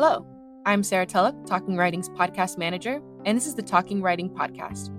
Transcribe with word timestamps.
Hello, 0.00 0.24
I'm 0.64 0.84
Sarah 0.84 1.06
Tulloch, 1.06 1.44
Talking 1.44 1.76
Writing's 1.76 2.08
podcast 2.08 2.56
manager, 2.56 3.02
and 3.24 3.36
this 3.36 3.48
is 3.48 3.56
the 3.56 3.62
Talking 3.62 4.00
Writing 4.00 4.30
Podcast. 4.30 4.90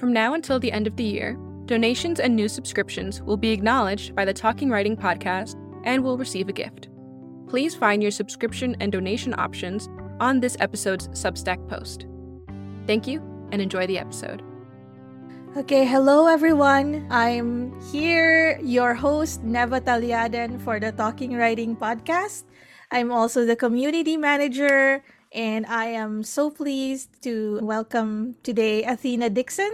From 0.00 0.10
now 0.10 0.32
until 0.32 0.58
the 0.58 0.72
end 0.72 0.86
of 0.86 0.96
the 0.96 1.04
year, 1.04 1.36
donations 1.66 2.18
and 2.18 2.34
new 2.34 2.48
subscriptions 2.48 3.20
will 3.20 3.36
be 3.36 3.50
acknowledged 3.50 4.14
by 4.14 4.24
the 4.24 4.32
Talking 4.32 4.70
Writing 4.70 4.96
Podcast 4.96 5.54
and 5.84 6.02
will 6.02 6.16
receive 6.16 6.48
a 6.48 6.52
gift. 6.54 6.88
Please 7.46 7.74
find 7.74 8.00
your 8.00 8.10
subscription 8.10 8.74
and 8.80 8.90
donation 8.90 9.34
options 9.38 9.90
on 10.18 10.40
this 10.40 10.56
episode's 10.60 11.08
Substack 11.08 11.68
post. 11.68 12.06
Thank 12.86 13.06
you 13.06 13.20
and 13.52 13.60
enjoy 13.60 13.86
the 13.86 13.98
episode. 13.98 14.42
Okay, 15.56 15.86
hello 15.86 16.26
everyone. 16.26 17.08
I'm 17.08 17.72
here, 17.88 18.60
your 18.60 18.92
host, 18.92 19.42
Neva 19.42 19.80
Talladen, 19.80 20.60
for 20.60 20.78
the 20.78 20.92
Talking 20.92 21.32
Writing 21.32 21.74
podcast. 21.74 22.44
I'm 22.92 23.10
also 23.10 23.46
the 23.46 23.56
community 23.56 24.18
manager, 24.18 25.00
and 25.32 25.64
I 25.64 25.96
am 25.96 26.24
so 26.24 26.50
pleased 26.50 27.08
to 27.22 27.58
welcome 27.62 28.36
today 28.42 28.84
Athena 28.84 29.30
Dixon, 29.30 29.72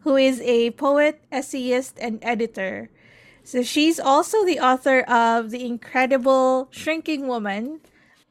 who 0.00 0.16
is 0.16 0.40
a 0.40 0.72
poet, 0.72 1.22
essayist, 1.30 1.94
and 2.02 2.18
editor. 2.22 2.90
So 3.44 3.62
she's 3.62 4.00
also 4.00 4.44
the 4.44 4.58
author 4.58 5.06
of 5.06 5.54
The 5.54 5.64
Incredible 5.64 6.66
Shrinking 6.72 7.28
Woman, 7.28 7.78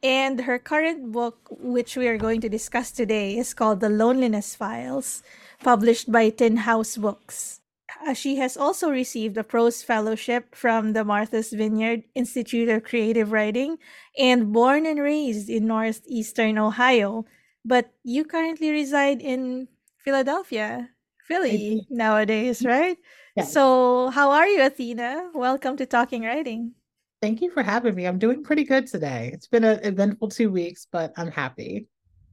and 0.02 0.42
her 0.42 0.58
current 0.58 1.12
book, 1.12 1.48
which 1.48 1.96
we 1.96 2.08
are 2.08 2.18
going 2.18 2.42
to 2.42 2.50
discuss 2.50 2.90
today, 2.90 3.38
is 3.38 3.54
called 3.54 3.80
The 3.80 3.88
Loneliness 3.88 4.54
Files 4.54 5.22
published 5.62 6.10
by 6.10 6.30
Tin 6.30 6.56
House 6.58 6.96
Books. 6.96 7.60
Uh, 8.06 8.14
she 8.14 8.36
has 8.36 8.56
also 8.56 8.90
received 8.90 9.36
a 9.36 9.44
prose 9.44 9.82
fellowship 9.82 10.54
from 10.54 10.94
the 10.94 11.04
Martha's 11.04 11.52
Vineyard 11.52 12.02
Institute 12.14 12.68
of 12.68 12.84
Creative 12.84 13.30
Writing 13.30 13.76
and 14.18 14.52
born 14.52 14.86
and 14.86 15.00
raised 15.00 15.50
in 15.50 15.66
northeastern 15.66 16.56
Ohio. 16.56 17.26
But 17.64 17.92
you 18.04 18.24
currently 18.24 18.70
reside 18.70 19.20
in 19.20 19.68
Philadelphia, 19.98 20.88
Philly 21.28 21.86
nowadays, 21.90 22.64
right? 22.64 22.96
Yes. 23.36 23.52
So, 23.52 24.08
how 24.10 24.30
are 24.30 24.46
you, 24.46 24.62
Athena? 24.62 25.30
Welcome 25.34 25.76
to 25.76 25.84
Talking 25.84 26.24
Writing. 26.24 26.72
Thank 27.20 27.42
you 27.42 27.50
for 27.50 27.62
having 27.62 27.94
me. 27.94 28.06
I'm 28.06 28.18
doing 28.18 28.42
pretty 28.42 28.64
good 28.64 28.86
today. 28.86 29.30
It's 29.34 29.46
been 29.46 29.64
an 29.64 29.80
eventful 29.84 30.30
two 30.30 30.50
weeks, 30.50 30.86
but 30.90 31.12
I'm 31.18 31.30
happy. 31.30 31.86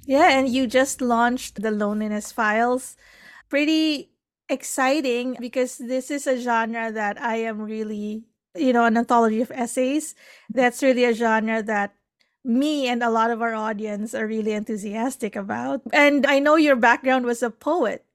Yeah, 0.05 0.29
and 0.31 0.47
you 0.47 0.67
just 0.67 1.01
launched 1.01 1.61
the 1.61 1.71
Loneliness 1.71 2.31
Files 2.31 2.95
pretty 3.49 4.11
exciting 4.49 5.37
because 5.39 5.77
this 5.77 6.09
is 6.11 6.27
a 6.27 6.39
genre 6.39 6.91
that 6.91 7.21
I 7.21 7.37
am 7.37 7.61
really, 7.61 8.23
you 8.55 8.73
know, 8.73 8.85
an 8.85 8.97
anthology 8.97 9.41
of 9.41 9.51
essays. 9.51 10.13
Mm-hmm. 10.13 10.59
That's 10.59 10.83
really 10.83 11.03
a 11.05 11.13
genre 11.13 11.61
that 11.63 11.93
me 12.43 12.87
and 12.87 13.03
a 13.03 13.09
lot 13.09 13.29
of 13.31 13.41
our 13.41 13.53
audience 13.53 14.13
are 14.15 14.27
really 14.27 14.53
enthusiastic 14.53 15.35
about. 15.35 15.81
And 15.91 16.25
I 16.25 16.39
know 16.39 16.55
your 16.55 16.75
background 16.75 17.25
was 17.25 17.43
a 17.43 17.49
poet, 17.49 18.05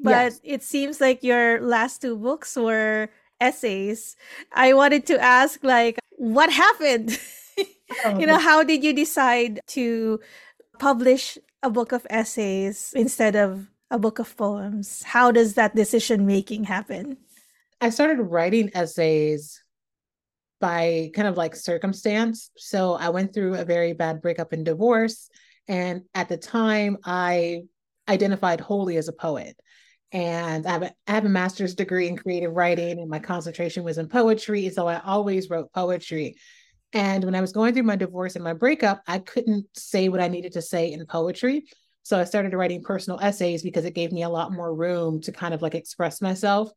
but 0.00 0.10
Yes. 0.10 0.40
it 0.42 0.62
seems 0.62 1.00
like 1.00 1.22
your 1.22 1.60
last 1.60 2.02
two 2.02 2.16
books 2.16 2.56
were 2.56 3.08
essays. 3.40 4.16
I 4.52 4.72
wanted 4.74 5.06
to 5.06 5.20
ask 5.22 5.62
like 5.62 5.98
what 6.18 6.50
happened? 6.52 7.18
you 8.18 8.26
know, 8.26 8.36
um. 8.36 8.40
how 8.40 8.62
did 8.62 8.82
you 8.82 8.92
decide 8.92 9.60
to 9.68 10.20
publish 10.78 11.38
a 11.62 11.70
book 11.70 11.92
of 11.92 12.06
essays 12.10 12.92
instead 12.96 13.36
of 13.36 13.68
a 13.90 13.98
book 13.98 14.18
of 14.18 14.36
poems? 14.36 15.02
How 15.02 15.30
does 15.30 15.54
that 15.54 15.74
decision 15.74 16.26
making 16.26 16.64
happen? 16.64 17.18
I 17.80 17.90
started 17.90 18.20
writing 18.22 18.70
essays 18.74 19.62
by 20.60 21.10
kind 21.14 21.28
of 21.28 21.36
like 21.36 21.54
circumstance. 21.54 22.50
So 22.56 22.94
I 22.94 23.10
went 23.10 23.34
through 23.34 23.54
a 23.54 23.64
very 23.64 23.92
bad 23.92 24.22
breakup 24.22 24.52
and 24.52 24.64
divorce. 24.64 25.28
And 25.68 26.02
at 26.14 26.28
the 26.28 26.36
time, 26.36 26.96
I 27.04 27.62
identified 28.08 28.60
wholly 28.60 28.96
as 28.96 29.08
a 29.08 29.12
poet. 29.12 29.56
And 30.12 30.66
I 30.66 30.70
have, 30.70 30.82
a, 30.82 30.92
I 31.06 31.12
have 31.12 31.24
a 31.24 31.28
master's 31.28 31.74
degree 31.74 32.08
in 32.08 32.16
creative 32.16 32.52
writing, 32.52 33.00
and 33.00 33.10
my 33.10 33.18
concentration 33.18 33.82
was 33.82 33.98
in 33.98 34.08
poetry. 34.08 34.70
So 34.70 34.86
I 34.86 35.00
always 35.00 35.50
wrote 35.50 35.72
poetry. 35.72 36.36
And 36.92 37.24
when 37.24 37.34
I 37.34 37.40
was 37.40 37.52
going 37.52 37.74
through 37.74 37.82
my 37.82 37.96
divorce 37.96 38.36
and 38.36 38.44
my 38.44 38.52
breakup, 38.52 39.02
I 39.06 39.18
couldn't 39.18 39.66
say 39.74 40.08
what 40.08 40.20
I 40.20 40.28
needed 40.28 40.52
to 40.52 40.62
say 40.62 40.92
in 40.92 41.04
poetry. 41.06 41.64
So 42.06 42.16
I 42.16 42.22
started 42.22 42.54
writing 42.54 42.84
personal 42.84 43.18
essays 43.18 43.64
because 43.64 43.84
it 43.84 43.96
gave 43.96 44.12
me 44.12 44.22
a 44.22 44.28
lot 44.28 44.52
more 44.52 44.72
room 44.72 45.20
to 45.22 45.32
kind 45.32 45.52
of 45.52 45.60
like 45.60 45.74
express 45.74 46.22
myself. 46.22 46.70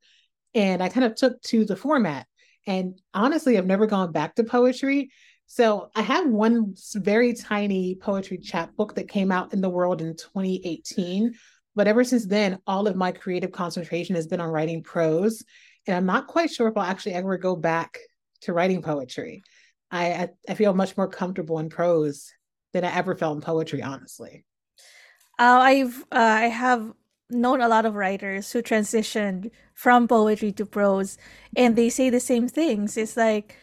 And 0.56 0.82
I 0.82 0.90
kind 0.90 1.06
of 1.06 1.14
took 1.14 1.40
to 1.44 1.66
the 1.66 1.76
format. 1.76 2.26
And 2.66 3.00
honestly, 3.14 3.56
I've 3.56 3.68
never 3.68 3.86
gone 3.86 4.12
back 4.12 4.34
to 4.36 4.44
poetry. 4.44 5.12
So 5.46 5.92
I 5.96 6.02
have 6.02 6.28
one 6.28 6.74
very 6.96 7.34
tiny 7.34 7.94
poetry 7.94 8.40
chapbook 8.40 8.96
that 8.96 9.08
came 9.08 9.32
out 9.32 9.54
in 9.54 9.62
the 9.62 9.70
world 9.70 10.02
in 10.02 10.16
2018. 10.16 11.36
But 11.76 11.88
ever 11.88 12.04
since 12.04 12.26
then, 12.26 12.58
all 12.66 12.88
of 12.88 12.96
my 12.96 13.12
creative 13.12 13.52
concentration 13.52 14.16
has 14.16 14.26
been 14.26 14.42
on 14.42 14.50
writing 14.50 14.82
prose. 14.82 15.44
And 15.86 15.96
I'm 15.96 16.08
not 16.08 16.26
quite 16.26 16.50
sure 16.50 16.70
if 16.70 16.76
I'll 16.76 16.82
actually 16.82 17.14
ever 17.14 17.38
go 17.38 17.56
back 17.56 18.00
to 18.42 18.54
writing 18.54 18.82
poetry. 18.82 19.44
I, 19.92 20.08
I, 20.08 20.30
I 20.50 20.54
feel 20.56 20.74
much 20.74 20.98
more 20.98 21.08
comfortable 21.08 21.60
in 21.60 21.70
prose 21.70 22.32
than 22.74 22.84
I 22.84 22.96
ever 22.96 23.16
felt 23.16 23.36
in 23.36 23.42
poetry, 23.42 23.84
honestly. 23.84 24.44
Uh, 25.40 25.60
I've 25.64 26.04
uh, 26.12 26.44
I 26.44 26.48
have 26.52 26.94
known 27.30 27.62
a 27.62 27.70
lot 27.70 27.86
of 27.86 27.96
writers 27.96 28.52
who 28.52 28.62
transitioned 28.62 29.52
from 29.74 30.08
poetry 30.08 30.52
to 30.54 30.66
prose, 30.66 31.18
and 31.56 31.76
they 31.78 31.90
say 31.90 32.10
the 32.10 32.20
same 32.20 32.48
things. 32.50 32.98
It's 32.98 33.16
like 33.16 33.56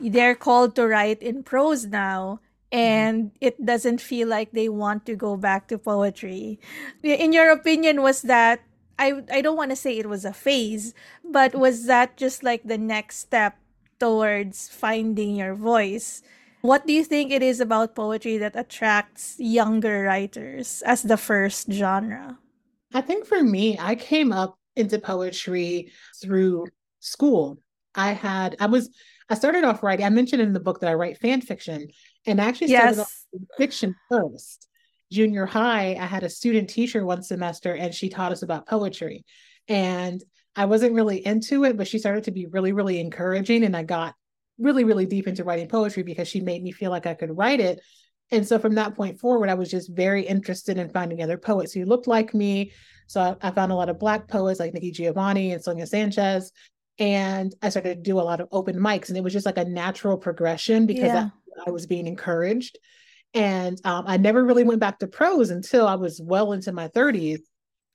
they're 0.00 0.34
called 0.36 0.76
to 0.76 0.86
write 0.86 1.22
in 1.22 1.42
prose 1.42 1.86
now, 1.86 2.40
and 2.70 3.32
it 3.40 3.64
doesn't 3.64 4.00
feel 4.02 4.28
like 4.28 4.52
they 4.52 4.68
want 4.68 5.06
to 5.06 5.16
go 5.16 5.36
back 5.36 5.68
to 5.68 5.78
poetry. 5.78 6.60
In 7.02 7.32
your 7.32 7.50
opinion, 7.50 8.02
was 8.02 8.22
that 8.22 8.60
I 8.98 9.24
I 9.32 9.40
don't 9.40 9.56
want 9.56 9.70
to 9.72 9.76
say 9.76 9.96
it 9.96 10.08
was 10.10 10.26
a 10.26 10.34
phase, 10.36 10.92
but 11.24 11.54
was 11.54 11.86
that 11.86 12.18
just 12.18 12.44
like 12.44 12.64
the 12.64 12.78
next 12.78 13.18
step 13.24 13.56
towards 13.98 14.68
finding 14.68 15.36
your 15.36 15.54
voice? 15.54 16.22
What 16.62 16.86
do 16.86 16.92
you 16.92 17.02
think 17.04 17.32
it 17.32 17.42
is 17.42 17.60
about 17.60 17.96
poetry 17.96 18.38
that 18.38 18.54
attracts 18.54 19.34
younger 19.38 20.04
writers 20.04 20.82
as 20.86 21.02
the 21.02 21.16
first 21.16 21.70
genre? 21.70 22.38
I 22.94 23.00
think 23.00 23.26
for 23.26 23.42
me, 23.42 23.76
I 23.80 23.96
came 23.96 24.32
up 24.32 24.56
into 24.76 24.98
poetry 25.00 25.90
through 26.22 26.66
school. 27.00 27.58
I 27.96 28.12
had, 28.12 28.56
I 28.60 28.66
was, 28.66 28.90
I 29.28 29.34
started 29.34 29.64
off 29.64 29.82
writing. 29.82 30.06
I 30.06 30.10
mentioned 30.10 30.40
in 30.40 30.52
the 30.52 30.60
book 30.60 30.80
that 30.80 30.90
I 30.90 30.94
write 30.94 31.18
fan 31.18 31.40
fiction, 31.40 31.88
and 32.26 32.40
I 32.40 32.44
actually 32.44 32.68
started 32.68 32.96
Yes. 32.96 33.26
with 33.32 33.42
fiction 33.58 33.96
first. 34.08 34.68
Junior 35.10 35.46
high, 35.46 35.96
I 36.00 36.06
had 36.06 36.22
a 36.22 36.30
student 36.30 36.70
teacher 36.70 37.04
one 37.04 37.22
semester, 37.22 37.74
and 37.74 37.92
she 37.92 38.08
taught 38.08 38.32
us 38.32 38.42
about 38.42 38.68
poetry. 38.68 39.24
And 39.66 40.22
I 40.54 40.66
wasn't 40.66 40.94
really 40.94 41.26
into 41.26 41.64
it, 41.64 41.76
but 41.76 41.88
she 41.88 41.98
started 41.98 42.24
to 42.24 42.30
be 42.30 42.46
really, 42.46 42.72
really 42.72 43.00
encouraging. 43.00 43.64
And 43.64 43.76
I 43.76 43.82
got 43.82 44.14
really, 44.62 44.84
really 44.84 45.06
deep 45.06 45.26
into 45.26 45.44
writing 45.44 45.68
poetry 45.68 46.02
because 46.02 46.28
she 46.28 46.40
made 46.40 46.62
me 46.62 46.72
feel 46.72 46.90
like 46.90 47.06
I 47.06 47.14
could 47.14 47.36
write 47.36 47.60
it. 47.60 47.80
And 48.30 48.46
so 48.46 48.58
from 48.58 48.76
that 48.76 48.94
point 48.94 49.20
forward, 49.20 49.50
I 49.50 49.54
was 49.54 49.70
just 49.70 49.90
very 49.92 50.22
interested 50.22 50.78
in 50.78 50.88
finding 50.88 51.22
other 51.22 51.36
poets 51.36 51.72
who 51.72 51.84
looked 51.84 52.06
like 52.06 52.32
me. 52.32 52.72
So 53.06 53.20
I, 53.20 53.48
I 53.48 53.50
found 53.50 53.72
a 53.72 53.74
lot 53.74 53.90
of 53.90 53.98
Black 53.98 54.28
poets 54.28 54.58
like 54.58 54.72
Nikki 54.72 54.90
Giovanni 54.90 55.52
and 55.52 55.62
Sonia 55.62 55.86
Sanchez. 55.86 56.50
And 56.98 57.54
I 57.60 57.68
started 57.68 57.96
to 57.96 58.02
do 58.02 58.18
a 58.18 58.22
lot 58.22 58.40
of 58.40 58.48
open 58.50 58.76
mics. 58.76 59.08
And 59.08 59.18
it 59.18 59.24
was 59.24 59.32
just 59.32 59.46
like 59.46 59.58
a 59.58 59.64
natural 59.64 60.16
progression 60.16 60.86
because 60.86 61.04
Yeah. 61.04 61.28
I, 61.66 61.68
I 61.68 61.70
was 61.70 61.86
being 61.86 62.06
encouraged. 62.06 62.78
And 63.34 63.78
um, 63.84 64.04
I 64.06 64.16
never 64.16 64.44
really 64.44 64.64
went 64.64 64.80
back 64.80 64.98
to 65.00 65.06
prose 65.06 65.50
until 65.50 65.86
I 65.86 65.96
was 65.96 66.20
well 66.22 66.52
into 66.52 66.72
my 66.72 66.88
30s. 66.88 67.40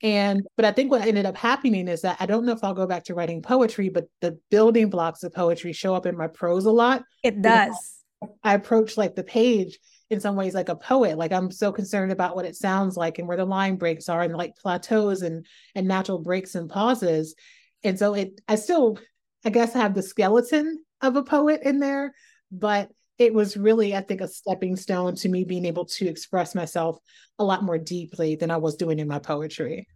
And, 0.04 0.46
but 0.56 0.66
I 0.66 0.72
think 0.72 0.92
what 0.92 1.02
ended 1.02 1.26
up 1.26 1.38
happening 1.38 1.88
is 1.88 2.02
that 2.02 2.18
I 2.20 2.26
don't 2.26 2.46
know 2.46 2.52
if 2.52 2.64
I'll 2.64 2.74
go 2.74 2.86
back 2.86 3.06
to 3.06 3.16
writing 3.16 3.42
poetry, 3.42 3.90
but 3.90 4.06
the 4.22 4.40
building 4.52 4.90
blocks 4.90 5.24
of 5.24 5.34
poetry 5.34 5.74
show 5.74 5.96
up 5.96 6.06
in 6.06 6.16
my 6.16 6.28
prose 6.28 6.66
a 6.66 6.72
lot. 6.72 7.04
It 7.24 7.42
does. 7.42 7.96
I 8.44 8.54
approach 8.54 8.98
like 8.98 9.16
the 9.16 9.24
page 9.24 9.80
in 10.10 10.20
some 10.20 10.36
ways 10.36 10.54
like 10.54 10.70
a 10.70 10.76
poet. 10.76 11.18
Like 11.18 11.32
I'm 11.32 11.52
so 11.52 11.72
concerned 11.72 12.12
about 12.12 12.36
what 12.36 12.46
it 12.46 12.56
sounds 12.56 12.96
like 12.96 13.20
and 13.20 13.28
where 13.28 13.38
the 13.38 13.46
line 13.46 13.76
breaks 13.76 14.10
are 14.10 14.22
and 14.22 14.36
like 14.36 14.56
plateaus 14.56 15.22
and 15.22 15.46
and 15.76 15.88
natural 15.88 16.20
breaks 16.20 16.56
and 16.56 16.70
pauses. 16.70 17.36
And 17.84 17.98
so 17.98 18.14
it 18.14 18.40
I 18.48 18.56
still 18.56 19.00
I 19.46 19.50
guess 19.50 19.76
I 19.76 19.80
have 19.80 19.94
the 19.94 20.02
skeleton 20.02 20.84
of 21.02 21.16
a 21.16 21.24
poet 21.24 21.62
in 21.64 21.80
there, 21.80 22.14
but 22.52 22.90
it 23.18 23.34
was 23.34 23.58
really 23.58 23.96
I 23.96 24.02
think 24.02 24.22
a 24.22 24.28
stepping 24.28 24.76
stone 24.76 25.16
to 25.16 25.30
me 25.30 25.44
being 25.44 25.66
able 25.66 25.86
to 25.86 26.08
express 26.08 26.56
myself 26.56 27.00
a 27.40 27.44
lot 27.44 27.64
more 27.64 27.78
deeply 27.78 28.36
than 28.36 28.52
I 28.52 28.58
was 28.58 28.76
doing 28.76 29.00
in 29.00 29.08
my 29.08 29.20
poetry. 29.20 29.88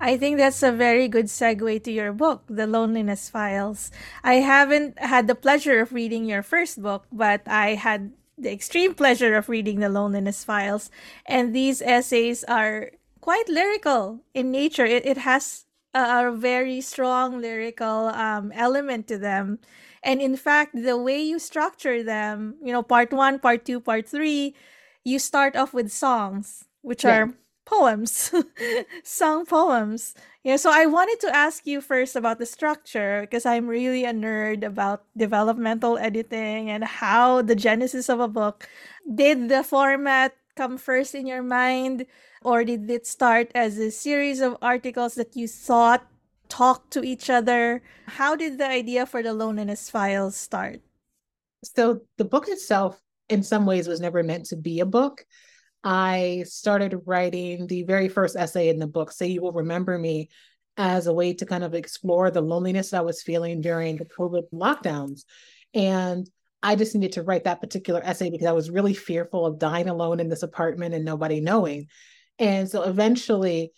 I 0.00 0.16
think 0.16 0.38
that's 0.38 0.62
a 0.62 0.72
very 0.72 1.08
good 1.08 1.26
segue 1.26 1.84
to 1.84 1.92
your 1.92 2.14
book, 2.14 2.44
The 2.48 2.66
Loneliness 2.66 3.28
Files. 3.28 3.90
I 4.24 4.36
haven't 4.36 4.98
had 4.98 5.26
the 5.26 5.34
pleasure 5.34 5.80
of 5.80 5.92
reading 5.92 6.24
your 6.24 6.42
first 6.42 6.80
book, 6.80 7.04
but 7.12 7.42
I 7.46 7.74
had 7.74 8.12
the 8.38 8.50
extreme 8.50 8.94
pleasure 8.94 9.36
of 9.36 9.50
reading 9.50 9.80
The 9.80 9.90
Loneliness 9.90 10.42
Files. 10.42 10.90
And 11.26 11.54
these 11.54 11.82
essays 11.82 12.44
are 12.44 12.92
quite 13.20 13.50
lyrical 13.50 14.24
in 14.32 14.50
nature. 14.50 14.86
It, 14.86 15.04
it 15.04 15.18
has 15.18 15.66
a 15.92 16.32
very 16.32 16.80
strong 16.80 17.38
lyrical 17.38 18.08
um, 18.08 18.52
element 18.52 19.06
to 19.08 19.18
them. 19.18 19.58
And 20.02 20.20
in 20.20 20.36
fact, 20.36 20.72
the 20.74 20.96
way 20.96 21.20
you 21.20 21.38
structure 21.38 22.02
them, 22.02 22.56
you 22.62 22.72
know, 22.72 22.82
part 22.82 23.12
one, 23.12 23.38
part 23.38 23.64
two, 23.64 23.80
part 23.80 24.08
three, 24.08 24.54
you 25.04 25.18
start 25.18 25.56
off 25.56 25.74
with 25.74 25.92
songs, 25.92 26.64
which 26.82 27.04
Yeah. 27.04 27.26
are 27.26 27.34
poems, 27.66 28.32
song 29.04 29.46
poems. 29.46 30.14
Yeah, 30.42 30.56
so 30.56 30.70
I 30.72 30.86
wanted 30.86 31.20
to 31.20 31.34
ask 31.36 31.66
you 31.66 31.80
first 31.80 32.16
about 32.16 32.38
the 32.38 32.46
structure 32.46 33.20
because 33.22 33.44
I'm 33.46 33.68
really 33.68 34.04
a 34.04 34.12
nerd 34.12 34.64
about 34.64 35.04
developmental 35.16 35.98
editing 35.98 36.70
and 36.70 36.84
how 36.84 37.42
the 37.42 37.54
genesis 37.54 38.08
of 38.08 38.20
a 38.20 38.28
book. 38.28 38.68
Did 39.04 39.48
the 39.48 39.62
format 39.62 40.34
come 40.56 40.78
first 40.78 41.14
in 41.14 41.26
your 41.26 41.42
mind, 41.42 42.06
or 42.42 42.64
did 42.64 42.90
it 42.90 43.06
start 43.06 43.50
as 43.54 43.78
a 43.78 43.90
series 43.90 44.40
of 44.40 44.56
articles 44.62 45.14
that 45.14 45.36
you 45.36 45.46
thought 45.46 46.06
talk 46.50 46.90
to 46.90 47.02
each 47.02 47.30
other? 47.30 47.82
How 48.06 48.36
did 48.36 48.58
the 48.58 48.66
idea 48.66 49.06
for 49.06 49.22
the 49.22 49.32
Loneliness 49.32 49.88
Files 49.88 50.36
start? 50.36 50.80
So 51.64 52.00
the 52.18 52.24
book 52.24 52.48
itself, 52.48 53.00
in 53.28 53.42
some 53.42 53.64
ways, 53.64 53.88
was 53.88 54.00
never 54.00 54.22
meant 54.22 54.46
to 54.46 54.56
be 54.56 54.80
a 54.80 54.86
book. 54.86 55.24
I 55.82 56.44
started 56.46 57.02
writing 57.06 57.66
the 57.66 57.84
very 57.84 58.08
first 58.08 58.36
essay 58.36 58.68
in 58.68 58.78
the 58.78 58.86
book, 58.86 59.12
Say 59.12 59.28
You 59.28 59.42
Will 59.42 59.52
Remember 59.52 59.98
Me, 59.98 60.28
as 60.76 61.06
a 61.06 61.12
way 61.12 61.32
to 61.34 61.46
kind 61.46 61.64
of 61.64 61.74
explore 61.74 62.30
the 62.30 62.40
loneliness 62.40 62.92
I 62.92 63.00
was 63.00 63.22
feeling 63.22 63.60
during 63.60 63.96
the 63.96 64.04
COVID 64.04 64.44
lockdowns. 64.52 65.24
And 65.72 66.28
I 66.62 66.76
just 66.76 66.94
needed 66.94 67.12
to 67.12 67.22
write 67.22 67.44
that 67.44 67.60
particular 67.60 68.00
essay 68.04 68.30
because 68.30 68.46
I 68.46 68.52
was 68.52 68.70
really 68.70 68.94
fearful 68.94 69.46
of 69.46 69.58
dying 69.58 69.88
alone 69.88 70.20
in 70.20 70.28
this 70.28 70.42
apartment 70.42 70.94
and 70.94 71.04
nobody 71.04 71.40
knowing. 71.40 71.88
And 72.38 72.68
so 72.68 72.82
eventually, 72.82 73.72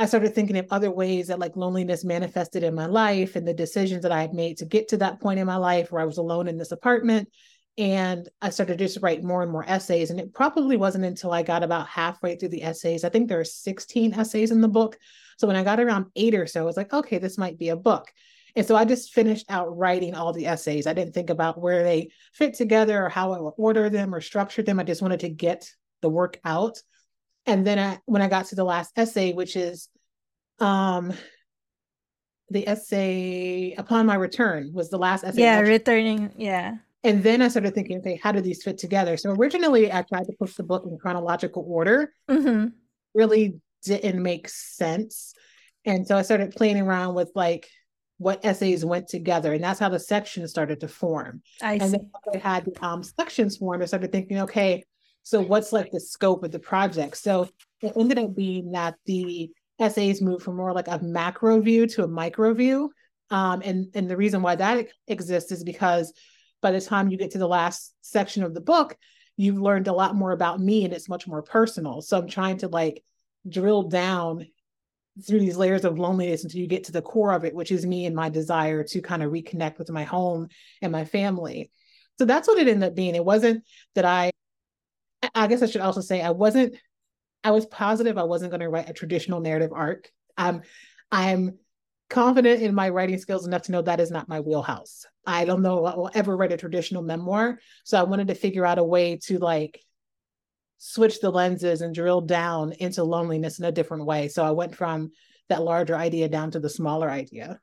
I 0.00 0.06
started 0.06 0.34
thinking 0.34 0.56
of 0.56 0.66
other 0.70 0.90
ways 0.90 1.26
that 1.26 1.38
like 1.38 1.56
loneliness 1.56 2.06
manifested 2.06 2.62
in 2.62 2.74
my 2.74 2.86
life 2.86 3.36
and 3.36 3.46
the 3.46 3.52
decisions 3.52 4.02
that 4.02 4.10
I 4.10 4.22
had 4.22 4.32
made 4.32 4.56
to 4.56 4.64
get 4.64 4.88
to 4.88 4.96
that 4.96 5.20
point 5.20 5.38
in 5.38 5.46
my 5.46 5.56
life 5.56 5.92
where 5.92 6.00
I 6.00 6.06
was 6.06 6.16
alone 6.16 6.48
in 6.48 6.56
this 6.56 6.72
apartment. 6.72 7.28
And 7.76 8.26
I 8.40 8.48
started 8.48 8.78
to 8.78 8.84
just 8.86 9.02
write 9.02 9.22
more 9.22 9.42
and 9.42 9.52
more 9.52 9.68
essays. 9.68 10.08
And 10.08 10.18
it 10.18 10.32
probably 10.32 10.78
wasn't 10.78 11.04
until 11.04 11.32
I 11.32 11.42
got 11.42 11.62
about 11.62 11.86
halfway 11.86 12.36
through 12.36 12.48
the 12.48 12.62
essays. 12.62 13.04
I 13.04 13.10
think 13.10 13.28
there 13.28 13.40
are 13.40 13.44
16 13.44 14.14
essays 14.14 14.50
in 14.50 14.62
the 14.62 14.68
book. 14.68 14.96
So 15.36 15.46
when 15.46 15.56
I 15.56 15.62
got 15.62 15.78
around 15.78 16.06
eight 16.16 16.34
or 16.34 16.46
so, 16.46 16.62
I 16.62 16.64
was 16.64 16.78
like, 16.78 16.94
okay, 16.94 17.18
this 17.18 17.36
might 17.36 17.58
be 17.58 17.68
a 17.68 17.76
book. 17.76 18.10
And 18.56 18.64
so 18.64 18.76
I 18.76 18.86
just 18.86 19.12
finished 19.12 19.44
out 19.50 19.76
writing 19.76 20.14
all 20.14 20.32
the 20.32 20.46
essays. 20.46 20.86
I 20.86 20.94
didn't 20.94 21.12
think 21.12 21.28
about 21.28 21.60
where 21.60 21.84
they 21.84 22.10
fit 22.32 22.54
together 22.54 23.04
or 23.04 23.10
how 23.10 23.32
I 23.32 23.40
would 23.40 23.52
order 23.58 23.90
them 23.90 24.14
or 24.14 24.22
structure 24.22 24.62
them. 24.62 24.80
I 24.80 24.84
just 24.84 25.02
wanted 25.02 25.20
to 25.20 25.28
get 25.28 25.70
the 26.00 26.08
work 26.08 26.40
out. 26.42 26.78
And 27.46 27.66
then 27.66 27.78
I, 27.78 27.98
when 28.06 28.22
I 28.22 28.28
got 28.28 28.46
to 28.46 28.54
the 28.54 28.64
last 28.64 28.92
essay, 28.96 29.32
which 29.32 29.56
is 29.56 29.88
um, 30.58 31.12
the 32.50 32.68
essay 32.68 33.74
upon 33.76 34.06
my 34.06 34.14
return, 34.14 34.70
was 34.72 34.90
the 34.90 34.98
last 34.98 35.24
essay. 35.24 35.42
Yeah, 35.42 35.60
returning. 35.60 36.32
Yeah. 36.36 36.76
And 37.02 37.22
then 37.22 37.40
I 37.40 37.48
started 37.48 37.74
thinking, 37.74 37.98
okay, 37.98 38.20
how 38.22 38.30
do 38.30 38.40
these 38.40 38.62
fit 38.62 38.76
together? 38.76 39.16
So 39.16 39.30
originally, 39.30 39.90
I 39.90 40.02
tried 40.02 40.26
to 40.26 40.34
push 40.38 40.54
the 40.54 40.62
book 40.62 40.84
in 40.86 40.98
chronological 40.98 41.64
order. 41.66 42.12
Mm-hmm. 42.30 42.68
Really 43.14 43.60
didn't 43.82 44.22
make 44.22 44.48
sense. 44.48 45.34
And 45.86 46.06
so 46.06 46.16
I 46.16 46.22
started 46.22 46.54
playing 46.54 46.78
around 46.78 47.14
with 47.14 47.30
like 47.34 47.66
what 48.18 48.44
essays 48.44 48.84
went 48.84 49.08
together. 49.08 49.54
And 49.54 49.64
that's 49.64 49.80
how 49.80 49.88
the 49.88 49.98
sections 49.98 50.50
started 50.50 50.80
to 50.80 50.88
form. 50.88 51.40
I 51.62 51.74
And 51.74 51.90
see. 51.90 51.96
then 51.96 52.10
I 52.34 52.36
had 52.36 52.66
the 52.66 52.86
um, 52.86 53.02
sections 53.02 53.56
formed, 53.56 53.82
I 53.82 53.86
started 53.86 54.12
thinking, 54.12 54.40
okay, 54.40 54.84
so 55.30 55.40
what's 55.40 55.72
like 55.72 55.92
the 55.92 56.00
scope 56.00 56.42
of 56.42 56.50
the 56.50 56.58
project? 56.58 57.16
So 57.16 57.48
it 57.82 57.92
ended 57.96 58.18
up 58.18 58.34
being 58.34 58.72
that 58.72 58.96
the 59.06 59.48
essays 59.78 60.20
moved 60.20 60.42
from 60.42 60.56
more 60.56 60.72
like 60.72 60.88
a 60.88 60.98
macro 61.00 61.60
view 61.60 61.86
to 61.86 62.02
a 62.02 62.08
micro 62.08 62.52
view. 62.52 62.90
Um, 63.30 63.62
and, 63.64 63.86
and 63.94 64.10
the 64.10 64.16
reason 64.16 64.42
why 64.42 64.56
that 64.56 64.88
exists 65.06 65.52
is 65.52 65.62
because 65.62 66.12
by 66.60 66.72
the 66.72 66.80
time 66.80 67.10
you 67.10 67.16
get 67.16 67.30
to 67.30 67.38
the 67.38 67.46
last 67.46 67.94
section 68.00 68.42
of 68.42 68.54
the 68.54 68.60
book, 68.60 68.96
you've 69.36 69.60
learned 69.60 69.86
a 69.86 69.92
lot 69.92 70.16
more 70.16 70.32
about 70.32 70.58
me 70.58 70.84
and 70.84 70.92
it's 70.92 71.08
much 71.08 71.28
more 71.28 71.42
personal. 71.42 72.02
So 72.02 72.18
I'm 72.18 72.26
trying 72.26 72.58
to 72.58 72.68
like 72.68 73.04
drill 73.48 73.84
down 73.84 74.48
through 75.24 75.38
these 75.38 75.56
layers 75.56 75.84
of 75.84 75.96
loneliness 75.96 76.42
until 76.42 76.60
you 76.60 76.66
get 76.66 76.84
to 76.84 76.92
the 76.92 77.02
core 77.02 77.32
of 77.32 77.44
it, 77.44 77.54
which 77.54 77.70
is 77.70 77.86
me 77.86 78.04
and 78.04 78.16
my 78.16 78.30
desire 78.30 78.82
to 78.82 79.00
kind 79.00 79.22
of 79.22 79.30
reconnect 79.30 79.78
with 79.78 79.90
my 79.90 80.02
home 80.02 80.48
and 80.82 80.90
my 80.90 81.04
family. 81.04 81.70
So 82.18 82.24
that's 82.24 82.48
what 82.48 82.58
it 82.58 82.66
ended 82.66 82.88
up 82.88 82.96
being. 82.96 83.14
It 83.14 83.24
wasn't 83.24 83.62
that 83.94 84.04
I, 84.04 84.32
I 85.34 85.46
guess 85.46 85.62
I 85.62 85.66
should 85.66 85.80
also 85.80 86.00
say 86.00 86.22
I 86.22 86.30
wasn't, 86.30 86.76
I 87.42 87.50
was 87.50 87.66
positive 87.66 88.18
I 88.18 88.24
wasn't 88.24 88.50
going 88.50 88.60
to 88.60 88.68
write 88.68 88.90
a 88.90 88.94
traditional 88.94 89.40
narrative 89.40 89.72
arc. 89.74 90.10
I'm, 90.36 90.62
I'm 91.10 91.58
confident 92.08 92.62
in 92.62 92.74
my 92.74 92.88
writing 92.88 93.18
skills 93.18 93.46
enough 93.46 93.62
to 93.62 93.72
know 93.72 93.82
that 93.82 94.00
is 94.00 94.10
not 94.10 94.28
my 94.28 94.40
wheelhouse. 94.40 95.06
I 95.26 95.44
don't 95.44 95.62
know 95.62 95.84
I 95.84 95.96
will 95.96 96.10
ever 96.14 96.36
write 96.36 96.52
a 96.52 96.56
traditional 96.56 97.02
memoir. 97.02 97.58
So 97.84 97.98
I 97.98 98.02
wanted 98.02 98.28
to 98.28 98.34
figure 98.34 98.66
out 98.66 98.78
a 98.78 98.84
way 98.84 99.16
to 99.24 99.38
like 99.38 99.80
switch 100.78 101.20
the 101.20 101.30
lenses 101.30 101.82
and 101.82 101.94
drill 101.94 102.22
down 102.22 102.72
into 102.72 103.04
loneliness 103.04 103.58
in 103.58 103.64
a 103.64 103.72
different 103.72 104.06
way. 104.06 104.28
So 104.28 104.44
I 104.44 104.50
went 104.50 104.74
from 104.74 105.12
that 105.48 105.62
larger 105.62 105.94
idea 105.94 106.28
down 106.28 106.50
to 106.52 106.60
the 106.60 106.70
smaller 106.70 107.10
idea. 107.10 107.60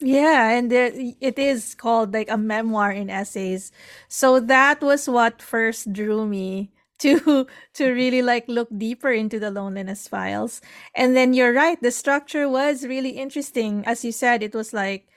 Yeah, 0.00 0.50
and 0.50 0.70
there, 0.70 0.92
it 0.94 1.38
is 1.38 1.74
called 1.74 2.14
like 2.14 2.30
a 2.30 2.38
memoir 2.38 2.90
in 2.90 3.10
essays. 3.10 3.70
So 4.08 4.40
that 4.40 4.80
was 4.80 5.08
what 5.08 5.42
first 5.42 5.92
drew 5.92 6.26
me 6.26 6.70
to 7.04 7.46
to 7.74 7.84
really 7.92 8.22
like 8.22 8.44
look 8.48 8.68
deeper 8.76 9.10
into 9.12 9.38
the 9.40 9.50
loneliness 9.50 10.08
files. 10.08 10.60
And 10.94 11.16
then 11.16 11.34
you're 11.34 11.52
right, 11.54 11.80
the 11.82 11.90
structure 11.92 12.48
was 12.48 12.86
really 12.86 13.10
interesting. 13.16 13.84
As 13.86 14.04
you 14.04 14.12
said, 14.12 14.42
it 14.42 14.54
was 14.54 14.72
like 14.72 15.08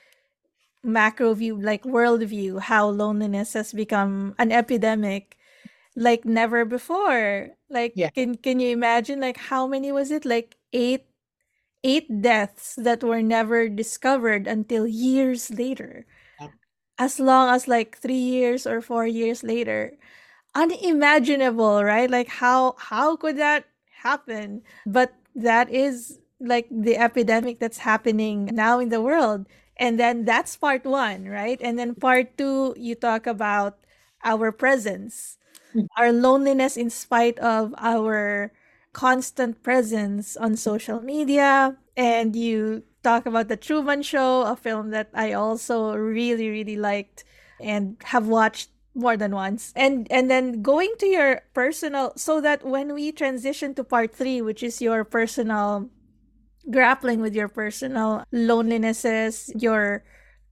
macro 0.83 1.33
view, 1.33 1.59
like 1.59 1.85
world 1.85 2.23
view, 2.23 2.59
how 2.59 2.87
loneliness 2.89 3.53
has 3.53 3.73
become 3.73 4.35
an 4.39 4.51
epidemic 4.51 5.37
like 5.95 6.25
never 6.25 6.65
before. 6.65 7.49
Like 7.69 7.95
Yeah. 7.95 8.09
can 8.15 8.35
can 8.37 8.59
you 8.59 8.71
imagine 8.71 9.21
like 9.21 9.37
how 9.37 9.67
many 9.67 9.91
was 9.91 10.11
it? 10.11 10.25
Like 10.25 10.57
eight 10.73 11.05
eight 11.83 12.07
deaths 12.21 12.75
that 12.77 13.03
were 13.03 13.21
never 13.23 13.69
discovered 13.69 14.47
until 14.47 14.87
years 14.87 15.51
later. 15.51 16.05
Yeah. 16.39 16.49
As 16.97 17.19
long 17.19 17.53
as 17.53 17.67
like 17.67 17.97
3 17.97 18.15
years 18.19 18.65
or 18.67 18.81
4 18.81 19.07
years 19.07 19.43
later. 19.43 19.97
Unimaginable, 20.55 21.83
right? 21.83 22.09
Like 22.09 22.27
how 22.29 22.75
how 22.77 23.15
could 23.15 23.37
that 23.37 23.65
happen? 24.05 24.61
But 24.85 25.13
that 25.35 25.69
is 25.73 26.19
like 26.39 26.67
the 26.69 26.97
epidemic 26.97 27.59
that's 27.59 27.79
happening 27.79 28.49
now 28.53 28.79
in 28.79 28.89
the 28.89 29.01
world. 29.01 29.47
And 29.77 29.99
then 29.99 30.25
that's 30.25 30.55
part 30.55 30.85
1, 30.85 31.25
right? 31.25 31.57
And 31.61 31.79
then 31.79 31.95
part 31.95 32.37
2 32.37 32.75
you 32.77 32.93
talk 32.95 33.25
about 33.25 33.79
our 34.23 34.51
presence, 34.51 35.37
Mm. 35.75 35.87
our 35.97 36.11
loneliness 36.13 36.77
in 36.77 36.89
spite 36.89 37.39
of 37.39 37.73
our 37.79 38.51
constant 38.93 39.63
presence 39.63 40.37
on 40.37 40.57
social 40.57 41.01
media 41.01 41.77
and 41.97 42.35
you 42.35 42.83
talk 43.03 43.25
about 43.25 43.47
the 43.49 43.57
Truman 43.57 44.01
Show, 44.03 44.43
a 44.43 44.55
film 44.57 44.91
that 44.91 45.09
I 45.13 45.33
also 45.33 45.95
really 45.95 46.49
really 46.49 46.77
liked 46.77 47.23
and 47.61 47.97
have 48.05 48.27
watched 48.27 48.69
more 48.95 49.17
than 49.17 49.33
once. 49.33 49.73
And 49.75 50.07
and 50.09 50.29
then 50.29 50.61
going 50.61 50.93
to 50.99 51.07
your 51.07 51.41
personal 51.53 52.13
so 52.15 52.41
that 52.41 52.65
when 52.65 52.93
we 52.93 53.11
transition 53.11 53.73
to 53.75 53.83
part 53.83 54.13
3 54.13 54.41
which 54.41 54.63
is 54.63 54.81
your 54.81 55.03
personal 55.03 55.89
grappling 56.69 57.19
with 57.21 57.35
your 57.35 57.49
personal 57.49 58.23
lonelinesses, 58.31 59.51
your 59.61 60.03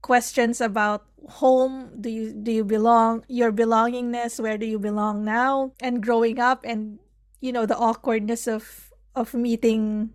questions 0.01 0.59
about 0.59 1.05
home 1.29 1.91
do 2.01 2.09
you 2.09 2.33
do 2.33 2.51
you 2.51 2.63
belong 2.63 3.23
your 3.27 3.51
belongingness 3.51 4.39
where 4.39 4.57
do 4.57 4.65
you 4.65 4.79
belong 4.79 5.23
now 5.23 5.71
and 5.79 6.01
growing 6.01 6.39
up 6.39 6.65
and 6.65 6.97
you 7.41 7.51
know 7.51 7.67
the 7.67 7.77
awkwardness 7.77 8.47
of 8.47 8.89
of 9.15 9.33
meeting 9.35 10.09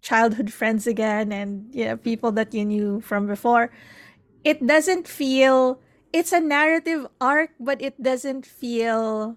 childhood 0.00 0.52
friends 0.52 0.86
again 0.86 1.32
and 1.32 1.74
you 1.74 1.84
know, 1.84 1.96
people 1.96 2.30
that 2.30 2.54
you 2.54 2.64
knew 2.64 3.00
from 3.00 3.26
before 3.26 3.72
it 4.44 4.64
doesn't 4.64 5.08
feel 5.08 5.80
it's 6.14 6.30
a 6.30 6.40
narrative 6.40 7.10
arc 7.20 7.50
but 7.58 7.82
it 7.82 7.98
doesn't 8.00 8.46
feel 8.46 9.36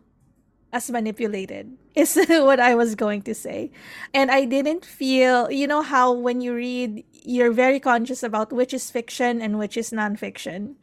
as 0.71 0.91
manipulated 0.91 1.73
is 1.95 2.13
what 2.29 2.59
i 2.59 2.75
was 2.75 2.93
going 2.93 3.23
to 3.23 3.33
say. 3.33 3.71
And 4.13 4.29
i 4.29 4.45
didn't 4.45 4.85
feel 4.85 5.49
you 5.51 5.65
know 5.65 5.81
how 5.81 6.13
when 6.13 6.39
you 6.39 6.53
read 6.53 7.03
you're 7.27 7.51
very 7.51 7.79
conscious 7.79 8.23
about 8.23 8.53
which 8.53 8.73
is 8.73 8.91
fiction 8.91 9.41
and 9.41 9.57
which 9.59 9.75
is 9.75 9.89
nonfiction. 9.89 10.75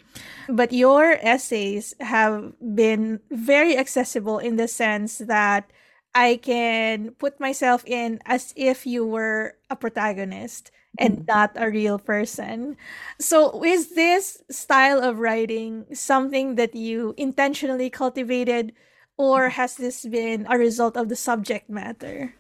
But 0.49 0.73
your 0.73 1.17
essays 1.23 1.95
have 2.01 2.53
been 2.61 3.21
very 3.31 3.79
accessible 3.79 4.39
in 4.39 4.57
the 4.57 4.69
sense 4.69 5.19
that 5.19 5.71
I 6.15 6.37
can 6.37 7.13
put 7.19 7.41
myself 7.41 7.83
in 7.87 8.21
as 8.27 8.53
if 8.57 8.87
you 8.87 9.07
were 9.07 9.57
a 9.71 9.75
protagonist 9.75 10.71
and 10.99 11.27
not 11.27 11.53
a 11.57 11.71
real 11.71 11.99
person. 11.99 12.77
So, 13.19 13.63
is 13.65 13.95
this 13.95 14.43
style 14.51 15.03
of 15.03 15.19
writing 15.19 15.87
something 15.93 16.57
that 16.57 16.75
you 16.75 17.15
intentionally 17.17 17.91
cultivated, 17.91 18.73
or 19.17 19.49
has 19.49 19.77
this 19.77 20.05
been 20.07 20.47
a 20.49 20.59
result 20.59 20.97
of 20.97 21.09
the 21.09 21.17
subject 21.17 21.69
matter? 21.71 22.35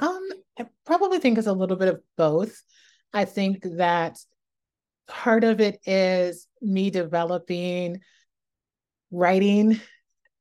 Um, 0.00 0.28
I 0.58 0.66
probably 0.84 1.18
think 1.18 1.38
it's 1.38 1.46
a 1.46 1.52
little 1.52 1.76
bit 1.76 1.88
of 1.88 2.00
both. 2.16 2.62
I 3.12 3.24
think 3.24 3.62
that 3.76 4.18
part 5.06 5.44
of 5.44 5.60
it 5.60 5.80
is 5.86 6.46
me 6.60 6.90
developing 6.90 8.00
writing 9.10 9.80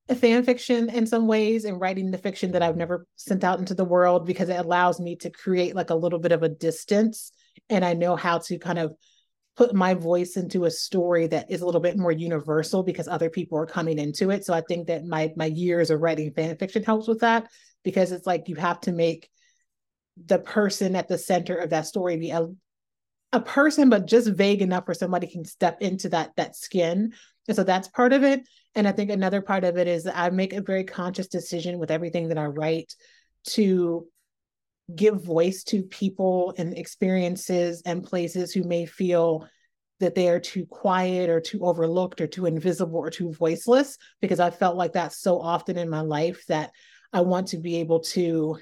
fan 0.10 0.44
fiction 0.44 0.90
in 0.90 1.08
some 1.08 1.28
ways 1.28 1.66
and 1.66 1.80
writing 1.80 2.12
the 2.12 2.18
fiction 2.18 2.52
that 2.52 2.62
I've 2.62 2.76
never 2.76 3.08
sent 3.16 3.44
out 3.44 3.60
into 3.60 3.74
the 3.74 3.86
world 3.86 4.26
because 4.26 4.50
it 4.50 4.60
allows 4.60 5.00
me 5.00 5.16
to 5.18 5.30
create 5.30 5.76
like 5.76 5.90
a 5.90 5.96
little 5.96 6.20
bit 6.20 6.34
of 6.34 6.44
a 6.44 6.50
distance 6.50 7.32
and 7.70 7.86
I 7.86 7.94
know 7.94 8.16
how 8.16 8.40
to 8.40 8.58
kind 8.60 8.80
of 8.80 8.94
put 9.56 9.74
my 9.74 9.94
voice 9.94 10.36
into 10.36 10.66
a 10.66 10.72
story 10.72 11.28
that 11.28 11.52
is 11.52 11.62
a 11.62 11.66
little 11.66 11.82
bit 11.82 11.98
more 11.98 12.12
universal 12.12 12.84
because 12.84 13.08
other 13.08 13.30
people 13.30 13.58
are 13.58 13.66
coming 13.66 14.00
into 14.00 14.32
it. 14.32 14.46
So 14.46 14.54
I 14.54 14.62
think 14.62 14.88
that 14.88 15.06
my 15.06 15.32
my 15.36 15.46
years 15.46 15.90
of 15.90 16.02
writing 16.02 16.32
fan 16.34 16.58
fiction 16.58 16.84
helps 16.84 17.08
with 17.08 17.20
that 17.20 17.50
because 17.84 18.12
it's 18.12 18.26
like 18.26 18.48
you 18.48 18.56
have 18.56 18.80
to 18.82 18.92
make 18.92 19.30
the 20.26 20.40
person 20.40 20.96
at 20.96 21.08
the 21.08 21.18
center 21.18 21.56
of 21.56 21.70
that 21.72 21.88
story 21.88 22.18
be 22.18 22.32
a, 22.32 22.48
a 23.32 23.40
person, 23.40 23.90
but 23.90 24.08
just 24.08 24.28
vague 24.28 24.62
enough 24.62 24.88
where 24.88 24.96
somebody 24.96 25.28
can 25.28 25.46
step 25.46 25.82
into 25.82 26.10
that 26.10 26.36
that 26.36 26.56
skin. 26.56 27.14
And 27.48 27.56
so 27.56 27.64
that's 27.64 27.88
part 27.90 28.14
of 28.14 28.24
it. 28.24 28.48
And 28.76 28.88
I 28.88 28.92
think 28.92 29.10
another 29.10 29.42
part 29.42 29.64
of 29.64 29.78
it 29.78 29.88
is 29.88 30.08
I 30.08 30.30
make 30.30 30.54
a 30.54 30.62
very 30.62 30.84
conscious 30.84 31.28
decision 31.28 31.78
with 31.78 31.92
everything 31.92 32.30
that 32.30 32.38
I 32.38 32.46
write 32.46 32.94
to 33.50 34.08
give 34.94 35.24
voice 35.24 35.64
to 35.64 35.84
people 35.84 36.54
and 36.58 36.78
experiences 36.78 37.82
and 37.86 38.04
places 38.04 38.52
who 38.52 38.64
may 38.64 38.86
feel 38.86 39.48
that 40.00 40.16
they 40.16 40.28
are 40.28 40.40
too 40.40 40.66
quiet 40.66 41.30
or 41.30 41.40
too 41.40 41.66
overlooked 41.66 42.20
or 42.20 42.28
too 42.28 42.46
invisible 42.46 43.00
or 43.00 43.10
too 43.10 43.32
voiceless 43.32 43.98
because 44.20 44.40
I 44.40 44.50
felt 44.50 44.76
like 44.76 44.94
that 44.94 45.14
so 45.14 45.40
often 45.40 45.78
in 45.78 45.90
my 45.90 46.02
life 46.02 46.46
that 46.48 46.72
I 47.14 47.22
want 47.22 47.50
to 47.50 47.58
be 47.58 47.78
able 47.78 48.02
to 48.02 48.58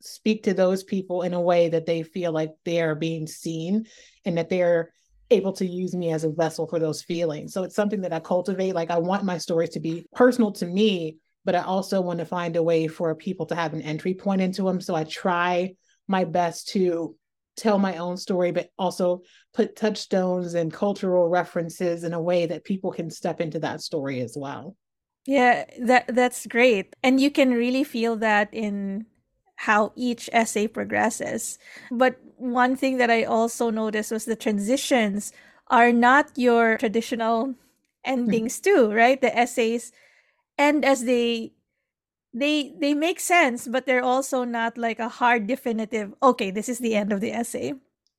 speak 0.00 0.44
to 0.44 0.54
those 0.54 0.82
people 0.82 1.22
in 1.22 1.32
a 1.32 1.40
way 1.40 1.68
that 1.68 1.86
they 1.86 2.02
feel 2.02 2.32
like 2.32 2.50
they 2.64 2.82
are 2.82 2.96
being 2.96 3.26
seen 3.26 3.86
and 4.24 4.36
that 4.36 4.48
they're 4.48 4.92
able 5.30 5.52
to 5.54 5.66
use 5.66 5.94
me 5.94 6.12
as 6.12 6.24
a 6.24 6.30
vessel 6.30 6.66
for 6.66 6.78
those 6.78 7.02
feelings. 7.02 7.52
So 7.52 7.62
it's 7.62 7.74
something 7.74 8.02
that 8.02 8.12
I 8.12 8.20
cultivate. 8.20 8.74
Like 8.74 8.90
I 8.90 8.98
want 8.98 9.24
my 9.24 9.38
stories 9.38 9.70
to 9.70 9.80
be 9.80 10.06
personal 10.14 10.52
to 10.52 10.66
me, 10.66 11.16
but 11.44 11.54
I 11.54 11.62
also 11.62 12.00
want 12.00 12.18
to 12.18 12.26
find 12.26 12.56
a 12.56 12.62
way 12.62 12.88
for 12.88 13.14
people 13.14 13.46
to 13.46 13.54
have 13.54 13.72
an 13.72 13.82
entry 13.82 14.14
point 14.14 14.40
into 14.40 14.64
them. 14.64 14.80
So 14.80 14.94
I 14.94 15.04
try 15.04 15.74
my 16.08 16.24
best 16.24 16.68
to 16.68 17.16
tell 17.56 17.78
my 17.78 17.96
own 17.96 18.16
story, 18.16 18.50
but 18.50 18.70
also 18.78 19.22
put 19.54 19.76
touchstones 19.76 20.54
and 20.54 20.72
cultural 20.72 21.28
references 21.28 22.04
in 22.04 22.12
a 22.12 22.22
way 22.22 22.46
that 22.46 22.64
people 22.64 22.90
can 22.90 23.10
step 23.10 23.40
into 23.40 23.58
that 23.60 23.80
story 23.80 24.20
as 24.20 24.36
well. 24.36 24.76
Yeah, 25.26 25.64
that 25.82 26.14
that's 26.14 26.46
great. 26.46 26.96
And 27.02 27.20
you 27.20 27.30
can 27.30 27.52
really 27.52 27.84
feel 27.84 28.16
that 28.16 28.48
in 28.52 29.06
how 29.62 29.92
each 29.94 30.28
essay 30.32 30.66
progresses. 30.66 31.56
But 31.92 32.18
one 32.36 32.74
thing 32.74 32.98
that 32.98 33.10
I 33.10 33.22
also 33.22 33.70
noticed 33.70 34.10
was 34.10 34.24
the 34.24 34.34
transitions 34.34 35.32
are 35.68 35.92
not 35.92 36.34
your 36.34 36.78
traditional 36.78 37.46
mm-hmm. 37.46 38.02
endings 38.04 38.58
too, 38.58 38.90
right? 38.90 39.20
The 39.20 39.30
essays 39.30 39.92
end 40.58 40.84
as 40.84 41.04
they 41.04 41.52
they 42.34 42.74
they 42.80 42.92
make 42.92 43.20
sense, 43.20 43.68
but 43.68 43.86
they're 43.86 44.02
also 44.02 44.42
not 44.42 44.76
like 44.76 44.98
a 44.98 45.08
hard 45.08 45.46
definitive, 45.46 46.12
okay, 46.22 46.50
this 46.50 46.68
is 46.68 46.80
the 46.80 46.96
end 46.96 47.12
of 47.12 47.20
the 47.20 47.30
essay. 47.30 47.74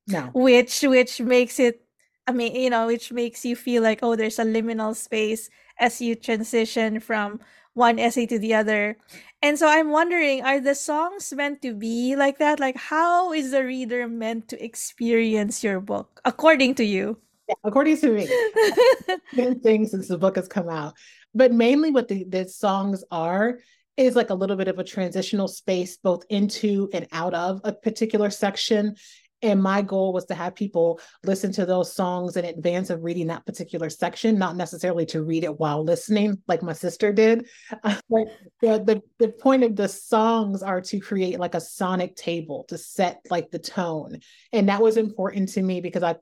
No. 0.08 0.30
Which 0.32 0.80
which 0.80 1.20
makes 1.20 1.60
it 1.60 1.84
I 2.26 2.32
mean, 2.32 2.56
you 2.56 2.70
know, 2.70 2.86
which 2.86 3.12
makes 3.12 3.44
you 3.44 3.54
feel 3.54 3.82
like, 3.82 4.00
oh, 4.02 4.16
there's 4.16 4.38
a 4.38 4.48
liminal 4.48 4.96
space 4.96 5.50
as 5.78 6.00
you 6.00 6.14
transition 6.14 7.00
from 7.00 7.40
one 7.74 7.98
essay 7.98 8.26
to 8.26 8.38
the 8.38 8.54
other. 8.54 8.96
And 9.42 9.58
so 9.58 9.68
I'm 9.68 9.90
wondering, 9.90 10.42
are 10.42 10.60
the 10.60 10.74
songs 10.74 11.32
meant 11.34 11.60
to 11.62 11.74
be 11.74 12.16
like 12.16 12.38
that? 12.38 12.58
Like, 12.58 12.76
how 12.76 13.32
is 13.32 13.50
the 13.50 13.64
reader 13.64 14.08
meant 14.08 14.48
to 14.48 14.64
experience 14.64 15.62
your 15.62 15.80
book, 15.80 16.20
according 16.24 16.76
to 16.76 16.84
you? 16.84 17.18
Yeah, 17.48 17.56
according 17.62 17.98
to 17.98 18.10
me, 18.10 18.26
been 19.36 19.60
things 19.60 19.90
since 19.90 20.08
the 20.08 20.16
book 20.16 20.36
has 20.36 20.48
come 20.48 20.70
out. 20.70 20.94
But 21.34 21.52
mainly, 21.52 21.90
what 21.90 22.08
the, 22.08 22.24
the 22.24 22.48
songs 22.48 23.04
are 23.10 23.58
is 23.96 24.16
like 24.16 24.30
a 24.30 24.34
little 24.34 24.56
bit 24.56 24.68
of 24.68 24.78
a 24.78 24.84
transitional 24.84 25.48
space, 25.48 25.98
both 25.98 26.24
into 26.30 26.88
and 26.92 27.06
out 27.12 27.34
of 27.34 27.60
a 27.64 27.72
particular 27.72 28.30
section. 28.30 28.96
And 29.44 29.62
my 29.62 29.82
goal 29.82 30.14
was 30.14 30.24
to 30.26 30.34
have 30.34 30.54
people 30.54 30.98
listen 31.22 31.52
to 31.52 31.66
those 31.66 31.92
songs 31.92 32.38
in 32.38 32.46
advance 32.46 32.88
of 32.88 33.04
reading 33.04 33.26
that 33.26 33.44
particular 33.44 33.90
section, 33.90 34.38
not 34.38 34.56
necessarily 34.56 35.04
to 35.06 35.22
read 35.22 35.44
it 35.44 35.60
while 35.60 35.84
listening, 35.84 36.42
like 36.48 36.62
my 36.62 36.72
sister 36.72 37.12
did. 37.12 37.46
the, 37.82 38.26
the, 38.60 39.02
the 39.18 39.28
point 39.28 39.62
of 39.62 39.76
the 39.76 39.86
songs 39.86 40.62
are 40.62 40.80
to 40.80 40.98
create 40.98 41.38
like 41.38 41.54
a 41.54 41.60
sonic 41.60 42.16
table 42.16 42.64
to 42.68 42.78
set 42.78 43.20
like 43.30 43.50
the 43.50 43.58
tone. 43.58 44.20
And 44.50 44.70
that 44.70 44.80
was 44.80 44.96
important 44.96 45.50
to 45.50 45.62
me 45.62 45.82
because 45.82 46.02
I 46.02 46.16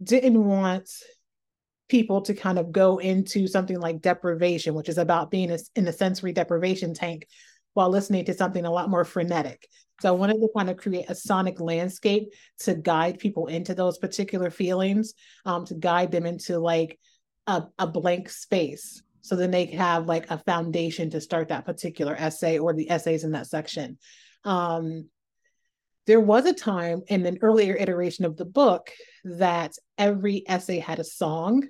didn't 0.00 0.42
want 0.42 0.88
people 1.88 2.20
to 2.22 2.34
kind 2.34 2.60
of 2.60 2.70
go 2.70 2.98
into 2.98 3.48
something 3.48 3.80
like 3.80 4.02
deprivation, 4.02 4.74
which 4.74 4.88
is 4.88 4.98
about 4.98 5.32
being 5.32 5.50
in 5.74 5.88
a 5.88 5.92
sensory 5.92 6.32
deprivation 6.32 6.94
tank 6.94 7.26
while 7.74 7.90
listening 7.90 8.24
to 8.26 8.34
something 8.34 8.64
a 8.64 8.70
lot 8.70 8.88
more 8.88 9.04
frenetic. 9.04 9.66
So 10.00 10.08
I 10.08 10.12
wanted 10.12 10.40
to 10.40 10.48
kind 10.56 10.70
of 10.70 10.76
create 10.76 11.10
a 11.10 11.14
sonic 11.14 11.60
landscape 11.60 12.32
to 12.60 12.74
guide 12.74 13.18
people 13.18 13.46
into 13.46 13.74
those 13.74 13.98
particular 13.98 14.50
feelings, 14.50 15.14
um, 15.44 15.64
to 15.66 15.74
guide 15.74 16.12
them 16.12 16.24
into 16.24 16.58
like 16.58 16.98
a, 17.46 17.64
a 17.78 17.86
blank 17.86 18.30
space. 18.30 19.02
So 19.22 19.34
then 19.36 19.50
they 19.50 19.66
have 19.66 20.06
like 20.06 20.30
a 20.30 20.38
foundation 20.38 21.10
to 21.10 21.20
start 21.20 21.48
that 21.48 21.66
particular 21.66 22.14
essay 22.16 22.58
or 22.58 22.72
the 22.72 22.90
essays 22.90 23.24
in 23.24 23.32
that 23.32 23.48
section. 23.48 23.98
Um, 24.44 25.08
there 26.06 26.20
was 26.20 26.46
a 26.46 26.54
time 26.54 27.02
in 27.08 27.26
an 27.26 27.38
earlier 27.42 27.74
iteration 27.74 28.24
of 28.24 28.36
the 28.36 28.46
book 28.46 28.90
that 29.24 29.72
every 29.98 30.44
essay 30.48 30.78
had 30.78 31.00
a 31.00 31.04
song, 31.04 31.68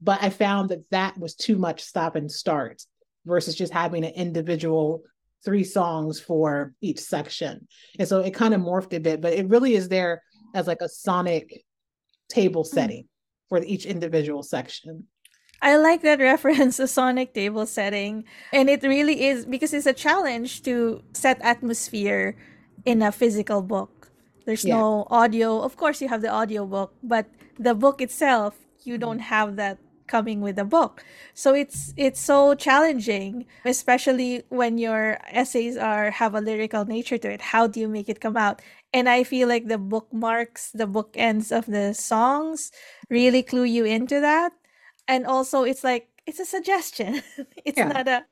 but 0.00 0.22
I 0.22 0.30
found 0.30 0.70
that 0.70 0.88
that 0.90 1.18
was 1.18 1.34
too 1.34 1.58
much 1.58 1.82
stop 1.82 2.16
and 2.16 2.30
start 2.30 2.82
versus 3.26 3.54
just 3.54 3.72
having 3.72 4.04
an 4.04 4.12
individual 4.14 5.02
three 5.44 5.64
songs 5.64 6.20
for 6.20 6.72
each 6.80 6.98
section. 6.98 7.66
And 7.98 8.08
so 8.08 8.20
it 8.20 8.34
kind 8.34 8.54
of 8.54 8.60
morphed 8.60 8.94
a 8.94 9.00
bit, 9.00 9.20
but 9.20 9.32
it 9.32 9.48
really 9.48 9.74
is 9.74 9.88
there 9.88 10.22
as 10.54 10.66
like 10.66 10.80
a 10.80 10.88
sonic 10.88 11.64
table 12.28 12.64
hmm. 12.64 12.74
setting 12.74 13.02
mm. 13.04 13.08
for 13.48 13.62
each 13.62 13.86
individual 13.86 14.42
section. 14.42 15.06
I 15.62 15.76
like 15.76 16.02
that 16.02 16.20
reference, 16.32 16.78
a 16.78 16.86
sonic 16.86 17.34
table 17.34 17.66
setting. 17.66 18.24
And 18.52 18.68
it 18.68 18.82
really 18.82 19.26
is 19.26 19.44
because 19.46 19.72
it's 19.72 19.86
a 19.86 19.92
challenge 19.92 20.62
to 20.62 21.02
set 21.12 21.40
atmosphere 21.42 22.36
in 22.84 23.02
a 23.02 23.12
physical 23.12 23.62
book. 23.62 24.10
There's 24.44 24.64
yeah. 24.64 24.76
no 24.76 25.06
audio. 25.10 25.60
Of 25.60 25.76
course, 25.76 26.00
you 26.00 26.08
have 26.08 26.22
the 26.22 26.30
audio 26.30 26.66
book, 26.66 26.94
but 27.02 27.26
the 27.58 27.74
book 27.74 28.00
itself, 28.00 28.56
you 28.84 28.96
don't 28.96 29.18
have 29.18 29.56
that 29.56 29.78
coming 30.06 30.40
with 30.40 30.58
a 30.58 30.64
book. 30.64 31.04
So 31.34 31.54
it's 31.54 31.92
it's 31.96 32.20
so 32.20 32.54
challenging 32.54 33.46
especially 33.64 34.42
when 34.48 34.78
your 34.78 35.18
essays 35.30 35.76
are 35.76 36.10
have 36.10 36.34
a 36.34 36.40
lyrical 36.40 36.84
nature 36.84 37.18
to 37.18 37.30
it. 37.30 37.40
How 37.40 37.66
do 37.66 37.80
you 37.80 37.88
make 37.88 38.08
it 38.08 38.20
come 38.20 38.36
out? 38.36 38.62
And 38.92 39.08
i 39.08 39.24
feel 39.24 39.48
like 39.48 39.68
the 39.68 39.78
bookmarks 39.78 40.70
the 40.72 40.88
bookends 40.88 41.56
of 41.56 41.66
the 41.66 41.92
songs 41.92 42.72
really 43.10 43.42
clue 43.42 43.64
you 43.64 43.84
into 43.84 44.20
that. 44.20 44.52
And 45.08 45.26
also 45.26 45.64
it's 45.64 45.84
like 45.84 46.08
it's 46.26 46.40
a 46.40 46.44
suggestion. 46.46 47.22
It's 47.64 47.78
yeah. 47.78 47.88
not 47.88 48.08
a 48.08 48.24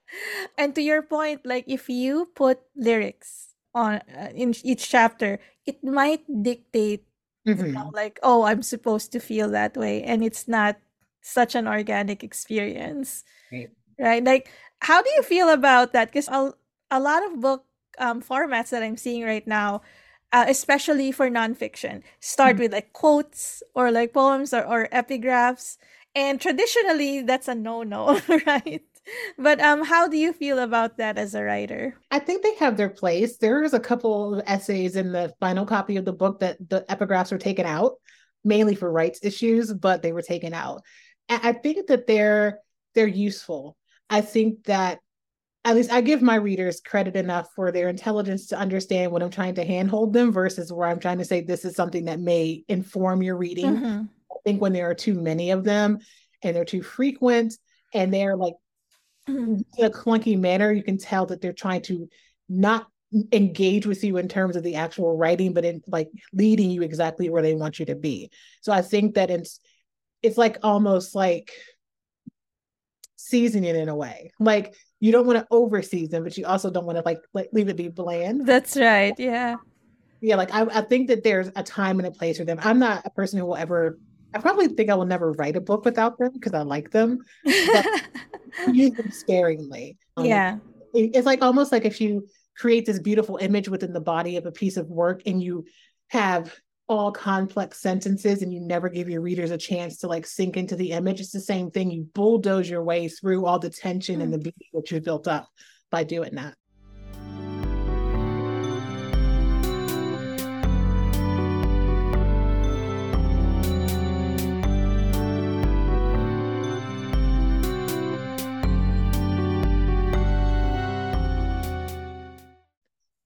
and 0.58 0.74
to 0.74 0.82
your 0.82 1.02
point 1.02 1.44
like 1.44 1.64
if 1.66 1.88
you 1.88 2.30
put 2.34 2.60
lyrics 2.76 3.54
on 3.74 4.02
uh, 4.14 4.30
in 4.34 4.54
each 4.62 4.88
chapter 4.88 5.40
it 5.66 5.82
might 5.82 6.22
dictate 6.42 7.04
mm-hmm. 7.46 7.66
you 7.66 7.72
know, 7.72 7.90
like 7.92 8.18
oh 8.22 8.44
i'm 8.44 8.62
supposed 8.62 9.12
to 9.12 9.20
feel 9.20 9.50
that 9.50 9.76
way. 9.76 10.02
And 10.02 10.22
it's 10.24 10.46
not 10.48 10.76
such 11.24 11.54
an 11.54 11.66
organic 11.66 12.22
experience 12.22 13.24
right, 13.50 13.70
right? 13.98 14.24
like 14.24 14.50
how 14.80 15.00
do 15.00 15.10
you 15.16 15.22
feel 15.22 15.48
about 15.48 15.94
that? 15.94 16.12
Because 16.12 16.28
a, 16.28 16.52
a 16.90 17.00
lot 17.00 17.24
of 17.24 17.40
book 17.40 17.64
um, 17.98 18.20
formats 18.20 18.70
that 18.70 18.82
i'm 18.82 18.96
seeing 18.96 19.22
right 19.22 19.46
now 19.46 19.80
uh, 20.32 20.44
especially 20.48 21.12
for 21.12 21.30
nonfiction 21.30 22.02
start 22.20 22.54
mm-hmm. 22.54 22.62
with 22.62 22.72
like 22.72 22.92
quotes 22.92 23.62
or 23.74 23.92
like 23.92 24.12
poems 24.12 24.52
or, 24.52 24.66
or 24.66 24.88
epigraphs 24.92 25.78
and 26.14 26.40
traditionally 26.40 27.22
that's 27.22 27.48
a 27.48 27.54
no-no 27.54 28.20
right? 28.46 28.82
But 29.38 29.60
um 29.60 29.84
how 29.84 30.08
do 30.08 30.16
you 30.16 30.32
feel 30.32 30.58
about 30.58 30.96
that 30.98 31.18
as 31.18 31.34
a 31.34 31.44
writer? 31.44 31.94
I 32.10 32.18
think 32.18 32.42
they 32.42 32.54
have 32.56 32.76
their 32.76 32.88
place. 32.88 33.36
There's 33.36 33.74
a 33.74 33.80
couple 33.80 34.34
of 34.34 34.42
essays 34.46 34.96
in 34.96 35.12
the 35.12 35.32
final 35.40 35.66
copy 35.66 35.96
of 35.96 36.04
the 36.04 36.12
book 36.12 36.40
that 36.40 36.56
the 36.68 36.84
epigraphs 36.88 37.30
were 37.30 37.38
taken 37.38 37.66
out 37.66 37.92
mainly 38.44 38.74
for 38.74 38.90
rights 38.90 39.20
issues 39.22 39.72
but 39.72 40.02
they 40.02 40.12
were 40.12 40.22
taken 40.22 40.52
out 40.52 40.82
I 41.28 41.52
think 41.52 41.86
that 41.88 42.06
they're 42.06 42.60
they're 42.94 43.06
useful. 43.06 43.76
I 44.10 44.20
think 44.20 44.64
that 44.64 45.00
at 45.64 45.74
least 45.74 45.90
I 45.90 46.02
give 46.02 46.20
my 46.20 46.34
readers 46.34 46.80
credit 46.80 47.16
enough 47.16 47.48
for 47.54 47.72
their 47.72 47.88
intelligence 47.88 48.48
to 48.48 48.58
understand 48.58 49.10
when 49.10 49.22
I'm 49.22 49.30
trying 49.30 49.54
to 49.54 49.64
handhold 49.64 50.12
them 50.12 50.30
versus 50.30 50.72
where 50.72 50.86
I'm 50.86 51.00
trying 51.00 51.18
to 51.18 51.24
say 51.24 51.40
this 51.40 51.64
is 51.64 51.74
something 51.74 52.04
that 52.04 52.20
may 52.20 52.64
inform 52.68 53.22
your 53.22 53.36
reading. 53.36 53.76
Mm-hmm. 53.76 54.02
I 54.30 54.36
think 54.44 54.60
when 54.60 54.74
there 54.74 54.90
are 54.90 54.94
too 54.94 55.14
many 55.14 55.52
of 55.52 55.64
them 55.64 55.98
and 56.42 56.54
they're 56.54 56.66
too 56.66 56.82
frequent 56.82 57.54
and 57.94 58.12
they're 58.12 58.36
like 58.36 58.54
mm-hmm. 59.26 59.62
in 59.78 59.84
a 59.86 59.90
clunky 59.90 60.38
manner, 60.38 60.70
you 60.70 60.82
can 60.82 60.98
tell 60.98 61.24
that 61.26 61.40
they're 61.40 61.54
trying 61.54 61.82
to 61.82 62.08
not 62.48 62.86
engage 63.32 63.86
with 63.86 64.04
you 64.04 64.16
in 64.18 64.28
terms 64.28 64.56
of 64.56 64.62
the 64.62 64.74
actual 64.74 65.16
writing, 65.16 65.54
but 65.54 65.64
in 65.64 65.82
like 65.86 66.10
leading 66.32 66.70
you 66.70 66.82
exactly 66.82 67.30
where 67.30 67.42
they 67.42 67.54
want 67.54 67.78
you 67.78 67.86
to 67.86 67.94
be. 67.94 68.30
So 68.60 68.72
I 68.72 68.82
think 68.82 69.14
that 69.14 69.30
it's 69.30 69.60
it's 70.24 70.38
like 70.38 70.58
almost 70.62 71.14
like 71.14 71.52
seasoning 73.16 73.76
in 73.76 73.88
a 73.88 73.94
way. 73.96 74.32
Like 74.40 74.74
you 75.00 75.12
don't 75.12 75.26
want 75.26 75.38
to 75.38 75.46
over 75.50 75.82
season, 75.82 76.24
but 76.24 76.36
you 76.38 76.46
also 76.46 76.70
don't 76.70 76.86
want 76.86 76.98
to 76.98 77.02
like, 77.04 77.18
like 77.32 77.50
leave 77.52 77.68
it 77.68 77.76
be 77.76 77.88
bland. 77.88 78.46
That's 78.46 78.76
right. 78.76 79.14
Yeah. 79.18 79.56
Yeah. 80.20 80.36
Like 80.36 80.52
I, 80.52 80.62
I 80.62 80.80
think 80.80 81.08
that 81.08 81.22
there's 81.22 81.50
a 81.54 81.62
time 81.62 81.98
and 81.98 82.08
a 82.08 82.10
place 82.10 82.38
for 82.38 82.44
them. 82.44 82.58
I'm 82.62 82.78
not 82.78 83.02
a 83.04 83.10
person 83.10 83.38
who 83.38 83.46
will 83.46 83.56
ever 83.56 83.98
I 84.34 84.38
probably 84.38 84.66
think 84.66 84.90
I 84.90 84.94
will 84.94 85.06
never 85.06 85.32
write 85.32 85.54
a 85.56 85.60
book 85.60 85.84
without 85.84 86.18
them 86.18 86.32
because 86.32 86.54
I 86.54 86.62
like 86.62 86.90
them. 86.90 87.18
But 87.44 87.86
use 88.72 88.92
them 88.92 89.12
sparingly. 89.12 89.96
Um, 90.16 90.24
yeah. 90.24 90.58
It's 90.92 91.26
like 91.26 91.42
almost 91.42 91.70
like 91.70 91.84
if 91.84 92.00
you 92.00 92.26
create 92.56 92.86
this 92.86 92.98
beautiful 92.98 93.36
image 93.36 93.68
within 93.68 93.92
the 93.92 94.00
body 94.00 94.36
of 94.36 94.46
a 94.46 94.52
piece 94.52 94.76
of 94.76 94.88
work 94.88 95.22
and 95.26 95.42
you 95.42 95.66
have 96.08 96.54
all 96.86 97.10
complex 97.10 97.80
sentences 97.80 98.42
and 98.42 98.52
you 98.52 98.60
never 98.60 98.88
give 98.88 99.08
your 99.08 99.22
readers 99.22 99.50
a 99.50 99.56
chance 99.56 99.98
to 99.98 100.06
like 100.06 100.26
sink 100.26 100.56
into 100.56 100.76
the 100.76 100.90
image 100.90 101.20
it's 101.20 101.32
the 101.32 101.40
same 101.40 101.70
thing. 101.70 101.90
You 101.90 102.08
bulldoze 102.14 102.68
your 102.68 102.84
way 102.84 103.08
through 103.08 103.46
all 103.46 103.58
the 103.58 103.70
tension 103.70 104.20
and 104.20 104.32
hmm. 104.32 104.32
the 104.32 104.38
beauty 104.38 104.70
that 104.74 104.90
you've 104.90 105.04
built 105.04 105.26
up 105.26 105.48
by 105.90 106.04
doing 106.04 106.34
that. 106.34 106.54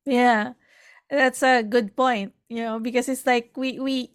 Yeah. 0.05 0.55
That's 1.11 1.43
a 1.43 1.63
good 1.63 1.97
point, 1.97 2.35
you 2.49 2.63
know, 2.63 2.79
because 2.79 3.09
it's 3.09 3.27
like 3.27 3.53
we 3.57 3.79
we 3.79 4.11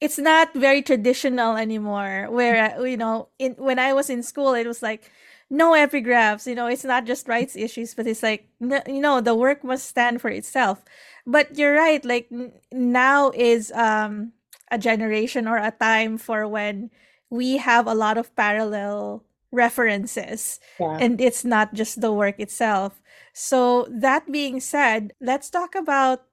it's 0.00 0.18
not 0.18 0.52
very 0.54 0.82
traditional 0.82 1.56
anymore 1.56 2.26
where 2.30 2.76
uh, 2.78 2.82
you 2.82 2.96
know 2.96 3.28
in 3.38 3.52
when 3.54 3.78
I 3.78 3.92
was 3.92 4.10
in 4.10 4.22
school 4.22 4.54
it 4.54 4.66
was 4.66 4.82
like 4.82 5.10
no 5.50 5.72
epigraphs, 5.72 6.46
you 6.46 6.54
know, 6.54 6.66
it's 6.66 6.84
not 6.84 7.04
just 7.04 7.28
rights 7.28 7.56
issues 7.56 7.94
but 7.94 8.06
it's 8.06 8.22
like 8.22 8.48
you 8.60 9.00
know 9.00 9.20
the 9.20 9.34
work 9.34 9.64
must 9.64 9.88
stand 9.88 10.20
for 10.20 10.30
itself. 10.30 10.84
But 11.26 11.56
you're 11.56 11.74
right, 11.74 12.04
like 12.04 12.30
now 12.72 13.30
is 13.34 13.72
um 13.72 14.32
a 14.70 14.78
generation 14.78 15.46
or 15.46 15.58
a 15.58 15.70
time 15.70 16.18
for 16.18 16.48
when 16.48 16.90
we 17.30 17.58
have 17.58 17.86
a 17.86 17.94
lot 17.94 18.16
of 18.16 18.34
parallel 18.36 19.24
references 19.50 20.60
yeah. 20.80 20.96
and 20.98 21.20
it's 21.20 21.44
not 21.44 21.74
just 21.74 22.00
the 22.00 22.10
work 22.10 22.40
itself 22.40 23.02
so 23.32 23.88
that 23.90 24.30
being 24.30 24.60
said, 24.60 25.12
let's 25.20 25.48
talk 25.50 25.74
about 25.74 26.24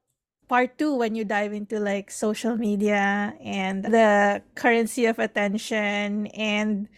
part 0.49 0.77
two 0.77 0.95
when 0.95 1.15
you 1.15 1.23
dive 1.23 1.53
into 1.53 1.79
like 1.79 2.11
social 2.11 2.57
media 2.57 3.33
and 3.43 3.85
the 3.85 4.41
currency 4.55 5.05
of 5.05 5.19
attention. 5.19 6.27
And 6.33 6.89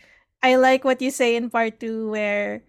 I 0.41 0.55
like 0.55 0.83
what 0.83 1.01
you 1.01 1.11
say 1.11 1.35
in 1.35 1.49
part 1.49 1.79
two 1.79 2.09
where 2.09 2.63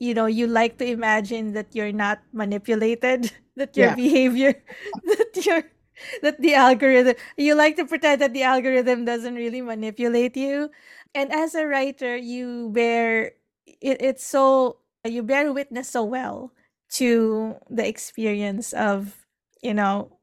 you 0.00 0.14
know 0.14 0.26
you 0.26 0.46
like 0.48 0.78
to 0.78 0.86
imagine 0.86 1.52
that 1.52 1.76
you're 1.76 1.92
not 1.92 2.20
manipulated, 2.32 3.30
that 3.56 3.76
your 3.76 3.94
yeah. 3.94 3.94
behavior, 3.94 4.54
that 5.04 5.46
your 5.46 5.62
that 6.22 6.40
the 6.40 6.54
algorithm 6.54 7.14
you 7.36 7.54
like 7.54 7.76
to 7.76 7.84
pretend 7.84 8.20
that 8.20 8.32
the 8.32 8.42
algorithm 8.42 9.04
doesn't 9.04 9.36
really 9.36 9.60
manipulate 9.60 10.36
you 10.36 10.68
and 11.14 11.30
as 11.30 11.54
a 11.54 11.66
writer 11.66 12.16
you 12.16 12.70
bear 12.72 13.32
it, 13.66 14.02
it's 14.02 14.26
so 14.26 14.78
you 15.04 15.22
bear 15.22 15.52
witness 15.52 15.88
so 15.88 16.04
well 16.04 16.52
to 16.90 17.56
the 17.70 17.86
experience 17.86 18.72
of, 18.72 19.26
you 19.62 19.74
know, 19.74 20.18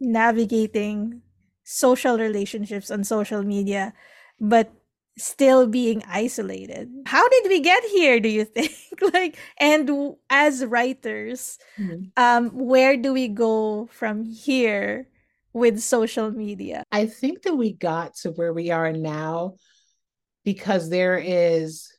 navigating 0.00 1.22
social 1.64 2.18
relationships 2.18 2.90
on 2.90 3.04
social 3.04 3.42
media, 3.42 3.92
but 4.40 4.72
still 5.18 5.66
being 5.66 6.02
isolated. 6.08 6.90
How 7.06 7.26
did 7.28 7.48
we 7.48 7.60
get 7.60 7.82
here, 7.84 8.20
do 8.20 8.28
you 8.28 8.44
think? 8.56 8.72
like, 9.12 9.36
and 9.58 10.14
as 10.30 10.64
writers, 10.64 11.58
mm-hmm. 11.78 12.06
um, 12.16 12.50
where 12.50 12.96
do 12.96 13.12
we 13.12 13.28
go 13.28 13.88
from 13.92 14.24
here 14.24 15.08
with 15.52 15.80
social 15.80 16.30
media? 16.30 16.84
I 16.92 17.06
think 17.06 17.42
that 17.42 17.56
we 17.56 17.72
got 17.72 18.14
to 18.16 18.30
where 18.30 18.52
we 18.52 18.70
are 18.70 18.92
now 18.92 19.54
because 20.44 20.90
there 20.90 21.18
is 21.18 21.95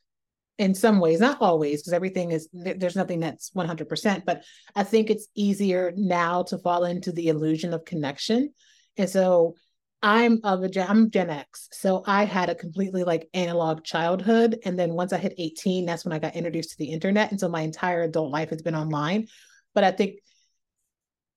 in 0.58 0.74
some 0.74 0.98
ways, 0.98 1.20
not 1.20 1.40
always, 1.40 1.80
because 1.80 1.92
everything 1.92 2.32
is 2.32 2.48
there's 2.52 2.96
nothing 2.96 3.20
that's 3.20 3.50
100%, 3.50 4.24
but 4.26 4.44
I 4.74 4.82
think 4.82 5.08
it's 5.08 5.28
easier 5.34 5.92
now 5.96 6.42
to 6.44 6.58
fall 6.58 6.84
into 6.84 7.12
the 7.12 7.28
illusion 7.28 7.72
of 7.72 7.84
connection. 7.84 8.52
And 8.96 9.08
so 9.08 9.54
I'm 10.02 10.40
of 10.44 10.62
a 10.62 10.68
Gen, 10.68 10.86
I'm 10.88 11.10
Gen 11.10 11.30
X. 11.30 11.68
So 11.72 12.02
I 12.06 12.24
had 12.24 12.50
a 12.50 12.54
completely 12.54 13.04
like 13.04 13.28
analog 13.34 13.84
childhood. 13.84 14.58
And 14.64 14.78
then 14.78 14.94
once 14.94 15.12
I 15.12 15.18
hit 15.18 15.34
18, 15.38 15.86
that's 15.86 16.04
when 16.04 16.12
I 16.12 16.18
got 16.18 16.36
introduced 16.36 16.70
to 16.70 16.78
the 16.78 16.92
internet. 16.92 17.30
And 17.30 17.38
so 17.38 17.48
my 17.48 17.62
entire 17.62 18.02
adult 18.02 18.32
life 18.32 18.50
has 18.50 18.62
been 18.62 18.76
online. 18.76 19.28
But 19.74 19.84
I 19.84 19.92
think 19.92 20.16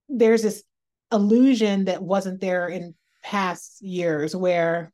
there's 0.10 0.42
this 0.42 0.64
illusion 1.12 1.86
that 1.86 2.02
wasn't 2.02 2.42
there 2.42 2.68
in 2.68 2.96
past 3.24 3.82
years 3.82 4.36
where 4.36 4.92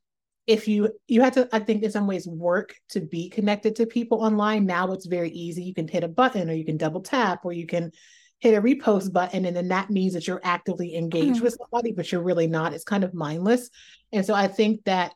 if 0.48 0.68
you 0.68 0.90
you 1.08 1.22
had 1.22 1.34
to 1.34 1.48
i 1.52 1.60
think 1.60 1.84
in 1.84 1.92
some 1.92 2.08
ways 2.08 2.26
work 2.26 2.74
to 2.90 3.02
be 3.02 3.30
connected 3.30 3.76
to 3.76 3.86
people 3.86 4.24
online. 4.24 4.66
Now 4.66 4.92
it's 4.94 5.06
very 5.06 5.30
easy. 5.30 5.64
You 5.64 5.74
can 5.74 5.88
hit 5.88 6.06
a 6.06 6.08
button 6.08 6.50
or 6.50 6.54
you 6.54 6.66
can 6.66 6.78
double 6.78 7.02
tap 7.02 7.42
or 7.44 7.52
you 7.52 7.68
can 7.68 7.92
hit 8.40 8.56
a 8.56 8.62
repost 8.62 9.12
button 9.12 9.46
and 9.46 9.56
then 9.56 9.68
that 9.68 9.90
means 9.90 10.14
that 10.14 10.28
you're 10.28 10.42
actively 10.44 10.96
engaged 10.96 11.36
mm-hmm. 11.36 11.44
with 11.44 11.58
somebody 11.60 11.92
but 11.92 12.12
you're 12.12 12.24
really 12.24 12.48
not. 12.48 12.74
It's 12.74 12.86
kind 12.86 13.04
of 13.04 13.14
mindless. 13.14 13.70
And 14.12 14.26
so 14.26 14.34
i 14.34 14.48
think 14.48 14.86
that 14.86 15.14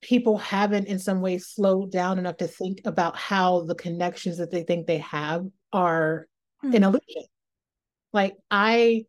people 0.00 0.38
haven't 0.38 0.88
in 0.88 0.98
some 0.98 1.20
ways 1.20 1.46
slowed 1.46 1.92
down 1.92 2.18
enough 2.18 2.38
to 2.38 2.48
think 2.48 2.80
about 2.84 3.16
how 3.16 3.60
the 3.60 3.74
connections 3.76 4.38
that 4.38 4.50
they 4.50 4.64
think 4.64 4.86
they 4.86 4.98
have 4.98 5.46
are 5.72 6.26
mm-hmm. 6.64 6.74
an 6.74 6.84
illusion. 6.84 7.24
Like 8.14 8.34
i 8.50 9.04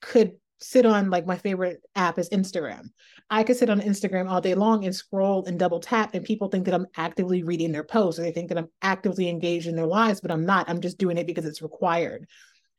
could 0.00 0.39
sit 0.60 0.84
on 0.84 1.10
like 1.10 1.26
my 1.26 1.36
favorite 1.36 1.82
app 1.96 2.18
is 2.18 2.28
Instagram. 2.30 2.90
I 3.30 3.44
could 3.44 3.56
sit 3.56 3.70
on 3.70 3.80
Instagram 3.80 4.28
all 4.28 4.40
day 4.40 4.54
long 4.54 4.84
and 4.84 4.94
scroll 4.94 5.44
and 5.46 5.58
double 5.58 5.80
tap, 5.80 6.14
and 6.14 6.24
people 6.24 6.48
think 6.48 6.66
that 6.66 6.74
I'm 6.74 6.86
actively 6.96 7.42
reading 7.42 7.72
their 7.72 7.84
posts 7.84 8.18
or 8.18 8.22
they 8.22 8.32
think 8.32 8.48
that 8.48 8.58
I'm 8.58 8.68
actively 8.82 9.28
engaged 9.28 9.66
in 9.66 9.76
their 9.76 9.86
lives, 9.86 10.20
but 10.20 10.30
I'm 10.30 10.44
not. 10.44 10.68
I'm 10.68 10.80
just 10.80 10.98
doing 10.98 11.16
it 11.16 11.26
because 11.26 11.46
it's 11.46 11.62
required. 11.62 12.26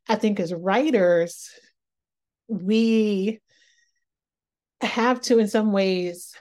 I 0.08 0.16
think 0.16 0.40
as 0.40 0.52
writers, 0.52 1.50
we 2.48 3.40
have 4.80 5.20
to, 5.22 5.38
in 5.38 5.48
some 5.48 5.72
ways, 5.72 6.34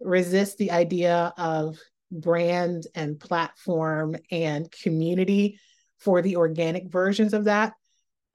resist 0.00 0.58
the 0.58 0.72
idea 0.72 1.32
of 1.36 1.78
brand 2.10 2.86
and 2.94 3.18
platform 3.18 4.16
and 4.30 4.70
community 4.70 5.58
for 5.98 6.22
the 6.22 6.36
organic 6.36 6.90
versions 6.90 7.34
of 7.34 7.44
that 7.44 7.72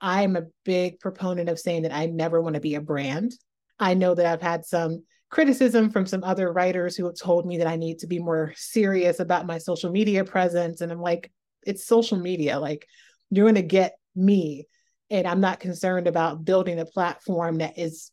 I'm 0.02 0.34
a 0.36 0.46
big 0.64 0.98
proponent 0.98 1.48
of 1.48 1.60
saying 1.60 1.82
that 1.82 1.94
I 1.94 2.06
never 2.06 2.42
want 2.42 2.54
to 2.54 2.60
be 2.60 2.74
a 2.74 2.80
brand. 2.80 3.32
I 3.78 3.94
know 3.94 4.14
that 4.14 4.26
I've 4.26 4.42
had 4.42 4.64
some 4.66 5.04
criticism 5.30 5.90
from 5.90 6.06
some 6.06 6.24
other 6.24 6.52
writers 6.52 6.96
who 6.96 7.06
have 7.06 7.14
told 7.14 7.46
me 7.46 7.58
that 7.58 7.68
I 7.68 7.76
need 7.76 8.00
to 8.00 8.08
be 8.08 8.18
more 8.18 8.52
serious 8.56 9.20
about 9.20 9.46
my 9.46 9.58
social 9.58 9.90
media 9.90 10.24
presence. 10.24 10.80
And 10.80 10.90
I'm 10.90 11.00
like, 11.00 11.30
it's 11.64 11.86
social 11.86 12.18
media. 12.18 12.58
Like, 12.58 12.86
you're 13.30 13.46
going 13.46 13.54
to 13.54 13.62
get 13.62 13.94
me. 14.14 14.66
And 15.08 15.26
I'm 15.26 15.40
not 15.40 15.60
concerned 15.60 16.08
about 16.08 16.44
building 16.44 16.80
a 16.80 16.84
platform 16.84 17.58
that 17.58 17.78
is 17.78 18.10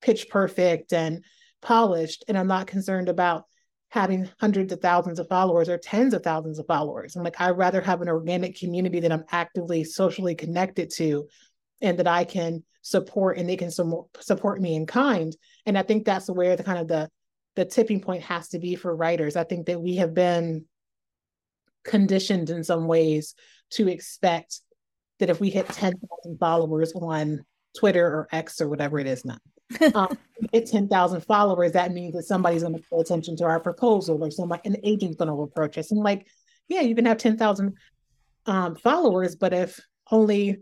pitch 0.00 0.28
perfect 0.30 0.92
and 0.92 1.24
polished. 1.60 2.24
And 2.28 2.38
I'm 2.38 2.46
not 2.46 2.68
concerned 2.68 3.08
about 3.08 3.44
having 3.92 4.26
hundreds 4.40 4.72
of 4.72 4.80
thousands 4.80 5.18
of 5.18 5.28
followers 5.28 5.68
or 5.68 5.76
tens 5.76 6.14
of 6.14 6.22
thousands 6.22 6.58
of 6.58 6.66
followers. 6.66 7.14
I'm 7.14 7.22
like, 7.22 7.38
I'd 7.38 7.50
rather 7.50 7.82
have 7.82 8.00
an 8.00 8.08
organic 8.08 8.58
community 8.58 9.00
that 9.00 9.12
I'm 9.12 9.24
actively 9.30 9.84
socially 9.84 10.34
connected 10.34 10.88
to 10.94 11.28
and 11.82 11.98
that 11.98 12.06
I 12.06 12.24
can 12.24 12.64
support 12.80 13.36
and 13.36 13.46
they 13.46 13.56
can 13.56 13.70
su- 13.70 14.08
support 14.18 14.62
me 14.62 14.76
in 14.76 14.86
kind. 14.86 15.36
And 15.66 15.76
I 15.76 15.82
think 15.82 16.06
that's 16.06 16.30
where 16.30 16.56
the 16.56 16.64
kind 16.64 16.78
of 16.78 16.88
the 16.88 17.10
the 17.54 17.66
tipping 17.66 18.00
point 18.00 18.22
has 18.22 18.48
to 18.48 18.58
be 18.58 18.76
for 18.76 18.96
writers. 18.96 19.36
I 19.36 19.44
think 19.44 19.66
that 19.66 19.82
we 19.82 19.96
have 19.96 20.14
been 20.14 20.64
conditioned 21.84 22.48
in 22.48 22.64
some 22.64 22.86
ways 22.86 23.34
to 23.72 23.88
expect 23.88 24.60
that 25.18 25.28
if 25.28 25.38
we 25.38 25.50
hit 25.50 25.68
10,000 25.68 26.38
followers 26.38 26.94
on 26.94 27.44
Twitter 27.78 28.06
or 28.06 28.28
X 28.32 28.60
or 28.60 28.68
whatever 28.68 28.98
it 28.98 29.06
is 29.06 29.24
now, 29.24 29.38
um, 29.94 30.16
get 30.52 30.66
10,000 30.66 31.20
followers, 31.22 31.72
that 31.72 31.92
means 31.92 32.14
that 32.14 32.24
somebody's 32.24 32.62
going 32.62 32.74
to 32.74 32.82
pay 32.90 32.98
attention 32.98 33.36
to 33.36 33.44
our 33.44 33.60
proposal 33.60 34.22
or 34.22 34.30
somebody, 34.30 34.62
an 34.64 34.76
agent's 34.84 35.16
going 35.16 35.28
to 35.28 35.42
approach 35.42 35.78
us. 35.78 35.90
And 35.90 36.00
like, 36.00 36.26
yeah, 36.68 36.80
you 36.80 36.94
can 36.94 37.06
have 37.06 37.18
10,000 37.18 37.74
um, 38.46 38.76
followers, 38.76 39.36
but 39.36 39.52
if 39.52 39.80
only 40.10 40.58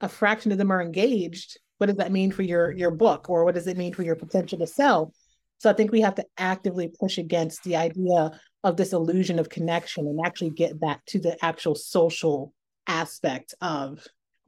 a 0.00 0.08
fraction 0.08 0.52
of 0.52 0.58
them 0.58 0.70
are 0.70 0.82
engaged, 0.82 1.58
what 1.78 1.88
does 1.88 1.96
that 1.96 2.12
mean 2.12 2.30
for 2.30 2.42
your 2.42 2.72
your 2.72 2.90
book 2.90 3.28
or 3.28 3.44
what 3.44 3.54
does 3.54 3.66
it 3.66 3.76
mean 3.76 3.92
for 3.92 4.02
your 4.02 4.16
potential 4.16 4.58
to 4.58 4.66
sell? 4.66 5.12
So 5.58 5.70
I 5.70 5.72
think 5.72 5.90
we 5.90 6.02
have 6.02 6.14
to 6.16 6.26
actively 6.36 6.88
push 6.88 7.18
against 7.18 7.64
the 7.64 7.76
idea 7.76 8.38
of 8.62 8.76
this 8.76 8.92
illusion 8.92 9.38
of 9.38 9.48
connection 9.48 10.06
and 10.06 10.20
actually 10.24 10.50
get 10.50 10.78
back 10.78 11.04
to 11.06 11.18
the 11.18 11.42
actual 11.44 11.74
social 11.74 12.52
aspect 12.86 13.54
of 13.60 14.06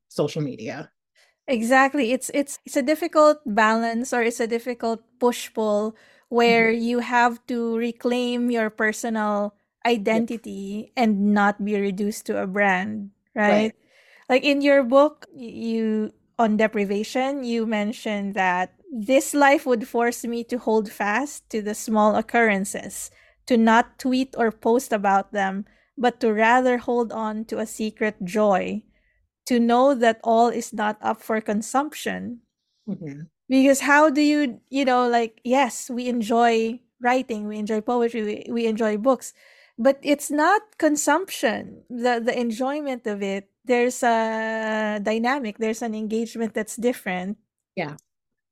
social 0.09 0.43
media. 0.43 0.91
Exactly. 1.49 2.13
It's 2.13 2.31
it's 2.35 2.61
it's 2.67 2.77
a 2.77 2.83
difficult 2.85 3.41
balance 3.47 4.13
or 4.13 4.23
it's 4.23 4.41
a 4.41 4.47
difficult 4.47 5.01
push 5.19 5.53
pull 5.55 5.97
where 6.29 6.71
Mhm. 6.71 6.81
you 6.83 7.01
have 7.01 7.41
to 7.49 7.77
reclaim 7.79 8.51
your 8.51 8.71
personal 8.71 9.55
identity 9.87 10.93
and 10.97 11.33
not 11.35 11.65
be 11.65 11.81
reduced 11.81 12.27
to 12.27 12.37
a 12.43 12.47
brand, 12.47 13.13
right? 13.35 13.73
Right. 13.73 13.75
Like 14.29 14.45
in 14.45 14.61
your 14.63 14.83
book, 14.85 15.27
y- 15.33 15.45
you 15.73 16.13
on 16.39 16.57
deprivation, 16.59 17.45
you 17.45 17.67
mentioned 17.67 18.35
that 18.35 18.75
this 18.93 19.35
life 19.35 19.67
would 19.67 19.89
force 19.89 20.25
me 20.25 20.45
to 20.45 20.59
hold 20.59 20.91
fast 20.93 21.49
to 21.51 21.63
the 21.63 21.75
small 21.75 22.17
occurrences, 22.17 23.11
to 23.47 23.57
not 23.57 23.99
tweet 23.99 24.35
or 24.39 24.53
post 24.53 24.93
about 24.93 25.33
them, 25.33 25.65
but 25.99 26.21
to 26.21 26.33
rather 26.33 26.79
hold 26.79 27.13
on 27.13 27.45
to 27.47 27.59
a 27.59 27.67
secret 27.67 28.23
joy, 28.25 28.83
to 29.49 29.61
know 29.61 29.95
that 29.95 30.21
all 30.25 30.49
is 30.49 30.73
not 30.73 30.99
up 31.03 31.23
for 31.23 31.41
consumption. 31.41 32.43
Mhm. 32.87 33.29
Because 33.49 33.81
how 33.81 34.11
do 34.11 34.21
you, 34.21 34.61
you 34.69 34.85
know, 34.85 35.09
like, 35.09 35.41
yes, 35.45 35.89
we 35.89 36.09
enjoy 36.09 36.81
writing, 37.01 37.47
we 37.49 37.59
enjoy 37.59 37.81
poetry, 37.81 38.23
we, 38.23 38.47
we 38.53 38.67
enjoy 38.67 38.99
books, 38.99 39.33
but 39.79 39.99
it's 40.03 40.31
not 40.31 40.77
consumption. 40.79 41.83
The 41.89 42.21
the 42.25 42.37
enjoyment 42.39 43.07
of 43.07 43.23
it, 43.23 43.49
there's 43.65 44.03
a 44.03 45.01
dynamic, 45.03 45.59
there's 45.59 45.83
an 45.83 45.95
engagement 45.95 46.53
that's 46.55 46.77
different. 46.77 47.39
Yeah. 47.77 47.97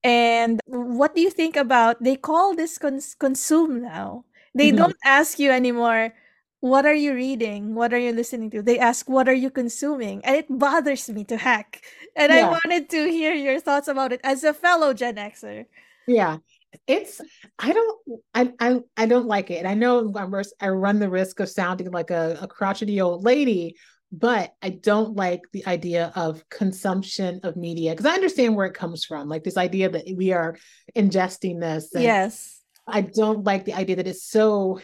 And 0.02 0.60
what 0.66 1.14
do 1.14 1.20
you 1.20 1.30
think 1.30 1.56
about 1.56 2.02
they 2.02 2.16
call 2.16 2.54
this 2.54 2.78
cons- 2.78 3.14
consume 3.14 3.82
now? 3.82 4.24
They 4.54 4.70
Mhm. 4.70 4.72
don't 4.72 4.96
ask 5.04 5.38
you 5.38 5.50
anymore, 5.50 6.14
what 6.60 6.86
are 6.86 6.94
you 6.94 7.14
reading? 7.14 7.74
What 7.74 7.92
are 7.92 7.98
you 7.98 8.12
listening 8.12 8.50
to? 8.50 8.62
They 8.62 8.78
ask, 8.78 9.08
what 9.08 9.28
are 9.28 9.34
you 9.34 9.50
consuming? 9.50 10.24
And 10.24 10.36
it 10.36 10.46
bothers 10.48 11.08
me 11.10 11.24
to 11.24 11.36
heck. 11.36 11.84
And 12.14 12.32
I 12.32 12.48
wanted 12.48 12.88
to 12.90 13.10
hear 13.10 13.34
your 13.34 13.60
thoughts 13.60 13.88
about 13.88 14.12
it 14.12 14.20
as 14.24 14.42
a 14.42 14.54
fellow 14.54 14.94
Gen 14.94 15.16
Xer. 15.16 15.66
Yeah. 16.06 16.38
It's 16.86 17.20
I 17.58 17.72
don't 17.72 18.00
I 18.34 18.52
I 18.60 18.80
I 18.96 19.06
don't 19.06 19.26
like 19.26 19.50
it. 19.50 19.58
And 19.58 19.68
I 19.68 19.74
know 19.74 20.12
I'm 20.14 20.34
I 20.60 20.68
run 20.68 20.98
the 20.98 21.10
risk 21.10 21.40
of 21.40 21.48
sounding 21.48 21.90
like 21.90 22.10
a, 22.10 22.38
a 22.40 22.48
crotchety 22.48 23.00
old 23.00 23.24
lady, 23.24 23.76
but 24.12 24.52
I 24.62 24.70
don't 24.70 25.16
like 25.16 25.40
the 25.52 25.66
idea 25.66 26.12
of 26.14 26.46
consumption 26.48 27.40
of 27.44 27.56
media 27.56 27.92
because 27.92 28.06
I 28.06 28.14
understand 28.14 28.56
where 28.56 28.66
it 28.66 28.74
comes 28.74 29.04
from. 29.04 29.28
Like 29.28 29.44
this 29.44 29.56
idea 29.56 29.88
that 29.90 30.04
we 30.16 30.32
are 30.32 30.56
ingesting 30.94 31.60
this. 31.60 31.90
Yes. 31.94 32.60
I 32.86 33.00
don't 33.00 33.44
like 33.44 33.64
the 33.64 33.74
idea 33.74 33.96
that 33.96 34.06
it's 34.06 34.24
so 34.24 34.80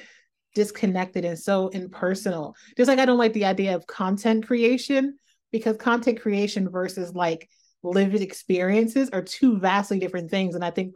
disconnected 0.54 1.24
and 1.24 1.38
so 1.38 1.68
impersonal. 1.68 2.54
Just 2.76 2.88
like 2.88 2.98
I 2.98 3.06
don't 3.06 3.18
like 3.18 3.32
the 3.32 3.44
idea 3.44 3.74
of 3.74 3.86
content 3.86 4.46
creation 4.46 5.18
because 5.50 5.76
content 5.76 6.20
creation 6.20 6.70
versus 6.70 7.14
like 7.14 7.48
lived 7.82 8.14
experiences 8.20 9.10
are 9.10 9.22
two 9.22 9.58
vastly 9.58 9.98
different 9.98 10.30
things. 10.30 10.54
And 10.54 10.64
I 10.64 10.70
think 10.70 10.94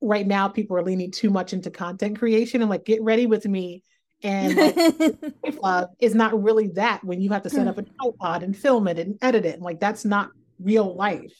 right 0.00 0.26
now 0.26 0.48
people 0.48 0.76
are 0.76 0.82
leaning 0.82 1.10
too 1.10 1.30
much 1.30 1.52
into 1.52 1.70
content 1.70 2.18
creation 2.18 2.60
and 2.60 2.70
like 2.70 2.84
get 2.84 3.02
ready 3.02 3.26
with 3.26 3.46
me. 3.46 3.82
And 4.22 4.56
like, 4.56 5.16
uh, 5.62 5.86
is 6.00 6.14
not 6.14 6.42
really 6.42 6.68
that 6.68 7.04
when 7.04 7.20
you 7.20 7.30
have 7.30 7.42
to 7.42 7.50
set 7.50 7.68
up 7.68 7.76
a 7.76 7.82
tripod 7.82 8.42
and 8.42 8.56
film 8.56 8.88
it 8.88 8.98
and 8.98 9.18
edit 9.20 9.44
it. 9.44 9.54
And 9.54 9.62
like 9.62 9.80
that's 9.80 10.04
not 10.04 10.30
real 10.58 10.94
life. 10.96 11.32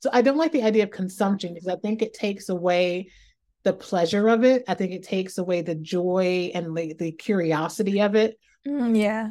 So 0.00 0.10
I 0.12 0.22
don't 0.22 0.36
like 0.36 0.52
the 0.52 0.62
idea 0.62 0.84
of 0.84 0.90
consumption 0.90 1.54
because 1.54 1.68
I 1.68 1.76
think 1.76 2.02
it 2.02 2.14
takes 2.14 2.48
away 2.48 3.10
the 3.66 3.72
pleasure 3.72 4.28
of 4.28 4.44
it. 4.44 4.62
I 4.68 4.74
think 4.74 4.92
it 4.92 5.02
takes 5.02 5.38
away 5.38 5.60
the 5.60 5.74
joy 5.74 6.52
and 6.54 6.74
the, 6.76 6.94
the 6.94 7.10
curiosity 7.10 8.00
of 8.00 8.14
it. 8.14 8.38
Mm, 8.66 8.96
yeah. 8.96 9.30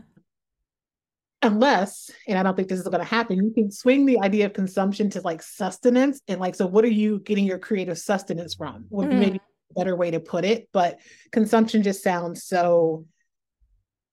Unless, 1.41 2.11
and 2.27 2.37
I 2.37 2.43
don't 2.43 2.53
think 2.53 2.67
this 2.67 2.79
is 2.79 2.85
going 2.87 2.99
to 2.99 3.05
happen, 3.05 3.37
you 3.37 3.51
can 3.53 3.71
swing 3.71 4.05
the 4.05 4.19
idea 4.19 4.45
of 4.45 4.51
consumption 4.53 5.09
to 5.11 5.21
like 5.21 5.41
sustenance. 5.41 6.19
And 6.27 6.41
like, 6.41 6.55
so 6.55 6.67
what 6.67 6.83
are 6.83 6.89
you 6.89 7.19
getting 7.19 7.45
your 7.45 7.59
creative 7.59 7.97
sustenance 7.97 8.55
from? 8.55 8.85
Would 8.89 9.07
Mm. 9.07 9.19
maybe 9.19 9.37
a 9.71 9.73
better 9.73 9.95
way 9.95 10.11
to 10.11 10.19
put 10.19 10.43
it. 10.43 10.67
But 10.73 10.99
consumption 11.31 11.81
just 11.81 12.03
sounds 12.03 12.43
so 12.43 13.05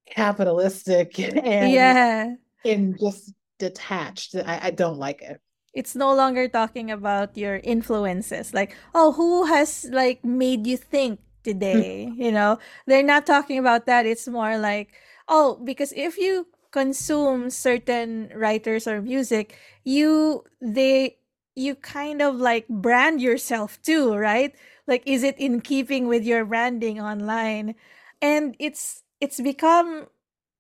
capitalistic 0.09 1.19
and, 1.37 1.73
Yeah. 1.73 2.35
and 2.65 2.97
just 2.97 3.33
detached. 3.59 4.37
I, 4.37 4.61
I 4.69 4.71
don't 4.71 4.99
like 4.99 5.21
it. 5.23 5.41
It's 5.73 5.95
no 5.97 6.15
longer 6.15 6.49
talking 6.49 6.91
about 6.91 7.37
your 7.37 7.57
influences. 7.65 8.53
Like, 8.55 8.77
oh, 8.95 9.13
who 9.13 9.47
has 9.47 9.87
like 9.91 10.25
made 10.25 10.67
you 10.67 10.77
think 10.77 11.21
today? 11.45 12.13
You 12.17 12.31
know, 12.33 12.59
they're 12.87 13.03
not 13.03 13.27
talking 13.27 13.59
about 13.59 13.87
that. 13.87 14.07
It's 14.07 14.29
more 14.29 14.59
like, 14.59 14.93
oh, 15.29 15.59
because 15.65 15.93
if 15.97 16.19
you 16.19 16.47
consume 16.71 17.51
certain 17.51 18.31
writers 18.35 18.87
or 18.87 19.03
music, 19.03 19.57
you 19.85 20.45
they 20.61 21.17
you 21.55 21.75
kind 21.75 22.23
of 22.23 22.37
like 22.37 22.67
brand 22.69 23.21
yourself 23.21 23.81
too, 23.83 24.15
right? 24.17 24.55
Like, 24.87 25.03
is 25.07 25.23
it 25.23 25.39
in 25.39 25.61
keeping 25.61 26.09
with 26.09 26.25
your 26.25 26.45
branding 26.45 27.01
online? 27.01 27.75
And 28.21 28.57
it's 28.59 29.03
it's 29.21 29.41
become 29.41 30.09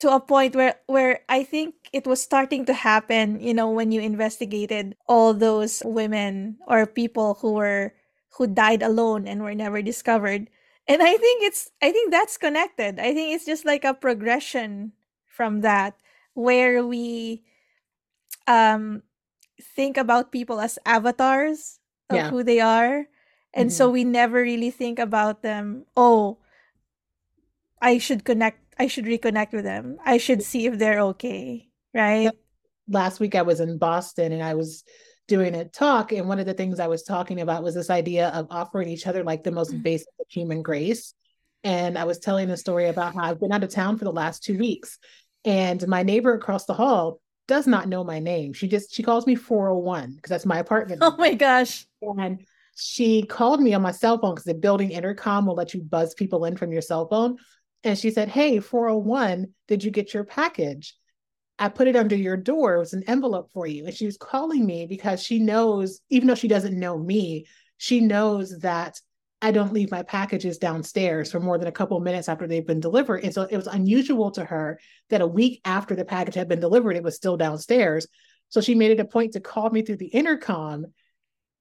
to 0.02 0.10
a 0.12 0.20
point 0.20 0.54
where 0.56 0.76
where 0.86 1.20
I 1.28 1.44
think 1.44 1.74
it 1.92 2.06
was 2.06 2.20
starting 2.22 2.66
to 2.66 2.74
happen, 2.74 3.40
you 3.40 3.54
know, 3.54 3.70
when 3.70 3.92
you 3.92 4.00
investigated 4.02 4.96
all 5.06 5.34
those 5.34 5.82
women 5.86 6.58
or 6.66 6.86
people 6.86 7.38
who 7.40 7.54
were 7.54 7.94
who 8.38 8.46
died 8.46 8.82
alone 8.82 9.26
and 9.28 9.42
were 9.42 9.54
never 9.54 9.82
discovered. 9.82 10.50
And 10.88 11.02
I 11.02 11.16
think 11.16 11.44
it's 11.44 11.70
I 11.82 11.92
think 11.92 12.10
that's 12.10 12.36
connected. 12.36 12.98
I 12.98 13.14
think 13.14 13.34
it's 13.34 13.46
just 13.46 13.64
like 13.64 13.84
a 13.84 13.94
progression 13.94 14.92
from 15.26 15.62
that 15.62 15.94
where 16.34 16.84
we 16.84 17.42
um 18.46 19.02
think 19.60 19.96
about 19.96 20.32
people 20.32 20.60
as 20.60 20.78
avatars 20.86 21.78
of 22.10 22.16
Yeah. 22.16 22.30
who 22.30 22.42
they 22.42 22.60
are. 22.60 23.06
And 23.54 23.72
so 23.72 23.90
we 23.90 24.04
never 24.04 24.40
really 24.42 24.70
think 24.70 24.98
about 24.98 25.42
them, 25.42 25.84
oh, 25.96 26.38
I 27.80 27.98
should 27.98 28.24
connect 28.24 28.61
I 28.78 28.86
should 28.86 29.04
reconnect 29.04 29.52
with 29.52 29.64
them. 29.64 29.98
I 30.04 30.18
should 30.18 30.42
see 30.42 30.66
if 30.66 30.78
they're 30.78 31.00
okay, 31.00 31.68
right? 31.94 32.30
Last 32.88 33.20
week 33.20 33.34
I 33.34 33.42
was 33.42 33.60
in 33.60 33.78
Boston 33.78 34.32
and 34.32 34.42
I 34.42 34.54
was 34.54 34.84
doing 35.28 35.54
a 35.54 35.64
talk, 35.64 36.12
and 36.12 36.28
one 36.28 36.38
of 36.38 36.46
the 36.46 36.54
things 36.54 36.80
I 36.80 36.88
was 36.88 37.02
talking 37.02 37.40
about 37.40 37.62
was 37.62 37.74
this 37.74 37.90
idea 37.90 38.28
of 38.28 38.48
offering 38.50 38.88
each 38.88 39.06
other 39.06 39.22
like 39.22 39.44
the 39.44 39.52
most 39.52 39.72
mm-hmm. 39.72 39.82
basic 39.82 40.08
of 40.20 40.26
human 40.28 40.62
grace. 40.62 41.14
And 41.64 41.96
I 41.96 42.04
was 42.04 42.18
telling 42.18 42.50
a 42.50 42.56
story 42.56 42.88
about 42.88 43.14
how 43.14 43.22
I've 43.22 43.40
been 43.40 43.52
out 43.52 43.62
of 43.62 43.70
town 43.70 43.96
for 43.96 44.04
the 44.04 44.12
last 44.12 44.42
two 44.42 44.58
weeks, 44.58 44.98
and 45.44 45.86
my 45.86 46.02
neighbor 46.02 46.34
across 46.34 46.64
the 46.64 46.74
hall 46.74 47.20
does 47.48 47.66
not 47.66 47.88
know 47.88 48.04
my 48.04 48.18
name. 48.18 48.52
She 48.52 48.68
just 48.68 48.94
she 48.94 49.02
calls 49.02 49.26
me 49.26 49.34
401 49.34 50.14
because 50.16 50.30
that's 50.30 50.46
my 50.46 50.58
apartment. 50.58 51.02
Oh 51.04 51.16
my 51.16 51.34
gosh. 51.34 51.86
And 52.00 52.44
she 52.76 53.22
called 53.24 53.60
me 53.60 53.74
on 53.74 53.82
my 53.82 53.92
cell 53.92 54.18
phone 54.18 54.34
because 54.34 54.44
the 54.44 54.54
building 54.54 54.90
intercom 54.90 55.46
will 55.46 55.54
let 55.54 55.74
you 55.74 55.82
buzz 55.82 56.14
people 56.14 56.44
in 56.44 56.56
from 56.56 56.72
your 56.72 56.82
cell 56.82 57.06
phone. 57.08 57.36
And 57.84 57.98
she 57.98 58.10
said, 58.10 58.28
Hey, 58.28 58.60
401, 58.60 59.48
did 59.68 59.84
you 59.84 59.90
get 59.90 60.14
your 60.14 60.24
package? 60.24 60.94
I 61.58 61.68
put 61.68 61.88
it 61.88 61.96
under 61.96 62.16
your 62.16 62.36
door. 62.36 62.74
It 62.74 62.80
was 62.80 62.92
an 62.92 63.04
envelope 63.06 63.50
for 63.52 63.66
you. 63.66 63.86
And 63.86 63.94
she 63.94 64.06
was 64.06 64.16
calling 64.16 64.64
me 64.64 64.86
because 64.86 65.22
she 65.22 65.38
knows, 65.38 66.00
even 66.10 66.28
though 66.28 66.34
she 66.34 66.48
doesn't 66.48 66.78
know 66.78 66.98
me, 66.98 67.46
she 67.76 68.00
knows 68.00 68.58
that 68.60 69.00
I 69.40 69.50
don't 69.50 69.72
leave 69.72 69.90
my 69.90 70.02
packages 70.02 70.58
downstairs 70.58 71.32
for 71.32 71.40
more 71.40 71.58
than 71.58 71.66
a 71.66 71.72
couple 71.72 71.98
minutes 72.00 72.28
after 72.28 72.46
they've 72.46 72.66
been 72.66 72.80
delivered. 72.80 73.24
And 73.24 73.34
so 73.34 73.42
it 73.42 73.56
was 73.56 73.66
unusual 73.66 74.30
to 74.32 74.44
her 74.44 74.78
that 75.10 75.20
a 75.20 75.26
week 75.26 75.60
after 75.64 75.96
the 75.96 76.04
package 76.04 76.36
had 76.36 76.48
been 76.48 76.60
delivered, 76.60 76.96
it 76.96 77.02
was 77.02 77.16
still 77.16 77.36
downstairs. 77.36 78.06
So 78.50 78.60
she 78.60 78.76
made 78.76 78.92
it 78.92 79.00
a 79.00 79.04
point 79.04 79.32
to 79.32 79.40
call 79.40 79.68
me 79.70 79.82
through 79.82 79.96
the 79.96 80.06
intercom 80.06 80.86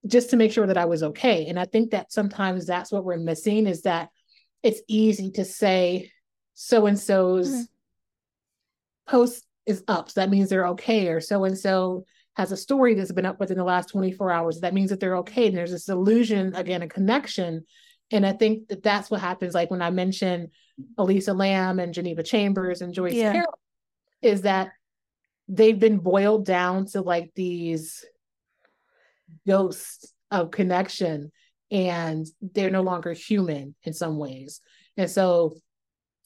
just 0.06 0.30
to 0.30 0.38
make 0.38 0.52
sure 0.52 0.68
that 0.68 0.78
I 0.78 0.86
was 0.86 1.02
okay. 1.04 1.48
And 1.48 1.60
I 1.60 1.66
think 1.66 1.92
that 1.92 2.12
sometimes 2.12 2.66
that's 2.66 2.92
what 2.92 3.04
we're 3.04 3.18
missing 3.18 3.66
is 3.66 3.82
that 3.82 4.10
it's 4.63 4.82
easy 4.88 5.32
to 5.32 5.45
say 5.45 6.12
so 6.54 6.86
and 6.86 7.00
so's 7.00 7.50
Mhm. 7.50 7.67
post 9.08 9.45
is 9.65 9.84
up. 9.88 10.10
So 10.10 10.21
that 10.21 10.30
means 10.30 10.50
they're 10.50 10.67
okay. 10.69 11.08
Or 11.08 11.19
so 11.19 11.43
and 11.43 11.58
so 11.58 12.06
has 12.36 12.52
a 12.52 12.58
story 12.58 12.93
that's 12.93 13.12
been 13.12 13.26
up 13.26 13.39
within 13.39 13.58
the 13.58 13.63
last 13.63 13.89
24 13.89 14.32
hours. 14.32 14.60
That 14.62 14.74
means 14.74 14.89
that 14.89 15.00
they're 15.00 15.17
okay. 15.17 15.47
And 15.47 15.58
there's 15.58 15.71
this 15.71 15.89
illusion, 15.89 16.56
again, 16.56 16.82
a 16.82 16.88
connection. 16.88 17.65
And 18.10 18.26
I 18.26 18.34
think 18.34 18.67
that 18.69 18.84
that's 18.84 19.12
what 19.12 19.21
happens. 19.21 19.54
Like 19.54 19.69
when 19.71 19.82
I 19.82 19.89
mentioned 19.89 20.50
Elisa 20.97 21.34
Lam 21.34 21.80
and 21.80 21.93
Geneva 21.93 22.24
Chambers 22.24 22.82
and 22.82 22.93
Joyce 22.93 23.13
Yeah. 23.13 23.34
Carol, 23.34 23.60
is 24.21 24.43
that 24.43 24.71
they've 25.47 25.80
been 25.80 25.97
boiled 26.00 26.45
down 26.45 26.86
to 26.88 27.02
like 27.02 27.32
these 27.36 28.06
ghosts 29.47 30.13
of 30.30 30.52
connection 30.52 31.32
and 31.72 32.28
they're 32.42 32.70
no 32.70 32.82
longer 32.82 33.14
human 33.14 33.76
in 33.84 33.94
some 33.94 34.18
ways. 34.18 34.62
And 34.98 35.10
so 35.10 35.56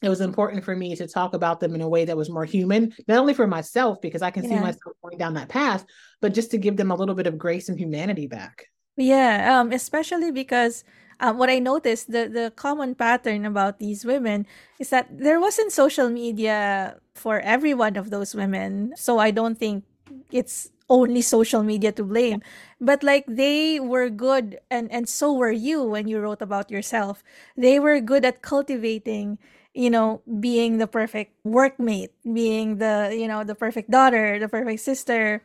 it 0.02 0.10
was 0.10 0.22
important 0.22 0.64
for 0.64 0.76
me 0.76 0.96
to 0.96 1.08
talk 1.08 1.34
about 1.34 1.60
them 1.60 1.74
in 1.74 1.82
a 1.82 1.90
way 1.90 2.06
that 2.06 2.18
was 2.18 2.30
more 2.30 2.46
human, 2.46 2.94
not 3.08 3.20
only 3.20 3.34
for 3.34 3.48
myself, 3.48 4.02
because 4.02 4.22
I 4.22 4.32
can 4.32 4.44
see 4.44 4.60
myself 4.60 4.96
going 5.02 5.18
down 5.18 5.36
that 5.36 5.50
path, 5.50 5.86
but 6.22 6.34
just 6.34 6.52
to 6.52 6.58
give 6.58 6.78
them 6.78 6.92
a 6.92 6.96
little 6.96 7.16
bit 7.16 7.28
of 7.28 7.38
grace 7.38 7.70
and 7.70 7.80
humanity 7.80 8.28
back. 8.28 8.68
Yeah, 8.98 9.60
um, 9.60 9.72
especially 9.72 10.32
because 10.32 10.84
um, 11.20 11.38
what 11.38 11.50
I 11.50 11.60
noticed 11.60 12.12
the 12.12 12.28
the 12.28 12.52
common 12.56 12.96
pattern 12.96 13.46
about 13.46 13.80
these 13.80 14.06
women 14.06 14.46
is 14.80 14.90
that 14.90 15.08
there 15.10 15.40
wasn't 15.40 15.72
social 15.72 16.10
media 16.10 16.98
for 17.16 17.40
every 17.40 17.74
one 17.74 17.96
of 17.96 18.10
those 18.10 18.36
women. 18.36 18.94
So 18.96 19.20
I 19.20 19.32
don't 19.32 19.58
think 19.58 19.84
it's 20.32 20.72
only 20.90 21.22
social 21.22 21.64
media 21.64 21.92
to 21.92 22.04
blame 22.04 22.42
but 22.80 23.04
like 23.04 23.26
they 23.28 23.80
were 23.80 24.10
good 24.10 24.60
and 24.70 24.92
and 24.92 25.10
so 25.10 25.34
were 25.34 25.52
you 25.52 25.82
when 25.84 26.08
you 26.08 26.20
wrote 26.20 26.42
about 26.42 26.70
yourself 26.70 27.24
they 27.58 27.80
were 27.80 28.00
good 28.00 28.26
at 28.26 28.42
cultivating 28.42 29.38
you 29.74 29.90
know 29.90 30.22
being 30.40 30.78
the 30.78 30.88
perfect 30.88 31.34
workmate 31.46 32.10
being 32.34 32.78
the 32.78 33.10
you 33.18 33.28
know 33.28 33.44
the 33.44 33.56
perfect 33.56 33.90
daughter 33.90 34.40
the 34.40 34.48
perfect 34.50 34.82
sister 34.82 35.42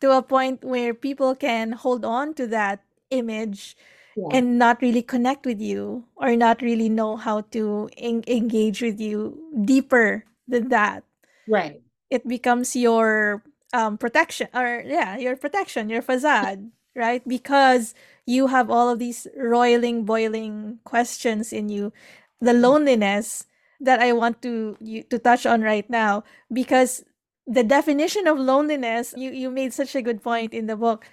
to 0.00 0.10
a 0.12 0.22
point 0.22 0.62
where 0.64 0.94
people 0.94 1.34
can 1.34 1.72
hold 1.72 2.04
on 2.04 2.34
to 2.34 2.46
that 2.46 2.80
image 3.10 3.76
Yeah. 4.16 4.38
and 4.38 4.58
not 4.58 4.80
really 4.82 5.02
connect 5.02 5.44
with 5.46 5.60
you 5.60 6.04
or 6.16 6.36
not 6.36 6.62
really 6.62 6.88
know 6.88 7.16
how 7.16 7.42
to 7.52 7.88
en- 7.96 8.24
engage 8.26 8.82
with 8.82 9.00
you 9.00 9.38
deeper 9.64 10.24
than 10.48 10.68
that 10.68 11.04
Right. 11.46 11.82
it 12.10 12.26
becomes 12.26 12.76
your 12.76 13.42
um 13.74 13.98
protection 13.98 14.48
or 14.54 14.82
yeah 14.86 15.18
your 15.18 15.36
protection 15.36 15.90
your 15.90 16.02
facade 16.02 16.70
right? 16.96 17.26
Because 17.26 17.94
you 18.26 18.46
have 18.48 18.70
all 18.70 18.88
of 18.88 19.00
these 19.00 19.26
roiling 19.36 20.04
boiling 20.06 20.78
questions 20.86 21.52
in 21.52 21.68
you. 21.68 21.92
The 22.40 22.54
loneliness 22.54 23.46
that 23.82 24.00
i 24.00 24.12
want 24.14 24.40
to 24.42 24.76
you 24.80 25.02
to 25.10 25.18
touch 25.18 25.44
on 25.46 25.60
right 25.62 25.88
now 25.90 26.22
because 26.52 27.04
the 27.46 27.64
definition 27.64 28.26
of 28.28 28.38
loneliness 28.38 29.12
you 29.18 29.30
you 29.32 29.50
made 29.50 29.74
such 29.74 29.94
a 29.96 30.02
good 30.02 30.22
point 30.22 30.54
in 30.54 30.66
the 30.66 30.76
book. 30.78 31.06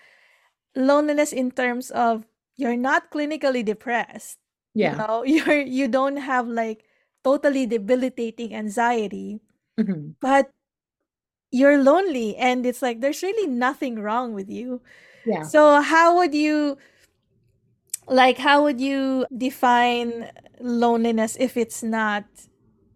Loneliness 0.75 1.33
in 1.33 1.51
terms 1.51 1.91
of 1.91 2.25
you're 2.57 2.77
not 2.79 3.11
clinically 3.11 3.65
depressed 3.65 4.37
you 4.79 4.89
Yeah. 4.89 4.95
know? 4.95 5.23
You're 5.27 5.61
you 5.61 5.87
don't 5.87 6.17
have 6.17 6.47
like 6.47 6.85
totally 7.23 7.65
debilitating 7.67 8.55
anxiety. 8.55 9.41
Mhm. 9.79 10.15
but 10.21 10.51
you're 11.51 11.81
lonely 11.81 12.35
and 12.37 12.65
it's 12.65 12.81
like 12.81 13.01
there's 13.01 13.21
really 13.23 13.47
nothing 13.47 13.99
wrong 13.99 14.33
with 14.33 14.49
you 14.49 14.81
Yeah. 15.25 15.43
so 15.43 15.81
how 15.81 16.17
would 16.17 16.33
you 16.33 16.77
like 18.07 18.37
how 18.37 18.63
would 18.63 18.81
you 18.81 19.25
define 19.37 20.31
loneliness 20.59 21.37
if 21.39 21.57
it's 21.57 21.83
not 21.83 22.25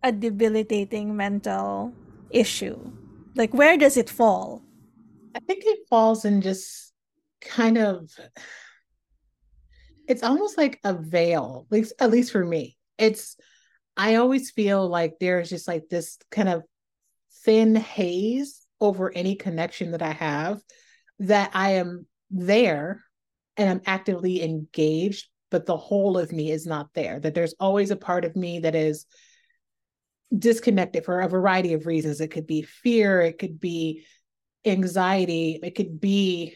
a 0.04 0.12
debilitating 0.12 1.16
mental 1.16 1.94
issue 2.30 2.78
like 3.36 3.54
where 3.54 3.78
does 3.78 3.98
it 3.98 4.10
fall 4.10 4.62
I 5.36 5.40
think 5.40 5.64
it 5.66 5.80
falls 5.90 6.24
in 6.24 6.42
just 6.42 6.94
kind 7.42 7.78
of 7.78 8.10
it's 10.08 10.24
almost 10.24 10.58
like 10.58 10.80
a 10.84 10.94
veil, 10.94 11.66
at 11.68 11.72
least 11.72 11.94
at 12.00 12.12
least 12.12 12.32
for 12.32 12.46
me. 12.46 12.78
It's 12.98 13.38
I 13.98 14.16
always 14.16 14.52
feel 14.52 14.88
like 14.88 15.16
there's 15.20 15.50
just 15.50 15.68
like 15.68 15.90
this 15.90 16.18
kind 16.32 16.50
of 16.50 16.64
thin 17.46 17.76
haze 17.76 18.62
over 18.82 19.12
any 19.16 19.36
connection 19.36 19.92
that 19.92 20.02
I 20.02 20.12
have 20.12 20.62
that 21.20 21.52
I 21.54 21.74
am 21.74 22.06
there 22.30 23.04
and 23.56 23.70
I'm 23.70 23.82
actively 23.86 24.44
engaged, 24.44 25.28
but 25.50 25.66
the 25.66 25.78
whole 25.78 26.18
of 26.18 26.32
me 26.32 26.52
is 26.52 26.66
not 26.66 26.90
there. 26.94 27.20
That 27.20 27.34
there's 27.34 27.56
always 27.60 27.92
a 27.92 27.96
part 27.96 28.26
of 28.26 28.36
me 28.36 28.60
that 28.60 28.76
is 28.76 29.06
disconnected 30.38 31.06
for 31.06 31.22
a 31.22 31.30
variety 31.30 31.74
of 31.74 31.86
reasons. 31.86 32.20
It 32.20 32.32
could 32.32 32.48
be 32.48 32.64
fear, 32.64 33.22
it 33.22 33.38
could 33.38 33.60
be 33.60 34.06
anxiety, 34.66 35.60
it 35.64 35.76
could 35.76 36.02
be 36.02 36.56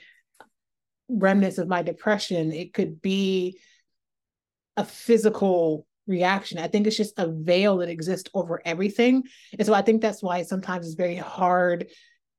remnants 1.08 1.58
of 1.58 1.67
my 1.67 1.82
depression, 1.82 2.52
it 2.52 2.73
could 2.73 3.02
be 3.02 3.60
a 4.75 4.84
physical 4.84 5.86
reaction. 6.10 6.58
I 6.58 6.67
think 6.67 6.88
it's 6.88 6.98
just 6.98 7.17
a 7.17 7.32
veil 7.32 7.78
that 7.78 7.89
exists 7.89 8.30
over 8.34 8.62
everything. 8.65 9.24
And 9.58 9.65
so 9.65 9.74
I 9.74 9.82
think 9.82 10.02
that's 10.02 10.22
why 10.24 10.43
sometimes 10.43 10.86
it's 10.86 10.95
very 10.95 11.15
hard 11.15 11.88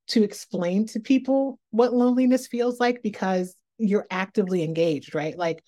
to 0.09 0.23
explain 0.23 0.87
to 0.89 1.01
people 1.01 1.59
what 1.71 1.95
loneliness 1.95 2.49
feels 2.49 2.81
like 2.81 3.03
because 3.03 3.55
you're 3.79 4.07
actively 4.11 4.63
engaged, 4.63 5.15
right? 5.15 5.39
Like 5.39 5.63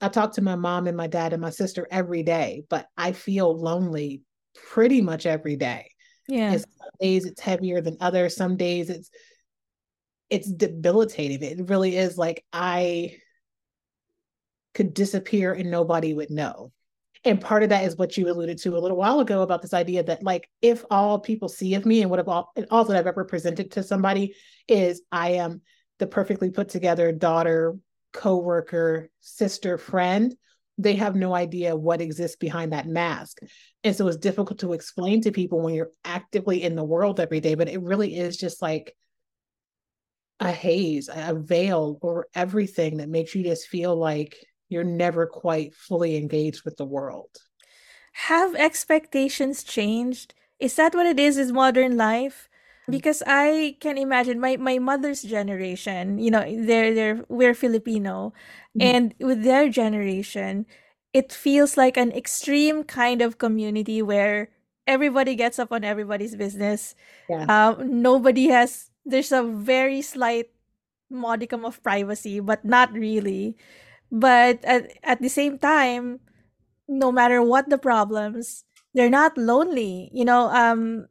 I 0.00 0.08
talk 0.08 0.34
to 0.34 0.42
my 0.42 0.54
mom 0.54 0.86
and 0.86 0.96
my 0.96 1.08
dad 1.08 1.32
and 1.32 1.42
my 1.42 1.50
sister 1.50 1.86
every 1.90 2.22
day, 2.22 2.62
but 2.70 2.86
I 2.96 3.12
feel 3.12 3.54
lonely 3.54 4.22
pretty 4.54 5.00
much 5.00 5.26
every 5.26 5.56
day. 5.56 5.90
yeah 6.28 6.52
And 6.52 6.60
some 6.60 6.88
days 7.00 7.26
it's 7.26 7.40
heavier 7.40 7.80
than 7.80 7.96
others. 8.00 8.36
Some 8.36 8.56
days 8.56 8.88
it's 8.88 9.10
it's 10.30 10.50
debilitating. 10.50 11.42
It 11.42 11.68
really 11.68 11.96
is 11.96 12.16
like 12.16 12.44
I 12.52 13.16
could 14.74 14.94
disappear 14.94 15.52
and 15.52 15.70
nobody 15.70 16.14
would 16.14 16.30
know. 16.30 16.72
And 17.24 17.40
part 17.40 17.62
of 17.62 17.68
that 17.68 17.84
is 17.84 17.96
what 17.96 18.16
you 18.16 18.30
alluded 18.30 18.58
to 18.58 18.76
a 18.76 18.80
little 18.80 18.96
while 18.96 19.20
ago 19.20 19.42
about 19.42 19.60
this 19.60 19.74
idea 19.74 20.02
that 20.04 20.22
like 20.22 20.48
if 20.62 20.84
all 20.90 21.18
people 21.18 21.48
see 21.48 21.74
of 21.74 21.84
me 21.84 22.00
and 22.00 22.10
what 22.10 22.26
all 22.26 22.50
and 22.56 22.66
all 22.70 22.84
that 22.84 22.96
I've 22.96 23.06
ever 23.06 23.24
presented 23.24 23.72
to 23.72 23.82
somebody 23.82 24.34
is 24.66 25.02
I 25.12 25.32
am 25.32 25.60
the 25.98 26.06
perfectly 26.06 26.50
put 26.50 26.70
together 26.70 27.12
daughter, 27.12 27.76
coworker, 28.12 29.10
sister, 29.20 29.76
friend, 29.76 30.34
they 30.78 30.94
have 30.94 31.14
no 31.14 31.34
idea 31.34 31.76
what 31.76 32.00
exists 32.00 32.36
behind 32.36 32.72
that 32.72 32.86
mask. 32.86 33.40
And 33.84 33.94
so 33.94 34.08
it's 34.08 34.16
difficult 34.16 34.60
to 34.60 34.72
explain 34.72 35.20
to 35.22 35.30
people 35.30 35.60
when 35.60 35.74
you're 35.74 35.92
actively 36.04 36.62
in 36.62 36.74
the 36.74 36.84
world 36.84 37.20
every 37.20 37.40
day, 37.40 37.54
but 37.54 37.68
it 37.68 37.82
really 37.82 38.16
is 38.16 38.38
just 38.38 38.62
like 38.62 38.96
a 40.40 40.50
haze, 40.50 41.10
a 41.12 41.34
veil 41.34 41.98
over 42.00 42.26
everything 42.34 42.96
that 42.96 43.10
makes 43.10 43.34
you 43.34 43.44
just 43.44 43.68
feel 43.68 43.94
like 43.94 44.36
you're 44.70 44.84
never 44.84 45.26
quite 45.26 45.74
fully 45.74 46.16
engaged 46.16 46.64
with 46.64 46.76
the 46.78 46.86
world. 46.86 47.30
have 48.12 48.54
expectations 48.54 49.62
changed 49.62 50.34
is 50.58 50.74
that 50.76 50.94
what 50.94 51.06
it 51.06 51.18
is 51.18 51.38
is 51.38 51.52
modern 51.52 51.96
life 51.96 52.48
because 52.88 53.22
i 53.26 53.76
can 53.80 53.96
imagine 53.96 54.40
my 54.40 54.56
my 54.56 54.78
mother's 54.78 55.22
generation 55.22 56.18
you 56.18 56.30
know 56.30 56.42
they're 56.66 56.92
they're 56.94 57.24
we're 57.28 57.54
filipino 57.54 58.32
Mhm. 58.76 58.82
and 58.90 59.14
with 59.20 59.42
their 59.44 59.68
generation 59.68 60.66
it 61.12 61.32
feels 61.32 61.76
like 61.76 61.96
an 61.96 62.12
extreme 62.12 62.84
kind 62.84 63.22
of 63.22 63.38
community 63.38 64.02
where 64.02 64.50
everybody 64.86 65.34
gets 65.34 65.58
up 65.58 65.70
on 65.72 65.84
everybody's 65.84 66.34
business 66.36 66.94
Yeah. 67.28 67.46
um 67.48 68.02
nobody 68.02 68.48
has 68.48 68.90
there's 69.06 69.32
a 69.32 69.42
very 69.42 70.02
slight 70.02 70.50
modicum 71.10 71.64
of 71.64 71.82
privacy 71.82 72.40
but 72.40 72.64
not 72.64 72.92
really 72.92 73.56
but 74.10 74.64
at, 74.64 74.90
at 75.02 75.20
the 75.22 75.28
same 75.28 75.58
time 75.58 76.20
no 76.88 77.12
matter 77.12 77.42
what 77.42 77.68
the 77.70 77.78
problems 77.78 78.64
they're 78.94 79.10
not 79.10 79.36
lonely 79.38 80.10
you 80.12 80.24
know 80.24 80.50
um 80.50 81.06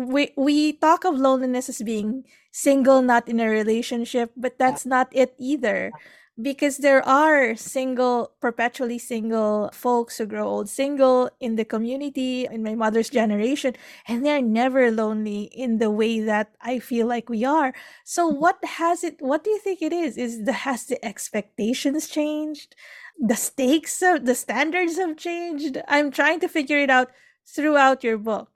we 0.00 0.32
we 0.36 0.72
talk 0.74 1.04
of 1.04 1.16
loneliness 1.16 1.68
as 1.68 1.80
being 1.82 2.24
single 2.52 3.00
not 3.02 3.28
in 3.28 3.40
a 3.40 3.48
relationship 3.48 4.32
but 4.36 4.58
that's 4.58 4.84
not 4.84 5.08
it 5.12 5.34
either 5.38 5.94
because 6.40 6.78
there 6.78 7.06
are 7.06 7.56
single 7.56 8.32
perpetually 8.40 8.98
single 8.98 9.70
folks 9.72 10.18
who 10.18 10.26
grow 10.26 10.46
old 10.46 10.68
single 10.68 11.30
in 11.40 11.56
the 11.56 11.64
community 11.64 12.46
in 12.46 12.62
my 12.62 12.74
mother's 12.74 13.10
generation 13.10 13.74
and 14.06 14.24
they're 14.24 14.42
never 14.42 14.90
lonely 14.90 15.42
in 15.52 15.78
the 15.78 15.90
way 15.90 16.20
that 16.20 16.54
i 16.62 16.78
feel 16.78 17.06
like 17.06 17.28
we 17.28 17.44
are. 17.44 17.74
So 18.04 18.30
mm-hmm. 18.30 18.40
what 18.40 18.58
has 18.64 19.02
it 19.02 19.16
what 19.18 19.42
do 19.44 19.50
you 19.50 19.58
think 19.58 19.82
it 19.82 19.92
is? 19.92 20.16
Is 20.16 20.44
the 20.44 20.52
has 20.52 20.86
the 20.86 21.04
expectations 21.04 22.08
changed? 22.08 22.76
The 23.18 23.36
stakes 23.36 24.00
of 24.02 24.26
the 24.26 24.34
standards 24.34 24.96
have 24.96 25.16
changed? 25.16 25.78
I'm 25.88 26.10
trying 26.10 26.40
to 26.40 26.48
figure 26.48 26.78
it 26.78 26.90
out 26.90 27.10
throughout 27.46 28.04
your 28.04 28.18
book 28.18 28.50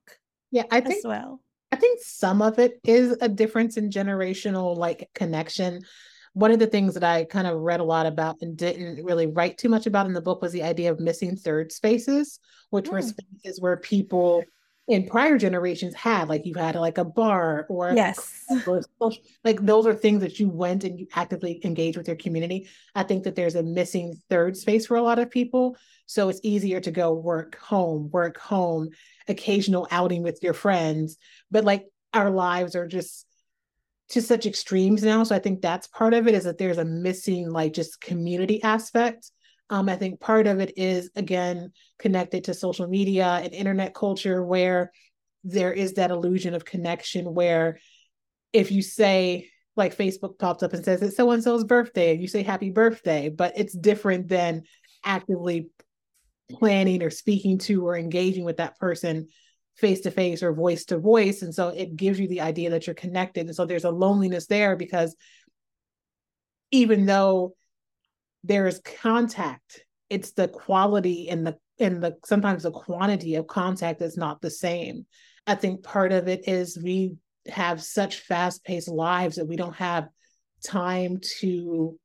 Yeah, 0.50 0.64
I 0.70 0.78
as 0.78 0.84
think 0.84 1.04
well. 1.04 1.40
I 1.72 1.76
think 1.76 2.00
some 2.02 2.42
of 2.42 2.58
it 2.58 2.78
is 2.84 3.16
a 3.20 3.28
difference 3.28 3.76
in 3.76 3.90
generational 3.90 4.76
like 4.76 5.08
connection. 5.14 5.80
One 6.34 6.50
of 6.50 6.58
the 6.58 6.66
things 6.66 6.94
that 6.94 7.04
I 7.04 7.24
kind 7.24 7.46
of 7.46 7.60
read 7.60 7.80
a 7.80 7.84
lot 7.84 8.06
about 8.06 8.38
and 8.40 8.56
didn't 8.56 9.04
really 9.04 9.26
write 9.26 9.58
too 9.58 9.68
much 9.68 9.86
about 9.86 10.06
in 10.06 10.14
the 10.14 10.20
book 10.22 10.40
was 10.40 10.52
the 10.52 10.62
idea 10.62 10.90
of 10.90 10.98
missing 10.98 11.36
third 11.36 11.72
spaces, 11.72 12.38
which 12.70 12.88
were 12.88 13.00
Mm. 13.00 13.14
spaces 13.42 13.60
where 13.60 13.76
people 13.76 14.44
in 14.88 15.06
prior 15.06 15.38
generations 15.38 15.94
had, 15.94 16.28
like 16.28 16.44
you 16.44 16.54
had 16.54 16.74
like 16.74 16.98
a 16.98 17.04
bar 17.04 17.66
or 17.68 17.92
yes 17.94 18.44
like 19.44 19.60
those 19.64 19.86
are 19.86 19.94
things 19.94 20.20
that 20.22 20.40
you 20.40 20.48
went 20.48 20.84
and 20.84 20.98
you 20.98 21.06
actively 21.14 21.60
engaged 21.64 21.96
with 21.96 22.08
your 22.08 22.16
community. 22.16 22.68
I 22.94 23.04
think 23.04 23.22
that 23.24 23.36
there's 23.36 23.54
a 23.54 23.62
missing 23.62 24.20
third 24.28 24.56
space 24.56 24.86
for 24.86 24.96
a 24.96 25.02
lot 25.02 25.18
of 25.18 25.30
people. 25.30 25.76
So 26.06 26.28
it's 26.28 26.40
easier 26.42 26.80
to 26.80 26.90
go 26.90 27.12
work 27.14 27.56
home, 27.58 28.10
work 28.10 28.38
home, 28.38 28.90
occasional 29.28 29.86
outing 29.90 30.22
with 30.22 30.42
your 30.42 30.52
friends. 30.52 31.16
But 31.50 31.64
like 31.64 31.86
our 32.12 32.30
lives 32.30 32.74
are 32.74 32.88
just 32.88 33.26
to 34.12 34.20
such 34.20 34.44
extremes 34.44 35.02
now. 35.02 35.24
So 35.24 35.34
I 35.34 35.38
think 35.38 35.62
that's 35.62 35.86
part 35.86 36.12
of 36.12 36.28
it 36.28 36.34
is 36.34 36.44
that 36.44 36.58
there's 36.58 36.78
a 36.78 36.84
missing 36.84 37.50
like 37.50 37.72
just 37.72 38.00
community 38.00 38.62
aspect. 38.62 39.30
Um, 39.70 39.88
I 39.88 39.96
think 39.96 40.20
part 40.20 40.46
of 40.46 40.60
it 40.60 40.74
is 40.76 41.10
again 41.16 41.72
connected 41.98 42.44
to 42.44 42.54
social 42.54 42.86
media 42.86 43.40
and 43.42 43.54
internet 43.54 43.94
culture 43.94 44.44
where 44.44 44.92
there 45.44 45.72
is 45.72 45.94
that 45.94 46.10
illusion 46.10 46.54
of 46.54 46.64
connection 46.64 47.32
where 47.34 47.78
if 48.52 48.70
you 48.70 48.82
say 48.82 49.48
like 49.76 49.96
Facebook 49.96 50.38
pops 50.38 50.62
up 50.62 50.74
and 50.74 50.84
says 50.84 51.00
it's 51.00 51.16
so 51.16 51.30
and 51.30 51.42
so's 51.42 51.64
birthday, 51.64 52.12
and 52.12 52.20
you 52.20 52.28
say 52.28 52.42
happy 52.42 52.70
birthday, 52.70 53.30
but 53.30 53.54
it's 53.56 53.72
different 53.72 54.28
than 54.28 54.64
actively 55.02 55.70
planning 56.50 57.02
or 57.02 57.08
speaking 57.08 57.56
to 57.56 57.86
or 57.86 57.96
engaging 57.96 58.44
with 58.44 58.58
that 58.58 58.78
person 58.78 59.28
face 59.76 60.00
to 60.02 60.10
face 60.10 60.42
or 60.42 60.52
voice 60.52 60.84
to 60.86 60.98
voice. 60.98 61.42
And 61.42 61.54
so 61.54 61.68
it 61.68 61.96
gives 61.96 62.20
you 62.20 62.28
the 62.28 62.42
idea 62.42 62.70
that 62.70 62.86
you're 62.86 62.94
connected. 62.94 63.46
And 63.46 63.54
so 63.54 63.64
there's 63.64 63.84
a 63.84 63.90
loneliness 63.90 64.46
there 64.46 64.76
because 64.76 65.16
even 66.70 67.06
though 67.06 67.54
there's 68.44 68.80
contact, 68.80 69.84
it's 70.10 70.32
the 70.32 70.48
quality 70.48 71.28
and 71.28 71.46
the 71.46 71.56
and 71.78 72.02
the 72.02 72.16
sometimes 72.24 72.64
the 72.64 72.70
quantity 72.70 73.34
of 73.36 73.46
contact 73.46 74.02
is 74.02 74.16
not 74.16 74.40
the 74.40 74.50
same. 74.50 75.06
I 75.46 75.54
think 75.54 75.82
part 75.82 76.12
of 76.12 76.28
it 76.28 76.46
is 76.46 76.78
we 76.80 77.16
have 77.48 77.82
such 77.82 78.20
fast-paced 78.20 78.88
lives 78.88 79.36
that 79.36 79.48
we 79.48 79.56
don't 79.56 79.74
have 79.76 80.08
time 80.64 81.18
to 81.40 81.98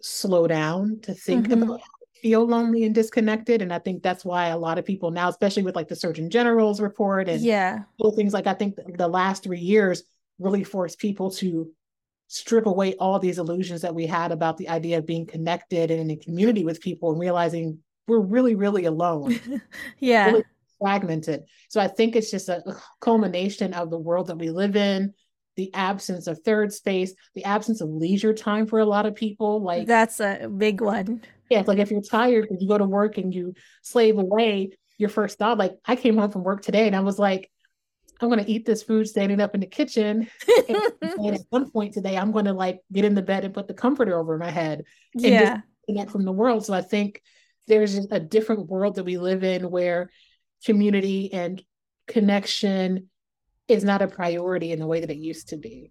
slow 0.00 0.46
down 0.46 1.00
to 1.02 1.14
think 1.14 1.48
mm-hmm. 1.48 1.62
about 1.64 1.80
feel 2.22 2.46
lonely 2.46 2.84
and 2.84 2.94
disconnected 2.94 3.62
and 3.62 3.72
i 3.72 3.78
think 3.78 4.02
that's 4.02 4.24
why 4.24 4.48
a 4.48 4.58
lot 4.58 4.78
of 4.78 4.84
people 4.84 5.10
now 5.10 5.28
especially 5.28 5.62
with 5.62 5.76
like 5.76 5.88
the 5.88 5.96
surgeon 5.96 6.30
general's 6.30 6.80
report 6.80 7.28
and 7.28 7.42
yeah. 7.42 7.80
things 8.14 8.32
like 8.32 8.46
i 8.46 8.54
think 8.54 8.76
the 8.96 9.08
last 9.08 9.42
three 9.42 9.60
years 9.60 10.02
really 10.38 10.64
forced 10.64 10.98
people 10.98 11.30
to 11.30 11.70
strip 12.28 12.66
away 12.66 12.94
all 12.94 13.18
these 13.18 13.38
illusions 13.38 13.82
that 13.82 13.94
we 13.94 14.06
had 14.06 14.32
about 14.32 14.56
the 14.56 14.68
idea 14.68 14.98
of 14.98 15.06
being 15.06 15.26
connected 15.26 15.90
and 15.90 16.00
in 16.00 16.10
a 16.10 16.16
community 16.16 16.64
with 16.64 16.80
people 16.80 17.12
and 17.12 17.20
realizing 17.20 17.78
we're 18.08 18.20
really 18.20 18.54
really 18.54 18.84
alone. 18.84 19.38
Yeah. 19.98 20.26
Really 20.26 20.44
fragmented. 20.80 21.44
So 21.68 21.80
i 21.80 21.88
think 21.88 22.16
it's 22.16 22.30
just 22.30 22.48
a 22.48 22.62
culmination 23.00 23.74
of 23.74 23.90
the 23.90 23.98
world 23.98 24.26
that 24.26 24.38
we 24.38 24.50
live 24.50 24.76
in 24.76 25.14
the 25.56 25.72
absence 25.72 26.26
of 26.26 26.38
third 26.40 26.72
space 26.72 27.14
the 27.34 27.44
absence 27.44 27.80
of 27.80 27.88
leisure 27.88 28.34
time 28.34 28.66
for 28.66 28.78
a 28.78 28.84
lot 28.84 29.06
of 29.06 29.14
people 29.14 29.62
like 29.62 29.86
that's 29.86 30.20
a 30.20 30.48
big 30.54 30.82
one 30.82 31.22
yeah 31.50 31.62
like 31.66 31.78
if 31.78 31.90
you're 31.90 32.00
tired 32.00 32.48
you 32.58 32.68
go 32.68 32.78
to 32.78 32.84
work 32.84 33.18
and 33.18 33.34
you 33.34 33.54
slave 33.82 34.18
away 34.18 34.70
your 34.98 35.08
first 35.08 35.38
thought 35.38 35.58
like 35.58 35.76
i 35.84 35.96
came 35.96 36.16
home 36.16 36.30
from 36.30 36.44
work 36.44 36.62
today 36.62 36.86
and 36.86 36.96
i 36.96 37.00
was 37.00 37.18
like 37.18 37.50
I'm 38.20 38.28
going 38.30 38.42
to 38.42 38.50
eat 38.50 38.64
this 38.64 38.82
food 38.82 39.06
standing 39.06 39.40
up 39.40 39.54
in 39.54 39.60
the 39.60 39.66
kitchen. 39.66 40.28
and 40.68 40.76
at 41.34 41.40
one 41.50 41.70
point 41.70 41.94
today, 41.94 42.16
I'm 42.16 42.32
going 42.32 42.46
to 42.46 42.52
like 42.52 42.80
get 42.92 43.04
in 43.04 43.14
the 43.14 43.22
bed 43.22 43.44
and 43.44 43.52
put 43.52 43.68
the 43.68 43.74
comforter 43.74 44.18
over 44.18 44.38
my 44.38 44.50
head 44.50 44.84
and 45.14 45.22
yeah. 45.22 45.60
disconnect 45.86 46.10
from 46.10 46.24
the 46.24 46.32
world. 46.32 46.64
So 46.64 46.72
I 46.72 46.80
think 46.80 47.20
there's 47.66 47.94
just 47.94 48.08
a 48.12 48.20
different 48.20 48.68
world 48.68 48.94
that 48.94 49.04
we 49.04 49.18
live 49.18 49.44
in 49.44 49.70
where 49.70 50.10
community 50.64 51.32
and 51.32 51.62
connection 52.06 53.10
is 53.68 53.84
not 53.84 54.02
a 54.02 54.06
priority 54.06 54.72
in 54.72 54.78
the 54.78 54.86
way 54.86 55.00
that 55.00 55.10
it 55.10 55.18
used 55.18 55.48
to 55.48 55.56
be. 55.56 55.90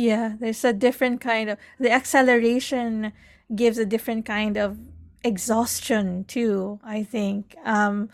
Yeah, 0.00 0.36
there's 0.38 0.64
a 0.64 0.72
different 0.72 1.20
kind 1.20 1.50
of 1.50 1.58
the 1.78 1.90
acceleration 1.90 3.12
gives 3.54 3.76
a 3.76 3.84
different 3.84 4.24
kind 4.24 4.56
of 4.56 4.78
exhaustion 5.24 6.24
too, 6.24 6.80
I 6.82 7.02
think. 7.02 7.54
Um 7.64 8.08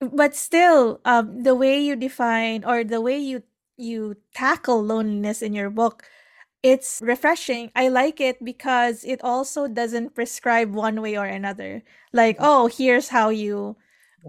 but 0.00 0.34
still 0.34 1.00
um 1.04 1.42
the 1.44 1.54
way 1.54 1.80
you 1.80 1.96
define 1.96 2.64
or 2.64 2.84
the 2.84 3.00
way 3.00 3.18
you 3.18 3.42
you 3.76 4.16
tackle 4.34 4.82
loneliness 4.84 5.42
in 5.42 5.54
your 5.54 5.70
book 5.70 6.04
it's 6.62 7.00
refreshing. 7.04 7.70
I 7.76 7.88
like 7.88 8.20
it 8.20 8.44
because 8.44 9.04
it 9.04 9.22
also 9.24 9.68
doesn't 9.68 10.14
prescribe 10.14 10.74
one 10.74 11.02
way 11.02 11.16
or 11.16 11.26
another. 11.26 11.82
Like, 12.12 12.36
oh, 12.40 12.68
here's 12.68 13.08
how 13.10 13.30
you 13.30 13.76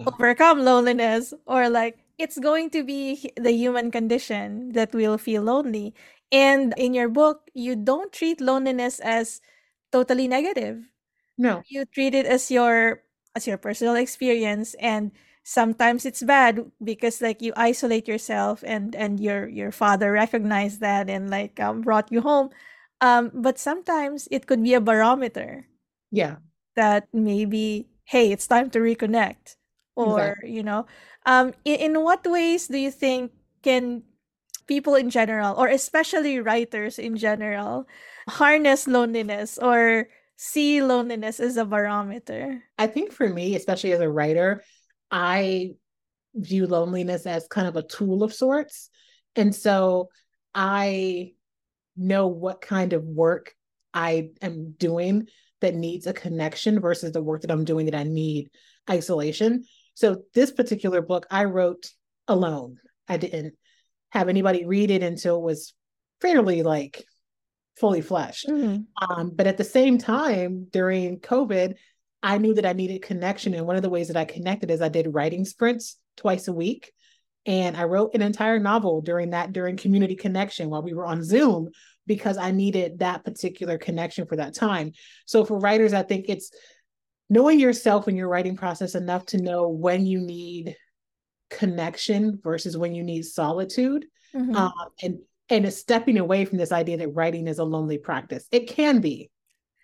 overcome 0.06 0.60
loneliness 0.64 1.34
or 1.46 1.70
like 1.70 2.00
it's 2.18 2.40
going 2.40 2.70
to 2.72 2.84
be 2.84 3.32
the 3.38 3.52
human 3.52 3.92
condition 3.92 4.72
that 4.74 4.94
we'll 4.94 5.18
feel 5.18 5.44
lonely 5.44 5.94
and 6.32 6.74
in 6.78 6.94
your 6.94 7.10
book, 7.10 7.50
you 7.54 7.76
don't 7.76 8.12
treat 8.12 8.42
loneliness 8.42 9.00
as 9.00 9.42
totally 9.92 10.28
negative. 10.28 10.84
No. 11.38 11.64
You 11.68 11.86
treat 11.86 12.16
it 12.16 12.26
as 12.26 12.50
your 12.50 13.04
as 13.36 13.46
your 13.46 13.58
personal 13.58 13.96
experience 13.96 14.74
and 14.80 15.12
sometimes 15.44 16.06
it's 16.06 16.24
bad 16.24 16.72
because 16.84 17.22
like 17.22 17.42
you 17.42 17.54
isolate 17.56 18.08
yourself 18.08 18.64
and 18.66 18.96
and 18.96 19.20
your 19.20 19.48
your 19.48 19.72
father 19.72 20.12
recognized 20.12 20.80
that 20.80 21.08
and 21.08 21.30
like 21.30 21.60
um, 21.60 21.82
brought 21.82 22.12
you 22.12 22.20
home 22.20 22.50
um 23.02 23.30
but 23.32 23.60
sometimes 23.60 24.28
it 24.32 24.48
could 24.48 24.64
be 24.64 24.74
a 24.74 24.82
barometer 24.82 25.68
yeah 26.10 26.38
that 26.76 27.08
maybe 27.14 27.86
hey 28.06 28.32
it's 28.32 28.48
time 28.48 28.72
to 28.72 28.80
reconnect 28.80 29.56
or 29.96 30.34
exactly. 30.34 30.52
you 30.52 30.64
know 30.64 30.88
um 31.28 31.54
in, 31.64 31.94
in 31.94 32.02
what 32.02 32.26
ways 32.26 32.68
do 32.68 32.78
you 32.80 32.90
think 32.90 33.32
can 33.62 34.02
people 34.67 34.95
in 34.95 35.10
general, 35.10 35.56
or 35.56 35.67
especially 35.67 36.39
writers 36.39 36.99
in 36.99 37.17
general, 37.17 37.88
harness 38.28 38.88
loneliness 38.88 39.58
or 39.58 40.08
see 40.36 40.82
loneliness 40.82 41.39
as 41.39 41.58
a 41.58 41.65
barometer? 41.65 42.63
I 42.78 42.88
think 42.88 43.12
for 43.12 43.28
me, 43.28 43.56
especially 43.56 43.93
as 43.93 44.01
a 44.01 44.10
writer, 44.10 44.63
I 45.12 45.71
view 46.34 46.67
loneliness 46.67 47.25
as 47.25 47.47
kind 47.47 47.67
of 47.67 47.75
a 47.75 47.88
tool 47.88 48.23
of 48.23 48.34
sorts. 48.34 48.89
And 49.36 49.56
so 49.56 50.10
I 50.54 51.34
know 51.95 52.28
what 52.28 52.62
kind 52.62 52.93
of 52.93 53.04
work 53.04 53.54
I 53.93 54.30
am 54.41 54.73
doing 54.78 55.28
that 55.62 55.75
needs 55.75 56.06
a 56.06 56.13
connection 56.13 56.80
versus 56.80 57.13
the 57.13 57.23
work 57.23 57.41
that 57.41 57.51
I'm 57.51 57.63
doing 57.63 57.86
that 57.86 57.95
I 57.95 58.04
need 58.04 58.49
isolation. 58.89 59.63
So 59.93 60.23
this 60.34 60.51
particular 60.51 61.01
book 61.01 61.25
I 61.32 61.45
wrote 61.45 61.89
alone. 62.28 62.78
I 63.08 63.17
didn't 63.17 63.54
have 64.15 64.30
anybody 64.30 64.65
read 64.65 64.91
it 64.91 65.04
until 65.04 65.38
it 65.38 65.43
was 65.43 65.73
fairly 66.21 66.63
like 66.63 67.04
fully 67.78 68.01
fleshed. 68.01 68.47
Mm-hmm. 68.47 69.12
Um, 69.12 69.32
but 69.36 69.47
at 69.47 69.58
the 69.58 69.63
same 69.63 69.97
time, 69.97 70.67
during 70.71 71.19
COVID, 71.19 71.75
I 72.23 72.38
knew 72.38 72.54
that 72.56 72.65
I 72.65 72.73
needed 72.73 73.01
connection. 73.01 73.54
And 73.54 73.67
one 73.67 73.75
of 73.75 73.82
the 73.82 73.89
ways 73.89 74.08
that 74.08 74.17
I 74.17 74.25
connected 74.25 74.71
is 74.71 74.82
I 74.82 74.89
did 74.89 75.13
writing 75.13 75.45
sprints 75.45 75.97
twice 76.17 76.47
a 76.47 76.54
week. 76.54 76.91
And 77.45 77.78
I 77.78 77.84
wrote 77.84 78.15
an 78.15 78.23
entire 78.23 78.58
novel 78.58 79.01
during 79.01 79.32
that, 79.32 79.51
during 79.51 79.78
community 79.78 80.15
connection 80.15 80.69
while 80.69 80.82
we 80.82 80.93
were 80.93 81.06
on 81.06 81.23
Zoom, 81.23 81.69
because 82.08 82.38
I 82.38 82.51
needed 82.51 82.99
that 82.99 83.23
particular 83.23 83.78
connection 83.78 84.25
for 84.25 84.38
that 84.38 84.56
time. 84.56 84.93
So 85.25 85.45
for 85.45 85.60
writers, 85.60 85.93
I 85.93 86.01
think 86.01 86.25
it's 86.28 86.51
knowing 87.30 87.60
yourself 87.60 88.08
in 88.08 88.15
your 88.15 88.30
writing 88.30 88.56
process 88.56 88.95
enough 88.95 89.25
to 89.28 89.41
know 89.41 89.67
when 89.67 90.06
you 90.06 90.19
need 90.19 90.75
connection 91.56 92.39
versus 92.44 92.78
when 92.78 92.94
you 92.94 93.02
need 93.02 93.24
solitude 93.24 94.06
mm-hmm. 94.36 94.56
um, 94.56 94.74
and 95.02 95.20
and 95.50 95.65
is 95.65 95.80
stepping 95.80 96.18
away 96.18 96.44
from 96.44 96.58
this 96.58 96.72
idea 96.72 96.98
that 96.98 97.10
writing 97.10 97.48
is 97.48 97.60
a 97.60 97.63
lonely 97.63 97.98
practice. 97.98 98.48
It 98.52 98.68
can 98.68 99.00
be. 99.00 99.30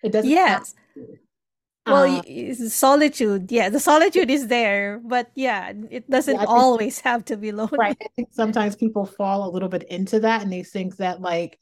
It 0.04 0.12
doesn't 0.12 0.30
yes. 0.30 0.74
well 1.86 2.20
uh, 2.20 2.54
solitude. 2.68 3.52
Yeah 3.52 3.70
the 3.70 3.80
solitude 3.80 4.30
is 4.30 4.48
there 4.48 5.00
but 5.04 5.32
yeah 5.36 5.72
it 5.90 6.10
doesn't 6.10 6.36
yeah, 6.36 6.46
always 6.46 7.00
have 7.00 7.24
to 7.26 7.38
be 7.38 7.52
lonely. 7.52 7.78
Right. 7.78 7.98
I 8.02 8.08
think 8.16 8.30
sometimes 8.32 8.76
people 8.76 9.06
fall 9.06 9.48
a 9.48 9.52
little 9.52 9.70
bit 9.70 9.84
into 9.84 10.20
that 10.22 10.42
and 10.42 10.52
they 10.52 10.64
think 10.64 10.98
that 10.98 11.22
like 11.22 11.58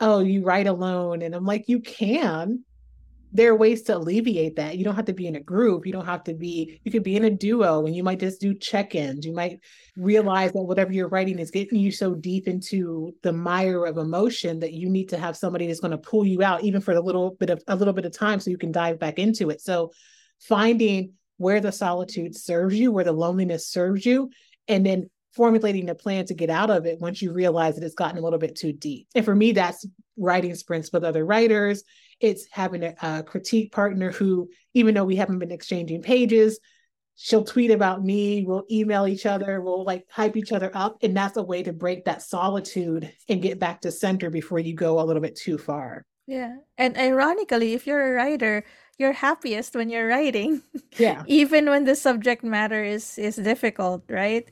oh 0.00 0.20
you 0.20 0.42
write 0.42 0.66
alone 0.66 1.22
and 1.22 1.34
i'm 1.34 1.46
like 1.46 1.68
you 1.68 1.80
can 1.80 2.62
there 3.36 3.52
are 3.52 3.56
ways 3.56 3.82
to 3.82 3.96
alleviate 3.96 4.56
that. 4.56 4.78
You 4.78 4.84
don't 4.84 4.94
have 4.94 5.04
to 5.04 5.12
be 5.12 5.26
in 5.26 5.36
a 5.36 5.40
group. 5.40 5.86
You 5.86 5.92
don't 5.92 6.06
have 6.06 6.24
to 6.24 6.34
be, 6.34 6.80
you 6.84 6.90
could 6.90 7.02
be 7.02 7.16
in 7.16 7.24
a 7.24 7.30
duo 7.30 7.84
and 7.84 7.94
you 7.94 8.02
might 8.02 8.18
just 8.18 8.40
do 8.40 8.54
check 8.54 8.94
ins. 8.94 9.26
You 9.26 9.34
might 9.34 9.60
realize 9.96 10.52
that 10.52 10.62
whatever 10.62 10.92
you're 10.92 11.08
writing 11.08 11.38
is 11.38 11.50
getting 11.50 11.78
you 11.78 11.92
so 11.92 12.14
deep 12.14 12.48
into 12.48 13.14
the 13.22 13.32
mire 13.32 13.84
of 13.84 13.98
emotion 13.98 14.60
that 14.60 14.72
you 14.72 14.88
need 14.88 15.10
to 15.10 15.18
have 15.18 15.36
somebody 15.36 15.66
that's 15.66 15.80
going 15.80 15.90
to 15.90 15.98
pull 15.98 16.24
you 16.24 16.42
out, 16.42 16.64
even 16.64 16.80
for 16.80 16.94
a 16.94 17.00
little 17.00 17.32
bit 17.32 17.50
of 17.50 17.62
a 17.68 17.76
little 17.76 17.92
bit 17.92 18.06
of 18.06 18.16
time 18.16 18.40
so 18.40 18.50
you 18.50 18.56
can 18.56 18.72
dive 18.72 18.98
back 18.98 19.18
into 19.18 19.50
it. 19.50 19.60
So 19.60 19.92
finding 20.40 21.12
where 21.36 21.60
the 21.60 21.72
solitude 21.72 22.34
serves 22.34 22.78
you, 22.78 22.90
where 22.90 23.04
the 23.04 23.12
loneliness 23.12 23.68
serves 23.68 24.06
you, 24.06 24.30
and 24.66 24.86
then 24.86 25.10
formulating 25.34 25.90
a 25.90 25.94
plan 25.94 26.24
to 26.24 26.32
get 26.32 26.48
out 26.48 26.70
of 26.70 26.86
it 26.86 26.98
once 26.98 27.20
you 27.20 27.34
realize 27.34 27.74
that 27.74 27.84
it's 27.84 27.94
gotten 27.94 28.16
a 28.16 28.22
little 28.22 28.38
bit 28.38 28.56
too 28.56 28.72
deep. 28.72 29.06
And 29.14 29.26
for 29.26 29.34
me, 29.34 29.52
that's 29.52 29.86
writing 30.16 30.54
sprints 30.54 30.90
with 30.90 31.04
other 31.04 31.26
writers 31.26 31.84
it's 32.20 32.46
having 32.50 32.82
a, 32.82 32.94
a 33.02 33.22
critique 33.22 33.72
partner 33.72 34.10
who, 34.12 34.48
even 34.74 34.94
though 34.94 35.04
we 35.04 35.16
haven't 35.16 35.38
been 35.38 35.52
exchanging 35.52 36.02
pages, 36.02 36.58
she'll 37.16 37.44
tweet 37.44 37.70
about 37.70 38.04
me, 38.04 38.44
we'll 38.46 38.64
email 38.70 39.06
each 39.06 39.26
other, 39.26 39.60
we'll 39.60 39.84
like 39.84 40.06
hype 40.10 40.36
each 40.36 40.52
other 40.52 40.70
up. 40.74 40.98
And 41.02 41.16
that's 41.16 41.36
a 41.36 41.42
way 41.42 41.62
to 41.62 41.72
break 41.72 42.04
that 42.04 42.22
solitude 42.22 43.10
and 43.28 43.42
get 43.42 43.58
back 43.58 43.80
to 43.82 43.90
center 43.90 44.30
before 44.30 44.58
you 44.58 44.74
go 44.74 45.00
a 45.00 45.04
little 45.04 45.22
bit 45.22 45.36
too 45.36 45.58
far. 45.58 46.04
Yeah. 46.26 46.56
And 46.76 46.96
ironically, 46.96 47.72
if 47.74 47.86
you're 47.86 48.12
a 48.12 48.16
writer, 48.16 48.64
you're 48.98 49.12
happiest 49.12 49.74
when 49.74 49.90
you're 49.90 50.08
writing. 50.08 50.62
Yeah. 50.98 51.24
Even 51.26 51.68
when 51.68 51.84
the 51.84 51.94
subject 51.94 52.42
matter 52.42 52.82
is 52.82 53.18
is 53.18 53.36
difficult, 53.36 54.08
right? 54.08 54.48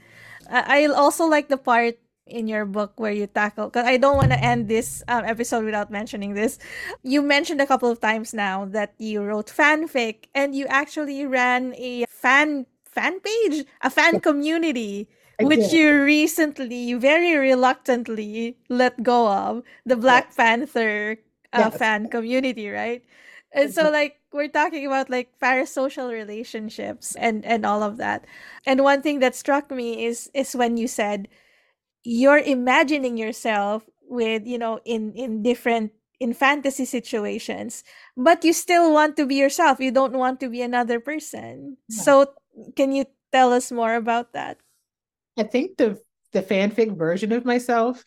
I, 0.50 0.84
I 0.84 0.92
also 0.92 1.24
like 1.24 1.48
the 1.48 1.56
part 1.56 1.96
in 2.26 2.48
your 2.48 2.64
book 2.64 2.92
where 2.96 3.12
you 3.12 3.26
tackle 3.26 3.66
because 3.66 3.84
i 3.86 3.96
don't 3.96 4.16
want 4.16 4.30
to 4.30 4.42
end 4.42 4.68
this 4.68 5.02
um, 5.08 5.24
episode 5.24 5.64
without 5.64 5.90
mentioning 5.90 6.34
this 6.34 6.58
you 7.02 7.20
mentioned 7.22 7.60
a 7.60 7.66
couple 7.66 7.90
of 7.90 8.00
times 8.00 8.32
now 8.32 8.64
that 8.64 8.94
you 8.98 9.22
wrote 9.22 9.46
fanfic 9.46 10.26
and 10.34 10.54
you 10.54 10.66
actually 10.66 11.26
ran 11.26 11.74
a 11.76 12.04
fan 12.08 12.66
fan 12.86 13.18
page, 13.20 13.64
a 13.82 13.90
fan 13.90 14.20
community, 14.20 15.08
I 15.38 15.44
which 15.44 15.72
did. 15.72 15.72
you 15.72 16.02
recently, 16.02 16.94
very 16.94 17.34
reluctantly 17.36 18.56
let 18.68 19.02
go 19.02 19.28
of 19.28 19.62
the 19.84 19.96
Black 19.96 20.34
Panther 20.36 21.16
uh, 21.52 21.70
Yes. 21.70 21.78
fan 21.78 22.08
community, 22.08 22.68
right? 22.70 23.04
And 23.52 23.72
so, 23.72 23.84
Mhm. 23.84 23.92
like, 23.92 24.20
we're 24.32 24.48
talking 24.48 24.86
about 24.86 25.10
like 25.10 25.38
parasocial 25.40 26.10
relationships 26.12 27.14
and 27.16 27.44
and 27.44 27.64
all 27.66 27.82
of 27.82 27.96
that. 27.98 28.26
And 28.66 28.82
one 28.82 29.02
thing 29.02 29.20
that 29.20 29.34
struck 29.34 29.70
me 29.70 30.04
is 30.06 30.30
is 30.34 30.54
when 30.56 30.76
you 30.76 30.88
said 30.88 31.28
you're 32.04 32.38
imagining 32.38 33.16
yourself 33.16 33.84
with 34.08 34.46
you 34.46 34.58
know 34.58 34.78
in 34.84 35.12
in 35.14 35.42
different 35.42 35.92
in 36.20 36.32
fantasy 36.32 36.84
situations 36.84 37.82
but 38.16 38.44
you 38.44 38.52
still 38.52 38.92
want 38.92 39.16
to 39.16 39.26
be 39.26 39.34
yourself 39.34 39.80
you 39.80 39.90
don't 39.90 40.12
want 40.12 40.38
to 40.40 40.48
be 40.48 40.62
another 40.62 41.00
person 41.00 41.76
Yeah. 41.88 42.02
so 42.02 42.26
can 42.76 42.92
you 42.92 43.06
tell 43.32 43.52
us 43.52 43.72
more 43.72 43.94
about 43.94 44.32
that 44.34 44.58
I 45.36 45.42
think 45.44 45.76
the 45.76 45.98
the 46.32 46.42
fanfic 46.42 46.96
version 46.96 47.32
of 47.32 47.44
myself 47.44 48.04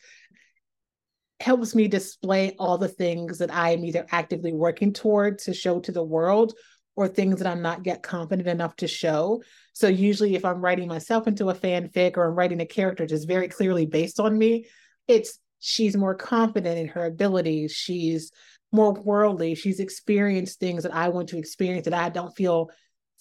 helps 1.40 1.76
me 1.76 1.88
display 1.88 2.56
all 2.58 2.78
the 2.78 2.88
things 2.88 3.38
that 3.40 3.54
I 3.54 3.72
am 3.72 3.86
either 3.86 4.06
actively 4.12 4.54
working 4.54 4.94
toward 4.94 5.40
to 5.40 5.54
show 5.54 5.80
to 5.82 5.92
the 5.92 6.04
world 6.04 6.54
or 6.96 7.08
things 7.08 7.40
that 7.40 7.48
I'm 7.48 7.62
not 7.62 7.86
yet 7.86 8.02
confident 8.02 8.48
enough 8.48 8.76
to 8.78 8.88
show. 8.88 9.44
So 9.78 9.88
usually 9.88 10.34
if 10.34 10.44
I'm 10.44 10.60
writing 10.60 10.88
myself 10.88 11.28
into 11.28 11.52
a 11.52 11.54
fanfic 11.54 12.18
or 12.18 12.28
I'm 12.28 12.34
writing 12.34 12.62
a 12.62 12.66
character 12.66 13.06
just 13.06 13.28
very 13.28 13.48
clearly 13.48 13.86
based 13.86 14.20
on 14.20 14.36
me, 14.36 14.66
it's 15.08 15.38
she's 15.60 15.96
more 15.96 16.16
confident 16.16 16.80
in 16.80 16.88
her 16.88 17.06
abilities, 17.06 17.74
she's 17.74 18.32
more 18.72 18.94
worldly, 18.94 19.54
she's 19.54 19.80
experienced 19.80 20.60
things 20.60 20.82
that 20.82 20.96
I 20.96 21.10
want 21.10 21.30
to 21.30 21.38
experience 21.38 21.86
that 21.86 21.94
I 21.94 22.10
don't 22.10 22.36
feel 22.36 22.72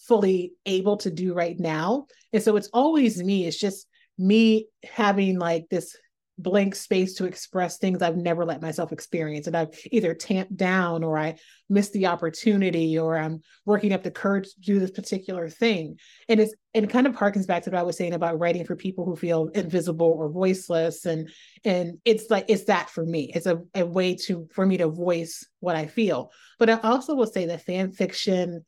fully 0.09 0.55
able 0.65 0.97
to 0.99 1.11
do 1.11 1.35
right 1.35 1.61
now. 1.61 2.07
And 2.33 2.43
so 2.43 2.57
it's 2.57 2.71
always 2.73 3.23
me. 3.23 3.45
It's 3.45 3.59
just 3.59 3.87
me 4.17 4.69
having 4.83 5.39
like 5.39 5.67
this 5.69 5.95
blank 6.39 6.75
space 6.75 7.15
to 7.15 7.25
express 7.25 7.79
things 7.79 8.03
I've 8.03 8.17
never 8.17 8.45
let 8.45 8.61
myself 8.61 8.93
experience. 8.93 9.47
And 9.47 9.57
I've 9.57 9.79
either 9.91 10.13
tamped 10.15 10.57
down 10.57 11.03
or 11.03 11.17
I 11.19 11.37
missed 11.71 11.95
the 11.95 12.07
opportunity 12.07 12.99
or 12.99 13.17
I'm 13.17 13.41
working 13.65 13.93
up 13.93 14.03
the 14.03 14.11
courage 14.11 14.53
to 14.53 14.61
do 14.61 14.79
this 14.79 14.91
particular 14.91 15.49
thing. 15.49 15.99
And 16.29 16.41
it's 16.41 16.55
and 16.75 16.91
kind 16.91 17.07
of 17.07 17.17
harkens 17.17 17.47
back 17.47 17.63
to 17.63 17.71
what 17.71 17.79
I 17.79 17.85
was 17.85 17.97
saying 17.97 18.13
about 18.13 18.39
writing 18.39 18.67
for 18.67 18.77
people 18.77 19.07
who 19.07 19.17
feel 19.17 19.49
invisible 19.55 20.15
or 20.19 20.31
voiceless. 20.31 21.07
And 21.07 21.31
and 21.65 21.99
it's 22.05 22.31
like 22.31 22.47
it's 22.49 22.65
that 22.65 22.91
for 22.91 23.05
me. 23.05 23.33
It's 23.35 23.47
a, 23.47 23.63
a 23.75 23.87
way 23.87 24.15
to 24.27 24.47
for 24.53 24.67
me 24.67 24.77
to 24.77 24.89
voice 24.89 25.47
what 25.61 25.77
I 25.77 25.87
feel. 25.87 26.31
But 26.59 26.69
I 26.69 26.79
also 26.83 27.15
will 27.15 27.27
say 27.27 27.47
that 27.47 27.63
fan 27.63 27.93
fiction 27.93 28.65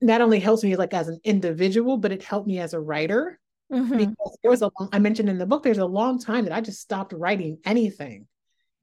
not 0.00 0.20
only 0.20 0.38
helps 0.38 0.62
me 0.62 0.76
like 0.76 0.94
as 0.94 1.08
an 1.08 1.20
individual, 1.24 1.98
but 1.98 2.12
it 2.12 2.22
helped 2.22 2.46
me 2.46 2.60
as 2.60 2.72
a 2.72 2.80
writer 2.80 3.38
Mhm. 3.70 3.98
because 3.98 4.38
there 4.42 4.50
was 4.50 4.62
a 4.62 4.70
long, 4.78 4.88
I 4.92 4.98
mentioned 4.98 5.28
in 5.28 5.38
the 5.38 5.46
book 5.46 5.62
there's 5.62 5.78
a 5.78 5.86
long 5.86 6.18
time 6.18 6.44
that 6.44 6.52
I 6.52 6.60
just 6.60 6.80
stopped 6.80 7.12
writing 7.12 7.58
anything. 7.64 8.26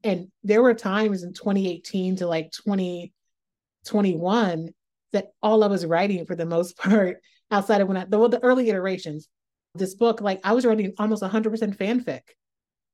And 0.04 0.30
there 0.44 0.62
were 0.62 0.74
times 0.74 1.24
in 1.24 1.34
2018 1.34 2.16
to 2.16 2.26
like 2.26 2.50
2021 2.52 4.68
that 5.12 5.28
all 5.42 5.64
I 5.64 5.66
was 5.66 5.84
writing 5.84 6.24
for 6.26 6.36
the 6.36 6.46
most 6.46 6.78
part 6.78 7.18
outside 7.50 7.80
of 7.80 7.88
when 7.88 7.96
I 7.96 8.04
the, 8.04 8.28
the 8.28 8.42
early 8.42 8.68
iterations 8.68 9.28
this 9.74 9.94
book 9.94 10.20
like 10.20 10.40
I 10.44 10.52
was 10.54 10.66
writing 10.66 10.92
almost 10.98 11.22
100% 11.22 11.76
fanfic 11.76 12.20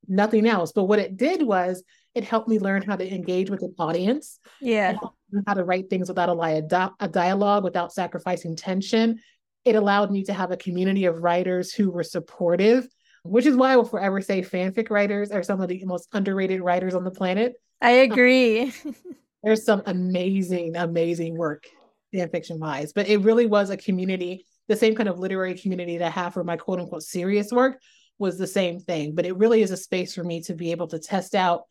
nothing 0.07 0.47
else 0.47 0.72
but 0.72 0.84
what 0.84 0.99
it 0.99 1.16
did 1.16 1.42
was 1.42 1.82
it 2.14 2.24
helped 2.24 2.47
me 2.49 2.59
learn 2.59 2.82
how 2.82 2.95
to 2.95 3.14
engage 3.14 3.49
with 3.49 3.62
an 3.62 3.74
audience 3.78 4.38
yeah 4.61 4.99
how 5.47 5.55
to 5.55 5.64
write 5.64 5.90
things 5.90 6.09
without 6.09 6.28
a, 6.28 6.34
li- 6.34 6.62
a 7.01 7.09
dialogue, 7.09 7.64
without 7.64 7.92
sacrificing 7.92 8.57
tension. 8.57 9.20
It 9.65 9.77
allowed 9.77 10.11
me 10.11 10.25
to 10.25 10.33
have 10.33 10.51
a 10.51 10.57
community 10.57 11.07
of 11.07 11.23
writers 11.23 11.73
who 11.73 11.91
were 11.91 12.03
supportive, 12.03 12.87
which 13.23 13.47
is 13.47 13.57
why 13.57 13.73
I 13.73 13.77
will 13.77 13.85
forever 13.85 14.21
say 14.21 14.43
fanfic 14.43 14.91
writers 14.91 15.31
are 15.31 15.43
some 15.43 15.61
of 15.61 15.69
the 15.69 15.83
most 15.85 16.09
underrated 16.12 16.61
writers 16.61 16.95
on 16.95 17.05
the 17.05 17.11
planet. 17.11 17.55
i 17.81 17.91
agree 17.91 18.73
There's 19.43 19.65
some 19.65 19.83
amazing, 19.85 20.75
amazing 20.75 21.37
work 21.37 21.67
fanfiction 22.15 22.59
wise, 22.59 22.95
but 22.95 23.09
it 23.09 23.19
really 23.19 23.45
was 23.45 23.69
a 23.69 23.77
community, 23.77 24.47
the 24.69 24.77
same 24.77 24.95
kind 24.95 25.09
of 25.09 25.19
literary 25.19 25.55
community 25.55 25.99
that 25.99 26.07
I 26.07 26.11
have 26.11 26.33
for 26.33 26.45
my 26.45 26.57
quote 26.57 26.81
unquote 26.81 27.03
serious 27.03 27.53
work 27.53 27.79
was 28.19 28.39
the 28.39 28.47
same 28.47 28.81
thing. 28.81 29.15
But 29.15 29.27
it 29.27 29.37
really 29.37 29.61
is 29.61 29.71
a 29.71 29.77
space 29.77 30.15
for 30.15 30.25
me 30.25 30.41
to 30.43 30.55
be 30.55 30.71
able 30.71 30.89
to 30.89 30.99
test 30.99 31.35
out 31.35 31.65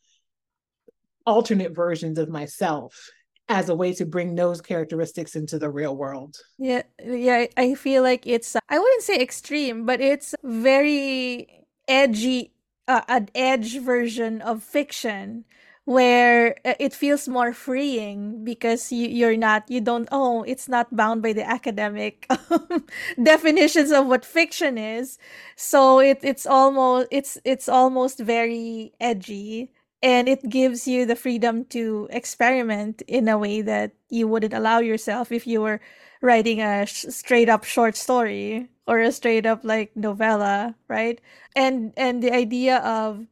alternate 1.26 1.74
versions 1.74 2.20
of 2.20 2.30
myself 2.30 3.10
as 3.50 3.70
a 3.70 3.76
way 3.76 3.94
to 3.94 4.06
bring 4.06 4.36
those 4.36 4.62
characteristics 4.62 5.36
into 5.36 5.60
the 5.60 5.70
real 5.70 5.96
world. 5.96 6.38
Yeah, 6.58 6.84
yeah, 7.04 7.48
I 7.58 7.76
feel 7.76 8.04
like 8.04 8.26
it's 8.26 8.56
I 8.56 8.80
wouldn't 8.80 9.04
say 9.04 9.20
extreme, 9.20 9.86
but 9.86 10.02
it's 10.02 10.34
very 10.44 11.66
edgy 11.88 12.54
uh, 12.88 13.02
an 13.08 13.30
edge 13.36 13.80
version 13.80 14.42
of 14.42 14.64
fiction 14.64 15.46
where 15.86 16.56
uh, 16.64 16.74
it 16.80 16.94
feels 16.94 17.28
more 17.28 17.52
freeing 17.52 18.44
because 18.44 18.92
you, 18.92 19.08
you're 19.08 19.36
not 19.36 19.70
you 19.70 19.82
don't 19.82 20.08
oh 20.12 20.44
it's 20.44 20.70
not 20.70 20.94
bound 20.96 21.22
by 21.22 21.34
the 21.34 21.48
academic 21.48 22.26
definitions 23.24 23.92
of 23.92 24.08
what 24.08 24.24
fiction 24.24 24.78
is 24.78 25.18
so 25.58 26.00
it 26.00 26.20
it's 26.24 26.46
almost 26.46 27.08
it's 27.12 27.38
it's 27.44 27.68
almost 27.68 28.20
very 28.20 28.94
edgy 29.02 29.72
and 30.04 30.30
it 30.30 30.50
gives 30.50 30.88
you 30.88 31.06
the 31.08 31.16
freedom 31.18 31.66
to 31.68 32.10
experiment 32.12 33.04
in 33.08 33.30
a 33.30 33.40
way 33.40 33.62
that 33.64 33.94
you 34.10 34.28
wouldn't 34.28 34.54
allow 34.54 34.80
yourself 34.80 35.32
if 35.32 35.48
you 35.48 35.62
were 35.62 35.82
writing 36.22 36.62
a 36.62 36.86
sh- 36.88 37.08
straight 37.10 37.50
up 37.50 37.66
short 37.66 37.98
story 37.98 38.70
or 38.88 39.00
a 39.00 39.14
straight 39.14 39.48
up 39.48 39.62
like 39.66 39.96
novella 39.98 40.76
right 40.90 41.22
and 41.56 41.94
and 41.98 42.24
the 42.24 42.34
idea 42.34 42.80
of 42.80 43.28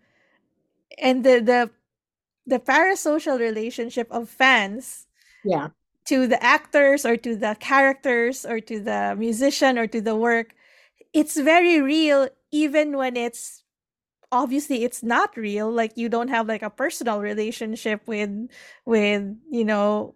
and 0.97 1.23
the 1.25 1.39
the 1.41 1.69
the 2.47 2.59
parasocial 2.59 3.39
relationship 3.39 4.07
of 4.11 4.29
fans 4.29 5.07
Yeah. 5.43 5.69
to 6.05 6.27
the 6.27 6.41
actors 6.43 7.05
or 7.05 7.17
to 7.17 7.35
the 7.35 7.55
characters 7.59 8.45
or 8.45 8.59
to 8.61 8.79
the 8.81 9.15
musician 9.17 9.77
or 9.77 9.87
to 9.87 10.01
the 10.01 10.15
work 10.15 10.55
it's 11.13 11.39
very 11.39 11.81
real 11.81 12.29
even 12.51 12.97
when 12.97 13.17
it's 13.17 13.60
obviously 14.31 14.83
it's 14.83 15.03
not 15.03 15.35
real 15.35 15.69
like 15.71 15.97
you 15.97 16.09
don't 16.09 16.29
have 16.29 16.47
like 16.47 16.61
a 16.61 16.69
personal 16.69 17.19
relationship 17.21 18.01
with 18.07 18.49
with 18.85 19.35
you 19.51 19.65
know 19.65 20.15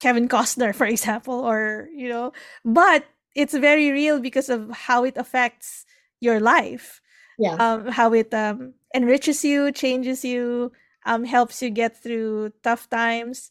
Kevin 0.00 0.28
Costner 0.28 0.74
for 0.80 0.86
example 0.86 1.34
or 1.34 1.88
you 1.94 2.08
know 2.08 2.32
but 2.64 3.04
it's 3.34 3.54
very 3.54 3.90
real 3.90 4.20
because 4.20 4.48
of 4.48 4.70
how 4.70 5.04
it 5.04 5.16
affects 5.16 5.84
your 6.20 6.40
life. 6.40 7.00
Yeah. 7.38 7.56
um 7.56 7.86
how 7.88 8.12
it 8.12 8.34
um 8.34 8.74
enriches 8.94 9.44
you 9.44 9.72
changes 9.72 10.24
you 10.24 10.72
um 11.06 11.24
helps 11.24 11.62
you 11.62 11.70
get 11.70 11.96
through 12.02 12.52
tough 12.62 12.88
times. 12.90 13.50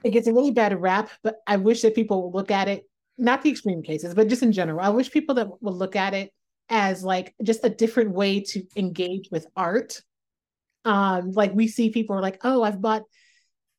it 0.05 0.11
gets 0.11 0.27
a 0.27 0.33
really 0.33 0.51
bad 0.51 0.79
rap, 0.81 1.11
but 1.23 1.37
I 1.47 1.57
wish 1.57 1.83
that 1.83 1.95
people 1.95 2.25
would 2.25 2.37
look 2.37 2.51
at 2.51 2.69
it, 2.69 2.89
not 3.17 3.43
the 3.43 3.51
extreme 3.51 3.83
cases, 3.83 4.15
but 4.15 4.29
just 4.29 4.43
in 4.43 4.53
general. 4.53 4.81
I 4.81 4.91
wish 4.91 5.11
people 5.11 5.35
that 5.37 5.63
would 5.63 5.75
look 5.75 5.97
at 5.97 6.15
it 6.15 6.33
as 6.69 7.03
like 7.03 7.35
just 7.43 7.65
a 7.65 7.71
different 7.71 8.11
way 8.13 8.41
to 8.41 8.63
engage 8.77 9.29
with 9.31 9.47
art. 9.57 10.01
Um, 10.85 11.33
like 11.33 11.53
we 11.55 11.67
see 11.67 11.91
people 11.91 12.17
are 12.17 12.23
like, 12.23 12.41
oh, 12.45 12.63
I've 12.63 12.81
bought 12.81 13.03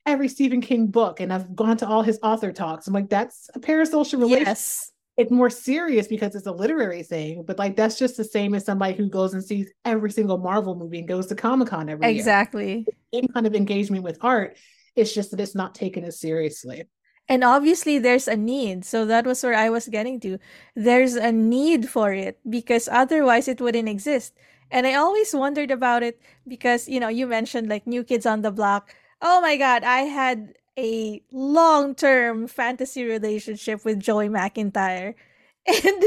every 0.06 0.28
Stephen 0.28 0.62
King 0.62 0.88
book 0.88 1.20
and 1.20 1.32
I've 1.32 1.56
gone 1.56 1.78
to 1.78 1.88
all 1.88 2.02
his 2.02 2.20
author 2.22 2.52
talks. 2.52 2.88
I'm 2.88 2.94
like, 2.94 3.10
that's 3.10 3.50
a 3.56 3.60
parasocial 3.60 4.20
relationship 4.20 4.48
yes 4.48 4.92
it's 5.20 5.32
more 5.32 5.50
serious 5.52 6.08
because 6.08 6.36
it's 6.36 6.48
a 6.48 6.52
literary 6.52 7.04
thing, 7.04 7.44
but 7.44 7.60
like 7.60 7.76
that's 7.76 8.00
just 8.00 8.18
the 8.18 8.24
same 8.24 8.56
as 8.56 8.66
somebody 8.66 8.96
who 8.96 9.10
goes 9.10 9.34
and 9.36 9.44
sees 9.44 9.72
every 9.86 10.12
single 10.12 10.40
Marvel 10.40 10.76
movie 10.76 11.00
and 11.00 11.08
goes 11.08 11.28
to 11.28 11.36
Comic 11.36 11.70
Con 11.70 11.90
every 11.90 12.10
year. 12.10 12.24
exactly 12.24 12.88
Same 13.14 13.28
kind 13.30 13.48
of 13.48 13.56
engagement 13.56 14.04
with 14.04 14.18
art. 14.22 14.58
It's 14.96 15.14
just 15.14 15.32
that 15.32 15.42
it's 15.42 15.56
not 15.56 15.76
taken 15.76 16.04
as 16.06 16.20
seriously. 16.20 16.86
and 17.30 17.44
obviously 17.44 18.00
there's 18.00 18.28
a 18.28 18.36
need 18.38 18.86
so 18.86 19.06
that 19.06 19.26
was 19.26 19.44
where 19.44 19.56
i 19.56 19.70
was 19.70 19.88
getting 19.88 20.20
to 20.20 20.38
there's 20.76 21.16
a 21.16 21.32
need 21.32 21.90
for 21.90 22.14
it 22.14 22.40
because 22.50 22.90
otherwise 22.92 23.48
it 23.48 23.62
wouldn't 23.62 23.90
exist 23.90 24.34
and 24.72 24.88
i 24.88 24.94
always 24.96 25.34
wondered 25.34 25.72
about 25.72 26.04
it 26.04 26.20
because 26.48 26.88
you 26.90 27.00
know 27.00 27.08
you 27.10 27.28
mentioned 27.28 27.70
like 27.70 27.86
new 27.88 28.04
kids 28.04 28.26
on 28.26 28.42
the 28.42 28.52
block 28.52 28.96
oh 29.22 29.42
my 29.42 29.58
god 29.58 29.84
i 29.84 30.02
had 30.02 30.54
a 30.80 31.22
long-term 31.32 32.48
fantasy 32.48 33.04
relationship 33.04 33.84
with 33.84 34.00
joey 34.00 34.30
mcintyre. 34.30 35.16
And 35.68 36.04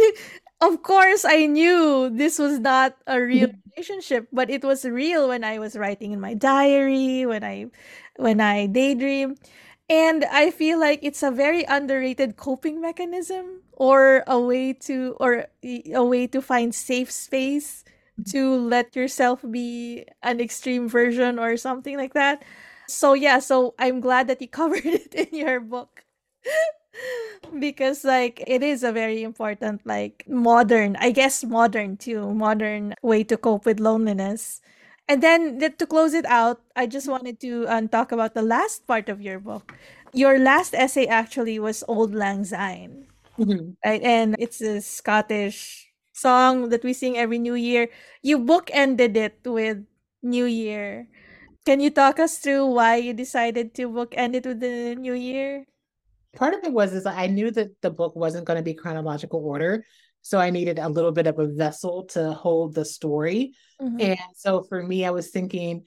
of 0.63 0.83
course 0.83 1.25
i 1.25 1.47
knew 1.47 2.09
this 2.11 2.39
was 2.39 2.59
not 2.59 2.97
a 3.07 3.21
real 3.21 3.51
relationship 3.75 4.29
but 4.33 4.49
it 4.49 4.63
was 4.65 4.85
real 4.85 5.29
when 5.29 5.43
i 5.45 5.59
was 5.59 5.77
writing 5.77 6.13
in 6.13 6.21
my 6.21 6.35
diary 6.35 7.27
when 7.27 7.45
i 7.45 7.67
when 8.17 8.41
i 8.41 8.67
daydream. 8.67 9.37
And 9.93 10.25
I 10.25 10.51
feel 10.51 10.81
like 10.81 11.01
it's 11.03 11.23
a 11.23 11.31
very 11.31 11.65
underrated 11.65 12.37
coping 12.37 12.81
mechanism 12.81 13.61
or 13.73 14.25
a 14.27 14.41
way 14.41 14.73
to 14.89 15.17
or 15.21 15.47
a 15.93 16.05
way 16.05 16.27
to 16.29 16.41
find 16.41 16.75
safe 16.75 17.11
space 17.11 17.85
mm-hmm. 18.19 18.31
to 18.31 18.57
let 18.57 18.97
yourself 18.97 19.45
be 19.51 20.07
an 20.23 20.41
extreme 20.41 20.89
version 20.89 21.39
or 21.39 21.57
something 21.59 21.99
like 21.99 22.15
that. 22.15 22.43
So 22.93 23.15
yeah, 23.15 23.39
so 23.39 23.75
I'm 23.79 24.01
glad 24.01 24.29
that 24.29 24.41
you 24.43 24.49
covered 24.61 24.85
it 24.87 25.15
in 25.15 25.29
your 25.39 25.61
book. 25.61 26.05
because 27.59 28.05
like 28.05 28.43
it 28.47 28.63
is 28.63 28.83
a 28.83 28.93
very 28.93 29.23
important 29.23 29.81
like 29.87 30.25
modern, 30.29 30.97
I 30.97 31.11
guess 31.11 31.45
modern 31.45 31.97
too, 31.97 32.33
modern 32.35 32.95
way 33.03 33.25
to 33.25 33.37
cope 33.37 33.67
with 33.67 33.81
loneliness. 33.81 34.61
And 35.09 35.23
then 35.23 35.59
to 35.61 35.87
close 35.87 36.15
it 36.15 36.25
out, 36.27 36.63
I 36.77 36.87
just 36.87 37.09
wanted 37.09 37.41
to 37.41 37.67
um, 37.69 37.89
talk 37.89 38.13
about 38.13 38.35
the 38.35 38.43
last 38.43 38.87
part 38.87 39.09
of 39.09 39.21
your 39.21 39.41
book. 39.41 39.75
Your 40.13 40.39
last 40.39 40.75
essay 40.75 41.07
actually 41.07 41.59
was 41.59 41.83
Auld 41.89 42.15
Lang 42.15 42.45
Syne, 42.45 43.07
Mhm. 43.39 43.77
right? 43.85 44.03
And 44.03 44.37
it's 44.39 44.61
a 44.61 44.81
Scottish 44.81 45.89
song 46.13 46.69
that 46.71 46.85
we 46.85 46.93
sing 46.93 47.17
every 47.19 47.39
New 47.39 47.55
Year. 47.55 47.89
You 48.23 48.39
bookended 48.39 49.17
it 49.17 49.39
with 49.45 49.85
New 50.23 50.45
Year. 50.47 51.09
Can 51.65 51.79
you 51.79 51.91
talk 51.91 52.19
us 52.19 52.39
through 52.39 52.67
why 52.67 52.97
you 52.97 53.15
decided 53.15 53.75
to 53.77 53.89
bookend 53.89 54.35
it 54.35 54.47
with 54.47 54.59
the 54.59 54.97
New 54.97 55.15
Year? 55.15 55.65
Part 56.35 56.55
of 56.55 56.65
it 56.65 56.73
was 56.73 56.93
is 56.93 57.07
I 57.07 57.29
knew 57.29 57.51
that 57.53 57.81
the 57.83 57.91
book 57.91 58.17
wasn't 58.17 58.47
going 58.47 58.57
to 58.57 58.65
be 58.65 58.75
chronological 58.75 59.41
order, 59.45 59.85
so 60.23 60.41
I 60.41 60.51
needed 60.51 60.79
a 60.81 60.89
little 60.89 61.13
bit 61.13 61.29
of 61.29 61.39
a 61.39 61.47
vessel 61.47 62.05
to 62.11 62.33
hold 62.33 62.75
the 62.75 62.85
story. 62.85 63.55
Mhm. 63.81 64.03
And 64.03 64.21
so 64.35 64.63
for 64.63 64.83
me, 64.83 65.05
I 65.05 65.11
was 65.11 65.31
thinking 65.31 65.85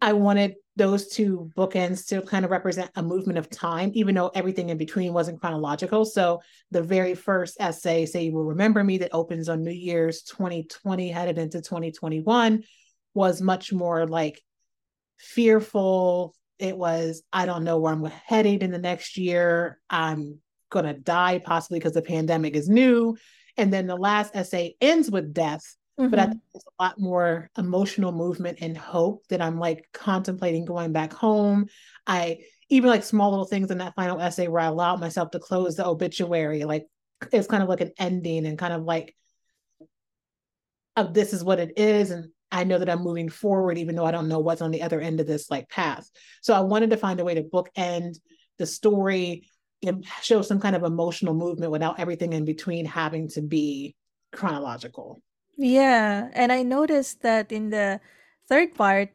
I 0.00 0.14
wanted 0.14 0.54
those 0.74 1.08
two 1.08 1.50
bookends 1.56 2.06
to 2.08 2.22
kind 2.22 2.44
of 2.44 2.50
represent 2.50 2.90
a 2.94 3.02
movement 3.02 3.38
of 3.38 3.50
time, 3.50 3.90
even 3.94 4.14
though 4.14 4.30
everything 4.34 4.70
in 4.70 4.78
between 4.78 5.12
wasn't 5.12 5.40
chronological. 5.40 6.04
So 6.04 6.40
the 6.70 6.82
very 6.82 7.14
first 7.14 7.56
essay, 7.60 8.06
Say 8.06 8.24
You 8.26 8.32
Will 8.32 8.44
Remember 8.44 8.82
Me, 8.82 8.98
that 8.98 9.12
opens 9.12 9.48
on 9.48 9.62
New 9.62 9.72
Year's 9.72 10.22
2020, 10.22 11.10
headed 11.10 11.38
into 11.38 11.60
2021, 11.60 12.62
was 13.14 13.40
much 13.40 13.72
more 13.72 14.06
like 14.06 14.40
fearful. 15.18 16.34
It 16.58 16.76
was, 16.76 17.22
I 17.32 17.46
don't 17.46 17.64
know 17.64 17.78
where 17.78 17.92
I'm 17.92 18.04
headed 18.04 18.62
in 18.62 18.70
the 18.70 18.78
next 18.78 19.16
year. 19.16 19.78
I'm 19.88 20.38
going 20.70 20.86
to 20.86 20.94
die 20.94 21.38
possibly 21.44 21.78
because 21.78 21.92
the 21.92 22.02
pandemic 22.02 22.54
is 22.54 22.68
new. 22.68 23.16
And 23.56 23.72
then 23.72 23.86
the 23.86 23.96
last 23.96 24.34
essay 24.34 24.74
ends 24.80 25.10
with 25.10 25.32
death 25.32 25.76
but 25.98 26.20
I 26.20 26.26
Mhm. 26.26 26.28
think 26.28 26.42
there's 26.54 26.64
a 26.64 26.82
lot 26.82 27.00
more 27.00 27.50
emotional 27.58 28.12
movement 28.12 28.58
and 28.60 28.78
hope 28.78 29.26
that 29.28 29.42
I'm 29.42 29.58
like 29.58 29.88
contemplating 29.92 30.64
going 30.64 30.92
back 30.92 31.12
home. 31.12 31.66
I 32.06 32.38
even 32.68 32.88
like 32.88 33.02
small 33.02 33.30
little 33.30 33.46
things 33.46 33.70
in 33.70 33.78
that 33.78 33.94
final 33.96 34.20
essay 34.20 34.46
where 34.46 34.62
I 34.62 34.66
allowed 34.66 35.00
myself 35.00 35.32
to 35.32 35.40
close 35.40 35.74
the 35.74 35.86
obituary, 35.86 36.64
like 36.64 36.86
it's 37.32 37.48
kind 37.48 37.62
of 37.62 37.68
like 37.68 37.80
an 37.80 37.92
ending 37.98 38.46
and 38.46 38.56
kind 38.56 38.72
of 38.72 38.84
like 38.84 39.16
of 40.96 41.14
this 41.14 41.32
is 41.32 41.42
what 41.42 41.58
it 41.58 41.76
is. 41.76 42.10
And 42.10 42.30
I 42.50 42.64
know 42.64 42.78
that 42.78 42.88
I'm 42.88 43.02
moving 43.02 43.28
forward, 43.28 43.78
even 43.78 43.94
though 43.94 44.06
I 44.06 44.10
don't 44.10 44.28
know 44.28 44.38
what's 44.38 44.62
on 44.62 44.70
the 44.70 44.82
other 44.82 45.00
end 45.00 45.20
of 45.20 45.26
this 45.26 45.50
like 45.50 45.68
path. 45.68 46.10
So 46.40 46.54
I 46.54 46.60
wanted 46.60 46.90
to 46.90 46.96
find 46.96 47.20
a 47.20 47.24
way 47.24 47.34
to 47.34 47.42
bookend 47.42 48.18
the 48.58 48.66
story 48.66 49.48
and 49.84 50.04
show 50.22 50.42
some 50.42 50.60
kind 50.60 50.74
of 50.74 50.82
emotional 50.82 51.34
movement 51.34 51.70
without 51.70 52.00
everything 52.00 52.32
in 52.32 52.44
between 52.44 52.84
having 52.84 53.28
to 53.28 53.42
be 53.42 53.94
chronological. 54.32 55.22
Yeah, 55.56 56.28
and 56.32 56.52
I 56.52 56.62
noticed 56.62 57.22
that 57.22 57.52
in 57.52 57.70
the 57.70 58.00
third 58.48 58.74
part, 58.74 59.10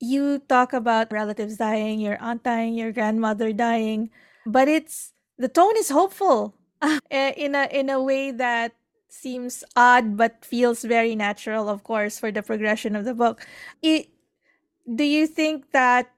you 0.00 0.40
talk 0.48 0.72
about 0.72 1.12
relatives 1.12 1.56
dying, 1.56 2.00
your 2.00 2.20
aunt 2.20 2.42
dying, 2.42 2.74
your 2.74 2.92
grandmother 2.92 3.52
dying, 3.52 4.10
but 4.46 4.68
it's 4.68 5.12
the 5.38 5.48
tone 5.48 5.76
is 5.76 5.90
hopeful 5.90 6.54
eh, 7.10 7.32
in 7.36 7.54
a 7.54 7.68
in 7.70 7.90
a 7.90 8.02
way 8.02 8.30
that 8.30 8.72
seems 9.12 9.64
odd 9.76 10.16
but 10.16 10.44
feels 10.44 10.82
very 10.82 11.14
natural, 11.14 11.68
of 11.68 11.84
course, 11.84 12.18
for 12.18 12.30
the 12.32 12.42
progression 12.42 12.96
of 12.96 13.04
the 13.04 13.14
book. 13.14 13.46
It, 13.82 14.08
do 14.86 15.04
you 15.04 15.26
think 15.26 15.72
that 15.72 16.10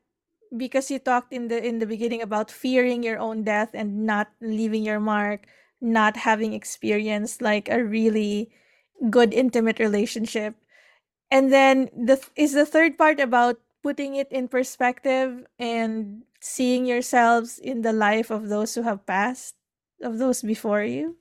because 0.56 0.90
you 0.90 0.98
talked 0.98 1.32
in 1.32 1.48
the 1.48 1.56
in 1.64 1.78
the 1.78 1.86
beginning 1.86 2.20
about 2.22 2.50
fearing 2.50 3.02
your 3.02 3.18
own 3.18 3.42
death 3.42 3.70
and 3.74 4.04
not 4.04 4.28
leaving 4.40 4.84
your 4.84 5.00
mark, 5.00 5.46
not 5.80 6.16
having 6.16 6.52
experienced 6.52 7.40
like 7.40 7.68
a 7.68 7.82
really 7.82 8.50
good 9.10 9.32
intimate 9.34 9.78
relationship. 9.78 10.54
And 11.30 11.52
then 11.52 11.88
the 11.96 12.20
is 12.36 12.52
the 12.52 12.66
third 12.66 12.98
part 12.98 13.20
about 13.20 13.60
putting 13.82 14.14
it 14.14 14.30
in 14.30 14.48
perspective 14.48 15.46
and 15.58 16.22
seeing 16.40 16.86
yourselves 16.86 17.58
in 17.58 17.82
the 17.82 17.92
life 17.92 18.30
of 18.30 18.48
those 18.48 18.74
who 18.74 18.82
have 18.82 19.06
passed, 19.06 19.54
of 20.02 20.18
those 20.18 20.42
before 20.42 20.84
you. 20.84 21.16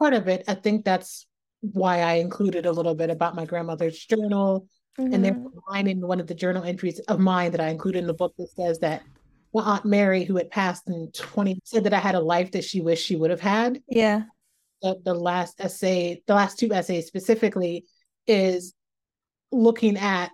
Part 0.00 0.14
of 0.14 0.26
it. 0.26 0.42
I 0.48 0.54
think 0.54 0.84
that's 0.84 1.26
why 1.60 2.00
I 2.00 2.14
included 2.14 2.66
a 2.66 2.72
little 2.72 2.94
bit 2.94 3.10
about 3.10 3.36
my 3.36 3.44
grandmother's 3.44 3.98
journal. 3.98 4.66
And 4.98 5.24
there's 5.24 5.36
mm-hmm. 5.36 5.58
a 5.58 5.72
line 5.72 5.86
in 5.86 6.00
one 6.00 6.20
of 6.20 6.26
the 6.26 6.34
journal 6.34 6.64
entries 6.64 6.98
of 7.00 7.20
mine 7.20 7.52
that 7.52 7.60
I 7.60 7.68
included 7.68 8.00
in 8.00 8.06
the 8.06 8.14
book 8.14 8.34
that 8.38 8.50
says 8.56 8.80
that 8.80 9.02
my 9.54 9.62
Aunt 9.62 9.84
Mary, 9.84 10.24
who 10.24 10.36
had 10.36 10.50
passed 10.50 10.88
in 10.88 11.10
20, 11.12 11.60
said 11.64 11.84
that 11.84 11.94
I 11.94 11.98
had 11.98 12.14
a 12.14 12.20
life 12.20 12.50
that 12.52 12.64
she 12.64 12.80
wished 12.80 13.06
she 13.06 13.16
would 13.16 13.30
have 13.30 13.40
had. 13.40 13.80
Yeah. 13.88 14.24
The 14.82 15.14
last 15.14 15.60
essay, 15.60 16.22
the 16.26 16.34
last 16.34 16.58
two 16.58 16.72
essays 16.72 17.06
specifically, 17.06 17.84
is 18.26 18.74
looking 19.52 19.96
at 19.96 20.32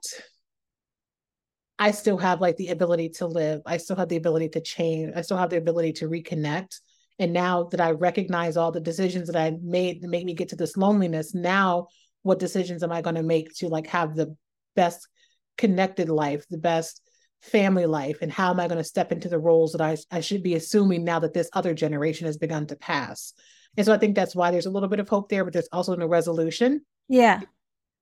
I 1.79 1.91
still 1.91 2.17
have 2.19 2.41
like 2.41 2.57
the 2.57 2.69
ability 2.69 3.11
to 3.11 3.27
live. 3.27 3.63
I 3.67 3.77
still 3.77 3.97
have 3.97 4.09
the 4.09 4.17
ability 4.17 4.49
to 4.51 4.61
change. 4.61 5.13
I 5.15 5.23
still 5.23 5.37
have 5.37 5.51
the 5.51 5.59
ability 5.59 5.93
to 5.95 6.09
reconnect. 6.09 6.81
And 7.19 7.33
now 7.33 7.65
that 7.65 7.81
I 7.81 7.93
recognize 7.93 8.57
all 8.57 8.73
the 8.73 8.81
decisions 8.81 9.29
that 9.29 9.37
I 9.37 9.57
made 9.63 10.03
to 10.03 10.09
make 10.09 10.25
me 10.25 10.35
get 10.35 10.51
to 10.51 10.57
this 10.57 10.77
loneliness, 10.77 11.35
now 11.35 11.89
what 12.23 12.39
decisions 12.39 12.83
am 12.83 12.93
I 12.93 13.01
going 13.03 13.17
to 13.17 13.23
make 13.23 13.55
to 13.57 13.69
like 13.69 13.87
have 13.89 14.15
the 14.15 14.37
best 14.75 15.09
connected 15.57 16.09
life, 16.09 16.45
the 16.51 16.59
best 16.59 17.01
family 17.41 17.87
life, 17.87 18.19
and 18.21 18.31
how 18.31 18.51
am 18.51 18.61
I 18.61 18.69
going 18.69 18.79
to 18.79 18.85
step 18.85 19.13
into 19.13 19.29
the 19.29 19.39
roles 19.39 19.73
that 19.73 19.81
I, 19.81 19.97
I 20.11 20.21
should 20.21 20.43
be 20.43 20.55
assuming 20.55 21.05
now 21.05 21.21
that 21.21 21.33
this 21.33 21.49
other 21.53 21.73
generation 21.73 22.27
has 22.27 22.37
begun 22.37 22.67
to 22.67 22.77
pass? 22.77 23.33
And 23.77 23.87
so 23.87 23.93
I 23.93 23.99
think 23.99 24.15
that's 24.15 24.35
why 24.35 24.51
there's 24.51 24.67
a 24.67 24.71
little 24.71 24.89
bit 24.89 25.01
of 25.01 25.09
hope 25.09 25.29
there, 25.29 25.45
but 25.45 25.53
there's 25.53 25.69
also 25.73 25.95
no 25.97 26.07
resolution. 26.07 26.83
Yeah. 27.09 27.41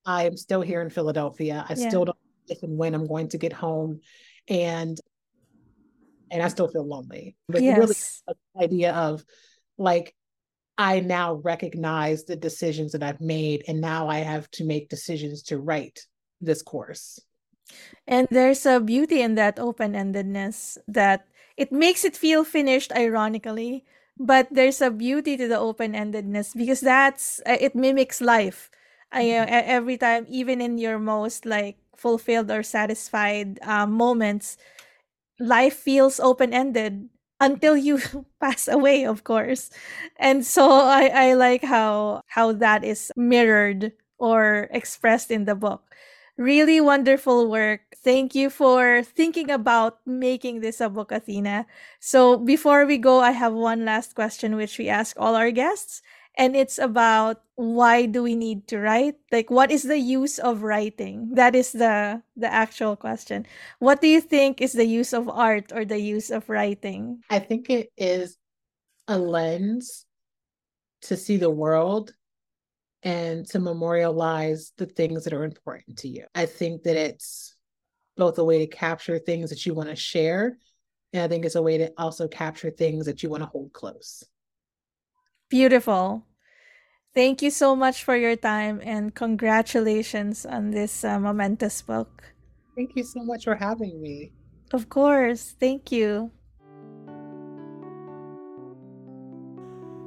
I 0.07 0.25
am 0.25 0.37
still 0.37 0.61
here 0.61 0.83
in 0.83 0.91
Philadelphia. 0.91 1.65
I 1.69 1.75
Yeah. 1.75 1.89
still 1.89 2.05
don't 2.05 2.17
know 2.17 2.55
if 2.55 2.63
and 2.63 2.77
when 2.77 2.95
I'm 2.95 3.07
going 3.07 3.29
to 3.29 3.39
get 3.39 3.53
home. 3.53 4.01
And 4.49 4.99
and 6.35 6.43
I 6.43 6.49
still 6.49 6.69
feel 6.69 6.87
lonely. 6.87 7.37
But 7.49 7.63
really 7.63 7.95
the 8.27 8.37
idea 8.61 8.93
of 8.93 9.25
like 9.79 10.15
I 10.77 11.01
now 11.01 11.35
recognize 11.35 12.25
the 12.25 12.35
decisions 12.37 12.93
that 12.93 13.03
I've 13.03 13.21
made 13.21 13.63
and 13.69 13.81
now 13.81 14.09
I 14.09 14.19
have 14.19 14.51
to 14.59 14.65
make 14.65 14.89
decisions 14.91 15.43
to 15.45 15.59
right 15.59 15.97
this 16.41 16.61
course. 16.61 17.21
And 18.07 18.27
there's 18.31 18.67
a 18.67 18.81
beauty 18.81 19.23
in 19.23 19.37
that 19.37 19.59
open-endedness 19.59 20.79
that 20.89 21.27
it 21.57 21.71
makes 21.71 22.05
it 22.05 22.17
feel 22.17 22.43
finished 22.45 22.93
ironically, 22.93 23.85
but 24.19 24.49
there's 24.51 24.83
a 24.83 24.91
beauty 24.91 25.37
to 25.37 25.47
the 25.47 25.59
open-endedness 25.59 26.57
because 26.57 26.81
that's 26.81 27.41
uh, 27.47 27.57
it 27.61 27.75
mimics 27.75 28.21
life. 28.21 28.71
I 29.13 29.31
uh, 29.39 29.47
e- 29.47 29.71
every 29.71 29.97
time 29.97 30.27
even 30.29 30.61
in 30.61 30.77
your 30.77 30.99
most 30.99 31.47
like 31.47 31.79
fulfilled 31.97 32.51
or 32.51 32.63
satisfied 32.63 33.61
uh, 33.63 33.87
moments, 33.87 34.59
life 35.41 35.75
feels 35.75 36.21
open-ended 36.21 37.09
until 37.41 37.77
you 37.77 38.01
pass 38.41 38.69
away, 38.69 39.05
of 39.07 39.25
course. 39.25 39.71
And 40.19 40.45
so 40.47 40.71
I 40.71 41.09
I 41.13 41.35
like 41.35 41.63
how 41.65 42.21
how 42.29 42.53
that 42.63 42.85
is 42.85 43.11
mirrored 43.17 43.93
or 44.19 44.69
expressed 44.73 45.31
in 45.31 45.45
the 45.45 45.55
book. 45.55 45.83
Really 46.37 46.81
wonderful 46.81 47.47
work. 47.49 47.83
Thank 48.03 48.35
you 48.35 48.51
for 48.51 49.03
thinking 49.05 49.51
about 49.51 50.01
making 50.05 50.61
this 50.61 50.81
a 50.81 50.91
book, 50.91 51.13
Athena. 51.13 51.67
So 52.01 52.37
before 52.37 52.87
we 52.87 52.99
go, 52.99 53.21
I 53.21 53.31
have 53.31 53.53
one 53.55 53.85
last 53.85 54.15
question 54.19 54.57
which 54.57 54.77
we 54.79 54.89
ask 54.89 55.15
all 55.19 55.37
our 55.37 55.53
guests, 55.53 56.03
and 56.37 56.57
it's 56.57 56.79
about 56.79 57.43
why 57.57 58.07
do 58.07 58.23
we 58.23 58.35
need 58.35 58.67
to 58.69 58.79
write? 58.79 59.17
Like 59.31 59.51
what 59.51 59.71
is 59.71 59.85
the 59.85 59.99
use 59.99 60.39
of 60.39 60.63
writing? 60.63 61.31
That 61.35 61.55
is 61.55 61.73
the 61.73 62.23
the 62.37 62.53
actual 62.53 62.97
question. 62.97 63.47
What 63.79 64.01
do 64.01 64.09
you 64.09 64.21
think 64.21 64.61
is 64.61 64.73
the 64.73 64.87
use 64.87 65.13
of 65.13 65.29
art 65.29 65.73
or 65.73 65.85
the 65.85 65.99
use 65.99 66.31
of 66.31 66.49
writing? 66.49 67.23
I 67.31 67.39
think 67.39 67.71
it 67.71 67.91
is 67.97 68.37
a 69.07 69.19
lens 69.19 70.07
to 71.03 71.17
see 71.17 71.37
the 71.37 71.51
world 71.51 72.13
and 73.03 73.47
to 73.51 73.61
memorialize 73.61 74.73
the 74.79 74.87
things 74.87 75.25
that 75.25 75.35
are 75.35 75.45
important 75.45 75.99
to 75.99 76.09
you. 76.09 76.25
I 76.35 76.47
think 76.47 76.85
that 76.85 76.97
it's 76.97 77.55
both 78.17 78.39
a 78.39 78.45
way 78.45 78.59
to 78.59 78.67
capture 78.67 79.19
things 79.19 79.51
that 79.51 79.67
you 79.67 79.75
want 79.75 79.89
to 79.89 79.97
share 79.97 80.57
and 81.13 81.23
i 81.23 81.29
think 81.29 81.45
it's 81.45 81.55
a 81.55 81.63
way 81.63 81.79
to 81.79 81.93
also 81.97 82.29
capture 82.29 82.71
things 82.71 83.07
that 83.07 83.23
you 83.23 83.29
want 83.29 83.43
to 83.43 83.49
hold 83.49 83.73
close 83.73 84.25
Beautiful. 85.49 86.25
Thank 87.15 87.43
you 87.43 87.51
so 87.51 87.77
much 87.77 88.03
for 88.03 88.17
your 88.17 88.35
time 88.35 88.81
and 88.83 89.15
congratulations 89.15 90.45
on 90.45 90.73
this 90.73 91.05
uh, 91.05 91.21
momentous 91.21 91.81
book. 91.81 92.35
Thank 92.75 92.97
you 92.97 93.05
so 93.05 93.23
much 93.23 93.45
for 93.45 93.55
having 93.55 94.03
me. 94.03 94.33
Of 94.73 94.89
course. 94.89 95.55
Thank 95.61 95.93
you. 95.93 96.33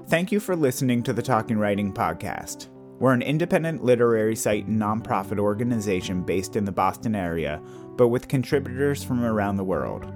Thank 0.09 0.31
you 0.31 0.39
for 0.39 0.55
listening 0.55 1.03
to 1.03 1.13
the 1.13 1.21
Talking 1.21 1.57
Writing 1.57 1.93
Podcast. 1.93 2.69
We're 2.99 3.13
an 3.13 3.21
independent 3.21 3.83
literary 3.83 4.35
site 4.35 4.65
and 4.65 4.81
nonprofit 4.81 5.37
organization 5.37 6.23
based 6.23 6.55
in 6.55 6.65
the 6.65 6.71
Boston 6.71 7.15
area, 7.15 7.61
but 7.95 8.07
with 8.07 8.27
contributors 8.27 9.03
from 9.03 9.23
around 9.23 9.57
the 9.57 9.63
world. 9.63 10.11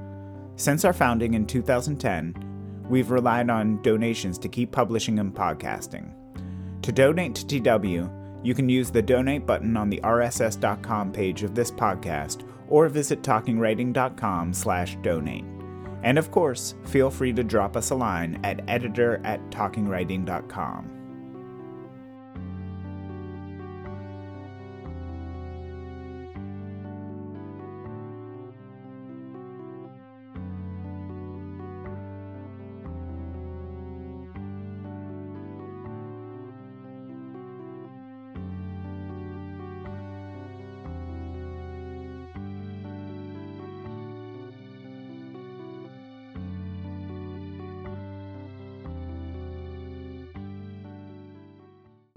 Since 0.55 0.83
our 0.83 0.93
founding 0.93 1.35
in 1.35 1.45
2010, 1.45 2.50
we've 2.91 3.09
relied 3.09 3.49
on 3.49 3.81
donations 3.81 4.37
to 4.37 4.49
keep 4.49 4.71
publishing 4.71 5.17
and 5.17 5.33
podcasting. 5.33 6.11
To 6.81 6.91
donate 6.91 7.35
to 7.35 7.45
TW, 7.47 8.09
you 8.43 8.53
can 8.53 8.67
use 8.67 8.91
the 8.91 9.01
donate 9.01 9.45
button 9.45 9.77
on 9.77 9.89
the 9.89 10.01
rss.com 10.03 11.11
page 11.11 11.43
of 11.43 11.55
this 11.55 11.71
podcast 11.71 12.45
or 12.67 12.89
visit 12.89 13.21
talkingwriting.com 13.21 14.53
slash 14.53 14.97
donate. 15.01 15.45
And 16.03 16.17
of 16.17 16.31
course, 16.31 16.75
feel 16.85 17.09
free 17.09 17.31
to 17.33 17.43
drop 17.43 17.77
us 17.77 17.91
a 17.91 17.95
line 17.95 18.39
at 18.43 18.61
editor 18.67 19.21
at 19.23 19.39
talkingwriting.com. 19.51 21.00